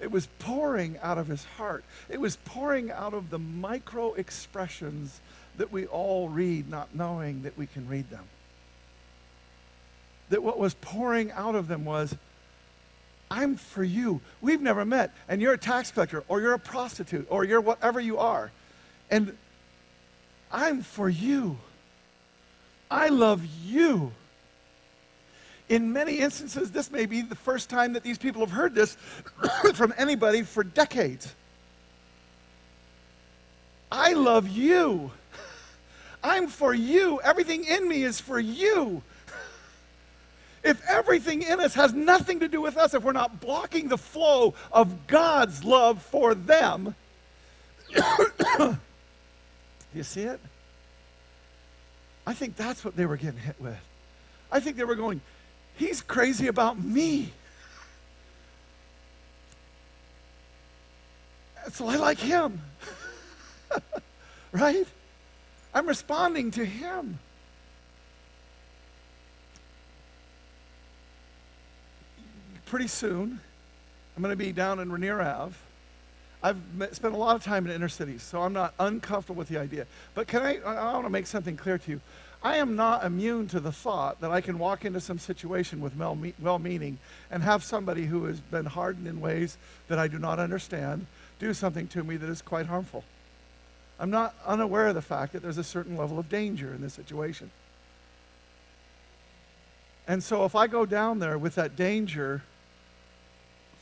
It 0.00 0.10
was 0.10 0.26
pouring 0.38 0.98
out 1.02 1.18
of 1.18 1.26
his 1.26 1.44
heart. 1.44 1.84
It 2.08 2.20
was 2.20 2.36
pouring 2.44 2.90
out 2.90 3.14
of 3.14 3.30
the 3.30 3.38
micro 3.38 4.14
expressions 4.14 5.20
that 5.56 5.72
we 5.72 5.86
all 5.86 6.28
read, 6.28 6.68
not 6.68 6.94
knowing 6.94 7.42
that 7.42 7.58
we 7.58 7.66
can 7.66 7.88
read 7.88 8.08
them. 8.10 8.24
That 10.30 10.42
what 10.42 10.58
was 10.58 10.74
pouring 10.74 11.30
out 11.32 11.54
of 11.54 11.68
them 11.68 11.84
was, 11.84 12.14
I'm 13.30 13.56
for 13.56 13.82
you. 13.82 14.20
We've 14.40 14.60
never 14.60 14.84
met, 14.84 15.12
and 15.28 15.40
you're 15.40 15.54
a 15.54 15.58
tax 15.58 15.90
collector, 15.90 16.22
or 16.28 16.40
you're 16.40 16.52
a 16.52 16.58
prostitute, 16.58 17.26
or 17.30 17.44
you're 17.44 17.60
whatever 17.60 18.00
you 18.00 18.18
are. 18.18 18.50
And 19.10 19.36
I'm 20.50 20.82
for 20.82 21.08
you. 21.08 21.58
I 22.90 23.08
love 23.08 23.42
you. 23.64 24.12
In 25.70 25.94
many 25.94 26.18
instances, 26.18 26.70
this 26.70 26.90
may 26.90 27.06
be 27.06 27.22
the 27.22 27.34
first 27.34 27.70
time 27.70 27.94
that 27.94 28.02
these 28.02 28.18
people 28.18 28.40
have 28.40 28.50
heard 28.50 28.74
this 28.74 28.96
from 29.74 29.94
anybody 29.96 30.42
for 30.42 30.62
decades. 30.62 31.34
I 33.90 34.12
love 34.12 34.48
you. 34.48 35.10
I'm 36.24 36.48
for 36.48 36.74
you. 36.74 37.20
Everything 37.24 37.64
in 37.64 37.88
me 37.88 38.02
is 38.02 38.20
for 38.20 38.38
you. 38.38 39.02
If 40.64 40.80
everything 40.88 41.42
in 41.42 41.60
us 41.60 41.74
has 41.74 41.92
nothing 41.92 42.40
to 42.40 42.48
do 42.48 42.60
with 42.60 42.76
us, 42.76 42.94
if 42.94 43.02
we're 43.02 43.12
not 43.12 43.40
blocking 43.40 43.88
the 43.88 43.98
flow 43.98 44.54
of 44.70 45.06
God's 45.06 45.64
love 45.64 46.00
for 46.02 46.34
them, 46.34 46.94
do 47.94 48.78
you 49.94 50.02
see 50.02 50.22
it? 50.22 50.40
I 52.26 52.34
think 52.34 52.56
that's 52.56 52.84
what 52.84 52.96
they 52.96 53.06
were 53.06 53.16
getting 53.16 53.40
hit 53.40 53.56
with. 53.60 53.76
I 54.52 54.60
think 54.60 54.76
they 54.76 54.84
were 54.84 54.94
going, 54.94 55.20
he's 55.76 56.00
crazy 56.00 56.46
about 56.46 56.82
me. 56.82 57.32
So 61.72 61.88
I 61.88 61.96
like 61.96 62.18
him. 62.18 62.60
right? 64.52 64.86
I'm 65.74 65.86
responding 65.86 66.50
to 66.52 66.64
him. 66.64 67.18
Pretty 72.72 72.88
soon, 72.88 73.38
I'm 74.16 74.22
going 74.22 74.32
to 74.32 74.44
be 74.44 74.50
down 74.50 74.80
in 74.80 74.90
Rainier 74.90 75.20
Ave 75.20 75.54
I've 76.42 76.56
spent 76.92 77.12
a 77.12 77.18
lot 77.18 77.36
of 77.36 77.44
time 77.44 77.66
in 77.66 77.70
inner 77.70 77.90
cities, 77.90 78.22
so 78.22 78.40
I'm 78.40 78.54
not 78.54 78.72
uncomfortable 78.80 79.36
with 79.36 79.48
the 79.48 79.58
idea. 79.58 79.86
But 80.14 80.26
can 80.26 80.40
I, 80.40 80.56
I 80.56 80.94
want 80.94 81.04
to 81.04 81.10
make 81.10 81.26
something 81.26 81.54
clear 81.54 81.76
to 81.76 81.90
you. 81.90 82.00
I 82.42 82.56
am 82.56 82.74
not 82.74 83.04
immune 83.04 83.46
to 83.48 83.60
the 83.60 83.72
thought 83.72 84.22
that 84.22 84.30
I 84.30 84.40
can 84.40 84.58
walk 84.58 84.86
into 84.86 85.02
some 85.02 85.18
situation 85.18 85.82
with 85.82 85.94
well 85.96 86.58
meaning 86.58 86.96
and 87.30 87.42
have 87.42 87.62
somebody 87.62 88.06
who 88.06 88.24
has 88.24 88.40
been 88.40 88.64
hardened 88.64 89.06
in 89.06 89.20
ways 89.20 89.58
that 89.88 89.98
I 89.98 90.08
do 90.08 90.18
not 90.18 90.38
understand 90.38 91.04
do 91.38 91.52
something 91.52 91.88
to 91.88 92.02
me 92.02 92.16
that 92.16 92.30
is 92.30 92.40
quite 92.40 92.64
harmful. 92.64 93.04
I'm 94.00 94.08
not 94.08 94.34
unaware 94.46 94.86
of 94.86 94.94
the 94.94 95.02
fact 95.02 95.34
that 95.34 95.42
there's 95.42 95.58
a 95.58 95.62
certain 95.62 95.98
level 95.98 96.18
of 96.18 96.30
danger 96.30 96.72
in 96.72 96.80
this 96.80 96.94
situation. 96.94 97.50
And 100.08 100.24
so 100.24 100.46
if 100.46 100.54
I 100.54 100.68
go 100.68 100.86
down 100.86 101.18
there 101.18 101.36
with 101.36 101.54
that 101.56 101.76
danger 101.76 102.40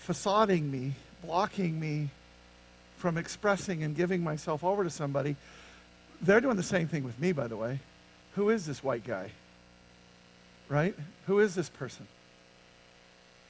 facading 0.00 0.70
me, 0.70 0.94
blocking 1.22 1.78
me 1.78 2.08
from 2.96 3.16
expressing 3.18 3.82
and 3.82 3.94
giving 3.94 4.24
myself 4.24 4.64
over 4.64 4.82
to 4.82 4.90
somebody, 4.90 5.36
they're 6.22 6.40
doing 6.40 6.56
the 6.56 6.62
same 6.62 6.88
thing 6.88 7.04
with 7.04 7.18
me, 7.18 7.32
by 7.32 7.46
the 7.46 7.56
way. 7.56 7.78
Who 8.34 8.50
is 8.50 8.66
this 8.66 8.82
white 8.82 9.04
guy? 9.04 9.30
Right? 10.68 10.94
Who 11.26 11.40
is 11.40 11.54
this 11.54 11.68
person? 11.68 12.06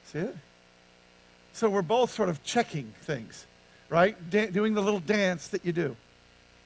See 0.05 0.19
it? 0.19 0.35
So 1.53 1.69
we're 1.69 1.81
both 1.81 2.11
sort 2.11 2.29
of 2.29 2.43
checking 2.43 2.93
things, 3.01 3.45
right? 3.89 4.17
Da- 4.29 4.49
doing 4.49 4.73
the 4.73 4.81
little 4.81 4.99
dance 4.99 5.47
that 5.49 5.65
you 5.65 5.71
do, 5.71 5.95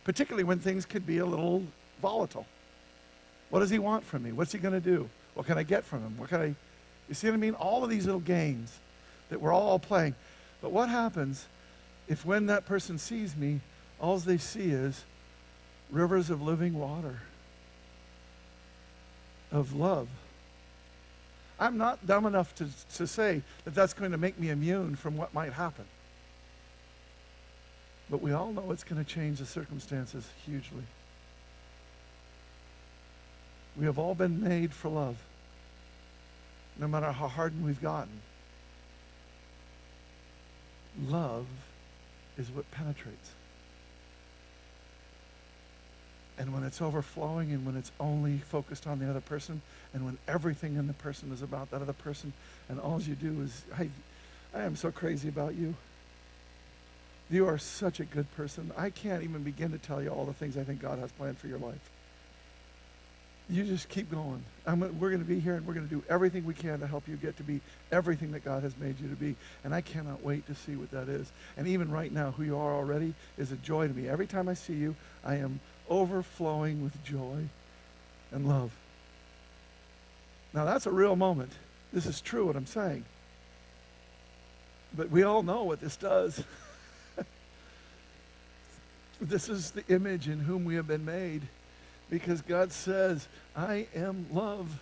particularly 0.03 0.43
when 0.43 0.59
things 0.59 0.85
could 0.85 1.05
be 1.05 1.19
a 1.19 1.25
little 1.25 1.63
volatile. 2.01 2.45
What 3.49 3.59
does 3.59 3.69
he 3.69 3.79
want 3.79 4.03
from 4.03 4.23
me? 4.23 4.31
What's 4.31 4.51
he 4.51 4.59
going 4.59 4.73
to 4.73 4.79
do? 4.79 5.09
What 5.33 5.45
can 5.45 5.57
I 5.57 5.63
get 5.63 5.85
from 5.85 6.01
him? 6.01 6.17
What 6.17 6.29
can 6.29 6.41
I, 6.41 6.55
You 7.07 7.13
see 7.13 7.27
what 7.27 7.33
I 7.33 7.37
mean? 7.37 7.53
All 7.53 7.83
of 7.83 7.89
these 7.89 8.05
little 8.05 8.21
games 8.21 8.79
that 9.29 9.41
we're 9.41 9.53
all 9.53 9.79
playing. 9.79 10.15
But 10.61 10.71
what 10.71 10.89
happens 10.89 11.47
if 12.07 12.25
when 12.25 12.45
that 12.47 12.65
person 12.65 12.97
sees 12.97 13.35
me, 13.35 13.61
all 13.99 14.17
they 14.17 14.37
see 14.37 14.71
is 14.71 15.03
rivers 15.89 16.29
of 16.29 16.41
living 16.41 16.77
water, 16.77 17.19
of 19.51 19.73
love? 19.73 20.07
I'm 21.59 21.77
not 21.77 22.05
dumb 22.05 22.25
enough 22.25 22.53
to, 22.55 22.67
to 22.95 23.07
say 23.07 23.41
that 23.63 23.73
that's 23.73 23.93
going 23.93 24.11
to 24.11 24.17
make 24.17 24.37
me 24.39 24.49
immune 24.49 24.95
from 24.95 25.15
what 25.15 25.33
might 25.33 25.53
happen. 25.53 25.85
But 28.09 28.21
we 28.21 28.33
all 28.33 28.51
know 28.51 28.71
it's 28.71 28.83
going 28.83 29.03
to 29.03 29.09
change 29.09 29.39
the 29.39 29.45
circumstances 29.45 30.27
hugely. 30.45 30.83
We 33.77 33.85
have 33.85 33.97
all 33.97 34.15
been 34.15 34.43
made 34.43 34.73
for 34.73 34.89
love, 34.89 35.17
no 36.77 36.87
matter 36.87 37.11
how 37.11 37.27
hardened 37.27 37.65
we've 37.65 37.81
gotten. 37.81 38.21
Love 41.03 41.45
is 42.37 42.49
what 42.51 42.69
penetrates. 42.71 43.31
And 46.37 46.53
when 46.53 46.63
it's 46.63 46.81
overflowing 46.81 47.51
and 47.51 47.65
when 47.65 47.77
it's 47.77 47.91
only 47.99 48.39
focused 48.39 48.87
on 48.87 48.99
the 48.99 49.09
other 49.09 49.21
person 49.21 49.61
and 49.93 50.05
when 50.05 50.17
everything 50.27 50.75
in 50.75 50.87
the 50.87 50.93
person 50.93 51.31
is 51.31 51.41
about 51.41 51.71
that 51.71 51.81
other 51.81 51.93
person 51.93 52.33
and 52.67 52.79
all 52.79 53.01
you 53.01 53.15
do 53.15 53.41
is, 53.41 53.63
I, 53.77 53.89
I 54.53 54.63
am 54.63 54.75
so 54.75 54.91
crazy 54.91 55.29
about 55.29 55.55
you. 55.55 55.75
You 57.29 57.47
are 57.47 57.57
such 57.57 57.99
a 57.99 58.05
good 58.05 58.29
person. 58.35 58.71
I 58.77 58.89
can't 58.89 59.23
even 59.23 59.43
begin 59.43 59.71
to 59.71 59.77
tell 59.77 60.01
you 60.01 60.09
all 60.09 60.25
the 60.25 60.33
things 60.33 60.57
I 60.57 60.63
think 60.63 60.81
God 60.81 60.99
has 60.99 61.11
planned 61.13 61.37
for 61.37 61.47
your 61.47 61.57
life. 61.57 61.89
You 63.49 63.63
just 63.63 63.89
keep 63.89 64.09
going. 64.09 64.43
I'm, 64.65 64.79
we're 64.99 65.09
going 65.09 65.21
to 65.21 65.27
be 65.27 65.39
here 65.39 65.53
and 65.53 65.67
we're 65.67 65.75
going 65.75 65.87
to 65.87 65.93
do 65.93 66.03
everything 66.09 66.45
we 66.45 66.55
can 66.55 66.79
to 66.79 66.87
help 66.87 67.07
you 67.07 67.15
get 67.15 67.37
to 67.37 67.43
be 67.43 67.61
everything 67.91 68.31
that 68.31 68.43
God 68.43 68.63
has 68.63 68.75
made 68.77 68.99
you 68.99 69.07
to 69.07 69.15
be. 69.15 69.35
And 69.63 69.73
I 69.73 69.81
cannot 69.81 70.23
wait 70.23 70.47
to 70.47 70.55
see 70.55 70.75
what 70.75 70.89
that 70.91 71.09
is. 71.09 71.31
And 71.55 71.67
even 71.67 71.91
right 71.91 72.11
now, 72.11 72.31
who 72.31 72.43
you 72.43 72.57
are 72.57 72.73
already 72.73 73.13
is 73.37 73.51
a 73.51 73.55
joy 73.57 73.87
to 73.87 73.93
me. 73.93 74.09
Every 74.09 74.25
time 74.25 74.49
I 74.49 74.55
see 74.55 74.73
you, 74.73 74.95
I 75.23 75.35
am 75.35 75.59
overflowing 75.89 76.83
with 76.83 77.03
joy 77.03 77.47
and 78.31 78.47
love. 78.47 78.71
Now, 80.53 80.65
that's 80.65 80.87
a 80.87 80.91
real 80.91 81.15
moment. 81.15 81.51
This 81.93 82.07
is 82.07 82.21
true 82.21 82.47
what 82.47 82.55
I'm 82.55 82.65
saying. 82.65 83.05
But 84.97 85.11
we 85.11 85.21
all 85.21 85.43
know 85.43 85.63
what 85.63 85.81
this 85.81 85.97
does. 85.97 86.41
this 89.21 89.49
is 89.49 89.71
the 89.71 89.85
image 89.89 90.27
in 90.27 90.39
whom 90.39 90.65
we 90.65 90.75
have 90.75 90.87
been 90.87 91.05
made 91.05 91.43
because 92.09 92.41
God 92.41 92.71
says, 92.71 93.27
I 93.55 93.87
am 93.95 94.27
love. 94.31 94.79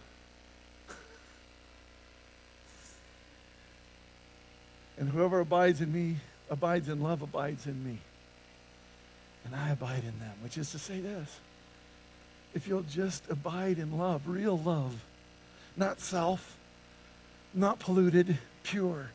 and 4.98 5.10
whoever 5.10 5.40
abides 5.40 5.82
in 5.82 5.92
me 5.92 6.18
abides 6.50 6.88
in 6.88 7.02
love, 7.02 7.22
abides 7.22 7.66
in 7.66 7.84
me 7.84 8.00
and 9.46 9.56
I 9.56 9.70
abide 9.72 10.04
in 10.04 10.20
them, 10.20 10.34
which 10.42 10.58
is 10.58 10.72
to 10.72 10.80
say 10.80 11.00
this 11.00 11.40
if 12.54 12.68
you'll 12.68 12.84
just 12.84 13.24
abide 13.30 13.80
in 13.80 13.98
love, 13.98 14.28
real 14.28 14.58
love, 14.58 15.04
not 15.76 16.00
self, 16.00 16.58
not 17.54 17.80
polluted, 17.80 18.38
pure, 18.64 19.10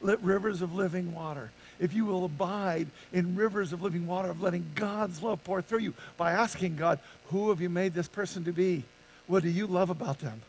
let 0.00 0.22
rivers 0.22 0.62
of 0.62 0.74
living 0.74 1.12
water. 1.12 1.50
If 1.80 1.94
you 1.94 2.04
will 2.04 2.24
abide 2.24 2.88
in 3.12 3.36
rivers 3.36 3.72
of 3.72 3.82
living 3.82 4.06
water, 4.06 4.30
of 4.30 4.42
letting 4.42 4.66
God's 4.74 5.22
love 5.22 5.42
pour 5.44 5.62
through 5.62 5.80
you 5.80 5.94
by 6.16 6.32
asking 6.32 6.76
God, 6.76 6.98
Who 7.26 7.50
have 7.50 7.60
you 7.60 7.70
made 7.70 7.94
this 7.94 8.08
person 8.08 8.44
to 8.44 8.52
be? 8.52 8.84
What 9.26 9.42
do 9.42 9.48
you 9.48 9.66
love 9.66 9.90
about 9.90 10.18
them? 10.18 10.42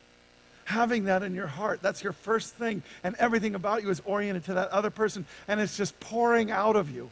Having 0.65 1.05
that 1.05 1.23
in 1.23 1.33
your 1.33 1.47
heart, 1.47 1.81
that's 1.81 2.03
your 2.03 2.13
first 2.13 2.53
thing. 2.55 2.83
And 3.03 3.15
everything 3.17 3.55
about 3.55 3.83
you 3.83 3.89
is 3.89 4.01
oriented 4.05 4.45
to 4.45 4.55
that 4.55 4.69
other 4.69 4.89
person, 4.89 5.25
and 5.47 5.59
it's 5.59 5.77
just 5.77 5.99
pouring 5.99 6.51
out 6.51 6.75
of 6.75 6.89
you 6.89 7.09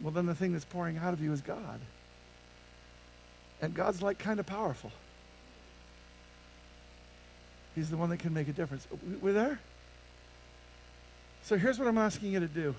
well, 0.00 0.10
then 0.10 0.26
the 0.26 0.34
thing 0.34 0.52
that's 0.52 0.64
pouring 0.64 0.98
out 0.98 1.12
of 1.12 1.22
you 1.22 1.32
is 1.32 1.40
God. 1.40 1.80
And 3.62 3.72
God's 3.74 4.02
like 4.02 4.18
kind 4.18 4.38
of 4.38 4.46
powerful. 4.46 4.92
He's 7.74 7.90
the 7.90 7.96
one 7.96 8.10
that 8.10 8.18
can 8.18 8.34
make 8.34 8.48
a 8.48 8.52
difference. 8.52 8.86
We're 9.20 9.32
there? 9.32 9.60
So 11.46 11.56
here's 11.56 11.78
what 11.78 11.86
I'm 11.86 11.96
asking 11.96 12.32
you 12.32 12.40
to 12.40 12.48
do. 12.48 12.74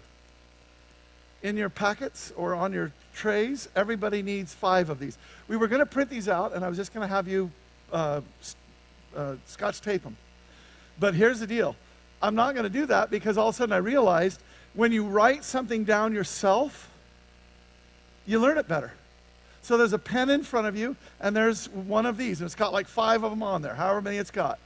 In 1.41 1.55
your 1.55 1.69
packets 1.69 2.33
or 2.35 2.53
on 2.53 2.73
your 2.73 2.91
trays, 3.15 3.69
everybody 3.77 4.21
needs 4.21 4.53
five 4.53 4.89
of 4.89 4.99
these. 4.99 5.17
We 5.47 5.55
were 5.55 5.69
going 5.69 5.79
to 5.79 5.85
print 5.85 6.09
these 6.09 6.27
out, 6.27 6.51
and 6.51 6.65
I 6.65 6.67
was 6.67 6.77
just 6.77 6.93
going 6.93 7.07
to 7.07 7.15
have 7.15 7.29
you 7.29 7.49
uh, 7.93 8.19
uh, 9.15 9.35
scotch 9.45 9.79
tape 9.79 10.03
them. 10.03 10.17
But 10.99 11.13
here's 11.13 11.39
the 11.39 11.47
deal 11.47 11.77
I'm 12.21 12.35
not 12.35 12.55
going 12.55 12.65
to 12.65 12.69
do 12.69 12.85
that 12.87 13.09
because 13.09 13.37
all 13.37 13.47
of 13.47 13.55
a 13.55 13.57
sudden 13.57 13.71
I 13.71 13.77
realized 13.77 14.41
when 14.73 14.91
you 14.91 15.05
write 15.05 15.45
something 15.45 15.85
down 15.85 16.11
yourself, 16.11 16.89
you 18.25 18.37
learn 18.37 18.57
it 18.57 18.67
better. 18.67 18.91
So 19.61 19.77
there's 19.77 19.93
a 19.93 19.99
pen 19.99 20.29
in 20.29 20.43
front 20.43 20.67
of 20.67 20.75
you, 20.75 20.97
and 21.21 21.33
there's 21.33 21.69
one 21.69 22.05
of 22.05 22.17
these, 22.17 22.41
and 22.41 22.45
it's 22.45 22.55
got 22.55 22.73
like 22.73 22.89
five 22.89 23.23
of 23.23 23.31
them 23.31 23.43
on 23.43 23.61
there, 23.61 23.75
however 23.75 24.01
many 24.01 24.17
it's 24.17 24.29
got. 24.29 24.59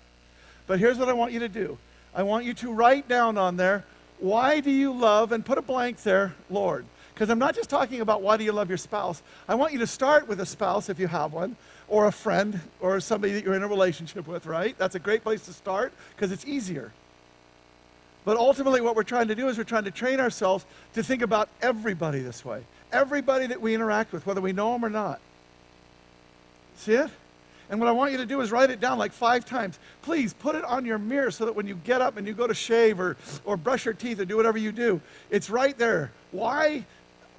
But 0.65 0.79
here's 0.79 0.97
what 0.97 1.07
I 1.07 1.13
want 1.13 1.33
you 1.33 1.39
to 1.41 1.49
do 1.49 1.77
I 2.13 2.23
want 2.23 2.45
you 2.45 2.53
to 2.55 2.71
write 2.71 3.07
down 3.07 3.37
on 3.37 3.57
there, 3.57 3.85
why 4.19 4.59
do 4.59 4.71
you 4.71 4.93
love, 4.93 5.31
and 5.31 5.45
put 5.45 5.57
a 5.57 5.61
blank 5.61 6.03
there, 6.03 6.35
Lord. 6.49 6.85
Because 7.13 7.29
I'm 7.29 7.39
not 7.39 7.55
just 7.55 7.69
talking 7.69 8.01
about 8.01 8.21
why 8.21 8.37
do 8.37 8.43
you 8.43 8.51
love 8.51 8.69
your 8.69 8.77
spouse. 8.77 9.21
I 9.47 9.55
want 9.55 9.73
you 9.73 9.79
to 9.79 9.87
start 9.87 10.27
with 10.27 10.39
a 10.39 10.45
spouse 10.45 10.89
if 10.89 10.99
you 10.99 11.07
have 11.07 11.33
one, 11.33 11.55
or 11.87 12.07
a 12.07 12.11
friend, 12.11 12.59
or 12.79 12.99
somebody 12.99 13.33
that 13.33 13.43
you're 13.43 13.53
in 13.53 13.63
a 13.63 13.67
relationship 13.67 14.27
with, 14.27 14.45
right? 14.45 14.77
That's 14.77 14.95
a 14.95 14.99
great 14.99 15.23
place 15.23 15.45
to 15.45 15.53
start 15.53 15.93
because 16.15 16.31
it's 16.31 16.45
easier. 16.45 16.91
But 18.23 18.37
ultimately, 18.37 18.81
what 18.81 18.95
we're 18.95 19.03
trying 19.03 19.27
to 19.29 19.35
do 19.35 19.47
is 19.47 19.57
we're 19.57 19.63
trying 19.63 19.85
to 19.85 19.91
train 19.91 20.19
ourselves 20.19 20.65
to 20.93 21.03
think 21.03 21.21
about 21.21 21.49
everybody 21.61 22.19
this 22.19 22.45
way 22.45 22.63
everybody 22.91 23.47
that 23.47 23.61
we 23.61 23.73
interact 23.73 24.11
with, 24.11 24.25
whether 24.25 24.41
we 24.41 24.51
know 24.51 24.73
them 24.73 24.83
or 24.83 24.89
not. 24.89 25.19
See 26.75 26.93
it? 26.93 27.09
And 27.71 27.79
what 27.79 27.87
I 27.87 27.93
want 27.93 28.11
you 28.11 28.17
to 28.17 28.25
do 28.25 28.41
is 28.41 28.51
write 28.51 28.69
it 28.69 28.81
down 28.81 28.99
like 28.99 29.13
five 29.13 29.45
times. 29.45 29.79
Please 30.01 30.33
put 30.33 30.55
it 30.55 30.65
on 30.65 30.85
your 30.85 30.97
mirror 30.97 31.31
so 31.31 31.45
that 31.45 31.55
when 31.55 31.67
you 31.67 31.75
get 31.75 32.01
up 32.01 32.17
and 32.17 32.27
you 32.27 32.33
go 32.33 32.45
to 32.45 32.53
shave 32.53 32.99
or, 32.99 33.15
or 33.45 33.55
brush 33.55 33.85
your 33.85 33.93
teeth 33.93 34.19
or 34.19 34.25
do 34.25 34.35
whatever 34.35 34.57
you 34.57 34.73
do, 34.73 34.99
it's 35.29 35.49
right 35.49 35.77
there. 35.77 36.11
Why? 36.31 36.85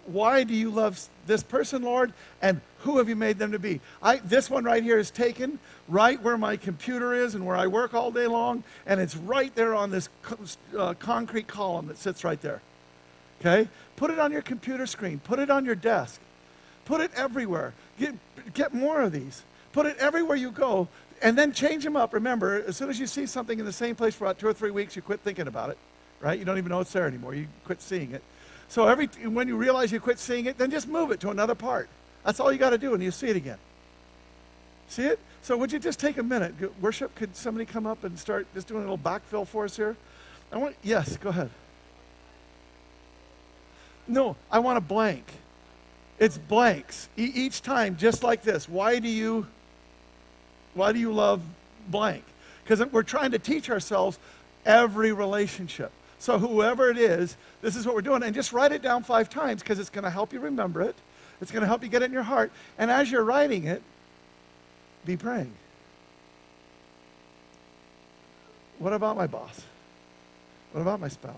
Why 0.06 0.42
do 0.44 0.54
you 0.54 0.70
love 0.70 0.98
this 1.26 1.42
person, 1.42 1.82
Lord? 1.82 2.14
And 2.40 2.62
who 2.78 2.96
have 2.96 3.10
you 3.10 3.14
made 3.14 3.38
them 3.38 3.52
to 3.52 3.58
be? 3.58 3.82
I, 4.02 4.16
this 4.16 4.48
one 4.48 4.64
right 4.64 4.82
here 4.82 4.98
is 4.98 5.10
taken 5.10 5.58
right 5.86 6.20
where 6.22 6.38
my 6.38 6.56
computer 6.56 7.12
is 7.12 7.34
and 7.34 7.44
where 7.44 7.54
I 7.54 7.66
work 7.66 7.92
all 7.92 8.10
day 8.10 8.26
long, 8.26 8.64
and 8.86 9.00
it's 9.00 9.16
right 9.16 9.54
there 9.54 9.74
on 9.74 9.90
this 9.90 10.08
uh, 10.76 10.94
concrete 10.94 11.46
column 11.46 11.88
that 11.88 11.98
sits 11.98 12.24
right 12.24 12.40
there. 12.40 12.62
Okay? 13.40 13.68
Put 13.96 14.10
it 14.10 14.18
on 14.18 14.32
your 14.32 14.42
computer 14.42 14.86
screen. 14.86 15.20
Put 15.20 15.38
it 15.38 15.50
on 15.50 15.66
your 15.66 15.74
desk. 15.74 16.20
Put 16.86 17.02
it 17.02 17.10
everywhere. 17.14 17.74
Get, 17.98 18.14
get 18.54 18.72
more 18.72 19.02
of 19.02 19.12
these. 19.12 19.42
Put 19.72 19.86
it 19.86 19.96
everywhere 19.98 20.36
you 20.36 20.50
go 20.50 20.88
and 21.22 21.38
then 21.38 21.52
change 21.52 21.84
them 21.84 21.96
up. 21.96 22.12
Remember, 22.12 22.62
as 22.66 22.76
soon 22.76 22.90
as 22.90 22.98
you 22.98 23.06
see 23.06 23.26
something 23.26 23.58
in 23.58 23.64
the 23.64 23.72
same 23.72 23.94
place 23.94 24.14
for 24.14 24.24
about 24.24 24.38
two 24.38 24.48
or 24.48 24.52
three 24.52 24.70
weeks, 24.70 24.96
you 24.96 25.02
quit 25.02 25.20
thinking 25.20 25.46
about 25.46 25.70
it, 25.70 25.78
right? 26.20 26.38
You 26.38 26.44
don't 26.44 26.58
even 26.58 26.70
know 26.70 26.80
it's 26.80 26.92
there 26.92 27.06
anymore. 27.06 27.34
You 27.34 27.46
quit 27.64 27.80
seeing 27.80 28.12
it. 28.12 28.22
So 28.68 28.88
every, 28.88 29.06
when 29.06 29.48
you 29.48 29.56
realize 29.56 29.92
you 29.92 30.00
quit 30.00 30.18
seeing 30.18 30.46
it, 30.46 30.58
then 30.58 30.70
just 30.70 30.88
move 30.88 31.10
it 31.10 31.20
to 31.20 31.30
another 31.30 31.54
part. 31.54 31.88
That's 32.24 32.40
all 32.40 32.52
you 32.52 32.58
got 32.58 32.70
to 32.70 32.78
do, 32.78 32.94
and 32.94 33.02
you 33.02 33.10
see 33.10 33.28
it 33.28 33.36
again. 33.36 33.58
See 34.88 35.04
it? 35.04 35.18
So 35.42 35.56
would 35.56 35.72
you 35.72 35.78
just 35.78 35.98
take 35.98 36.18
a 36.18 36.22
minute? 36.22 36.54
Worship, 36.80 37.14
could 37.14 37.34
somebody 37.34 37.64
come 37.64 37.86
up 37.86 38.04
and 38.04 38.18
start 38.18 38.46
just 38.54 38.68
doing 38.68 38.80
a 38.80 38.90
little 38.90 38.98
backfill 38.98 39.46
for 39.46 39.64
us 39.64 39.76
here? 39.76 39.96
I 40.52 40.58
want, 40.58 40.76
yes, 40.82 41.16
go 41.16 41.30
ahead. 41.30 41.50
No, 44.06 44.36
I 44.50 44.58
want 44.58 44.78
a 44.78 44.80
blank. 44.80 45.24
It's 46.18 46.36
blanks. 46.36 47.08
E- 47.16 47.32
each 47.34 47.62
time, 47.62 47.96
just 47.96 48.22
like 48.22 48.42
this. 48.42 48.68
Why 48.68 48.98
do 48.98 49.08
you 49.08 49.46
why 50.74 50.92
do 50.92 50.98
you 50.98 51.12
love 51.12 51.42
blank? 51.88 52.24
Because 52.64 52.84
we're 52.86 53.02
trying 53.02 53.32
to 53.32 53.38
teach 53.38 53.70
ourselves 53.70 54.18
every 54.64 55.12
relationship. 55.12 55.92
So 56.18 56.38
whoever 56.38 56.88
it 56.88 56.98
is, 56.98 57.36
this 57.62 57.74
is 57.74 57.84
what 57.84 57.94
we're 57.94 58.02
doing. 58.02 58.22
And 58.22 58.34
just 58.34 58.52
write 58.52 58.72
it 58.72 58.80
down 58.80 59.02
five 59.02 59.28
times 59.28 59.60
because 59.60 59.78
it's 59.78 59.90
going 59.90 60.04
to 60.04 60.10
help 60.10 60.32
you 60.32 60.40
remember 60.40 60.80
it. 60.82 60.94
It's 61.40 61.50
going 61.50 61.62
to 61.62 61.66
help 61.66 61.82
you 61.82 61.88
get 61.88 62.02
it 62.02 62.06
in 62.06 62.12
your 62.12 62.22
heart. 62.22 62.52
And 62.78 62.90
as 62.90 63.10
you're 63.10 63.24
writing 63.24 63.64
it, 63.64 63.82
be 65.04 65.16
praying. 65.16 65.52
What 68.78 68.92
about 68.92 69.16
my 69.16 69.26
boss? 69.26 69.62
What 70.70 70.80
about 70.80 71.00
my 71.00 71.08
spouse? 71.08 71.34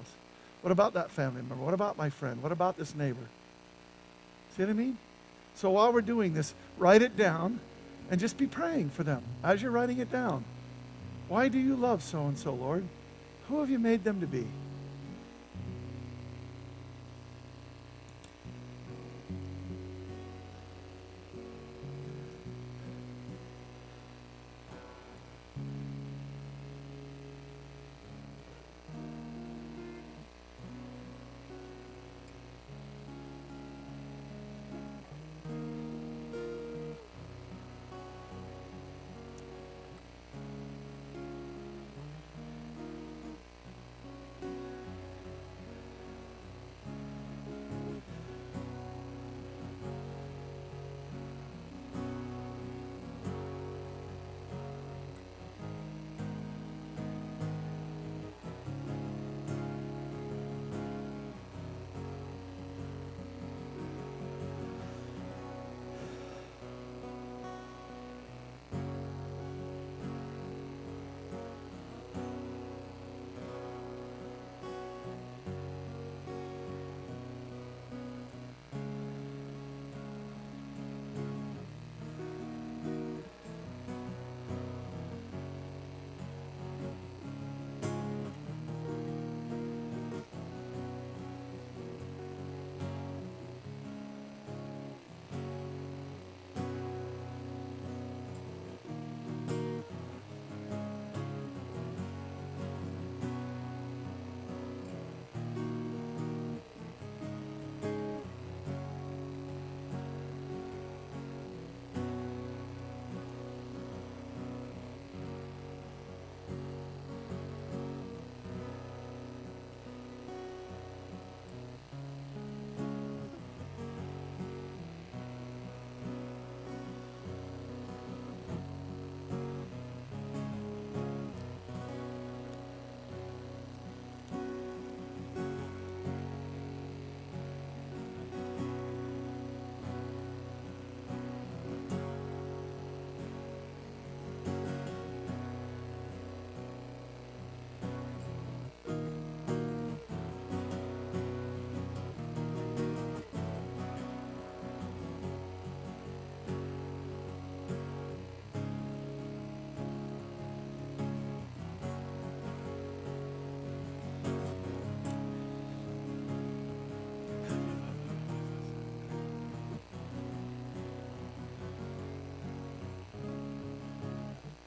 What 0.60 0.70
about 0.70 0.94
that 0.94 1.10
family 1.10 1.42
member? 1.42 1.64
What 1.64 1.74
about 1.74 1.96
my 1.96 2.10
friend? 2.10 2.42
What 2.42 2.52
about 2.52 2.76
this 2.76 2.94
neighbor? 2.94 3.26
See 4.56 4.62
what 4.62 4.70
I 4.70 4.74
mean? 4.74 4.98
So 5.54 5.70
while 5.70 5.92
we're 5.92 6.02
doing 6.02 6.34
this, 6.34 6.54
write 6.78 7.02
it 7.02 7.16
down 7.16 7.60
and 8.10 8.20
just 8.20 8.36
be 8.36 8.46
praying 8.46 8.90
for 8.90 9.02
them 9.02 9.22
as 9.42 9.62
you're 9.62 9.70
writing 9.70 9.98
it 9.98 10.10
down. 10.10 10.44
Why 11.28 11.48
do 11.48 11.58
you 11.58 11.74
love 11.74 12.02
so 12.02 12.26
and 12.26 12.36
so, 12.36 12.52
Lord? 12.52 12.84
Who 13.48 13.60
have 13.60 13.70
you 13.70 13.78
made 13.78 14.04
them 14.04 14.20
to 14.20 14.26
be? 14.26 14.46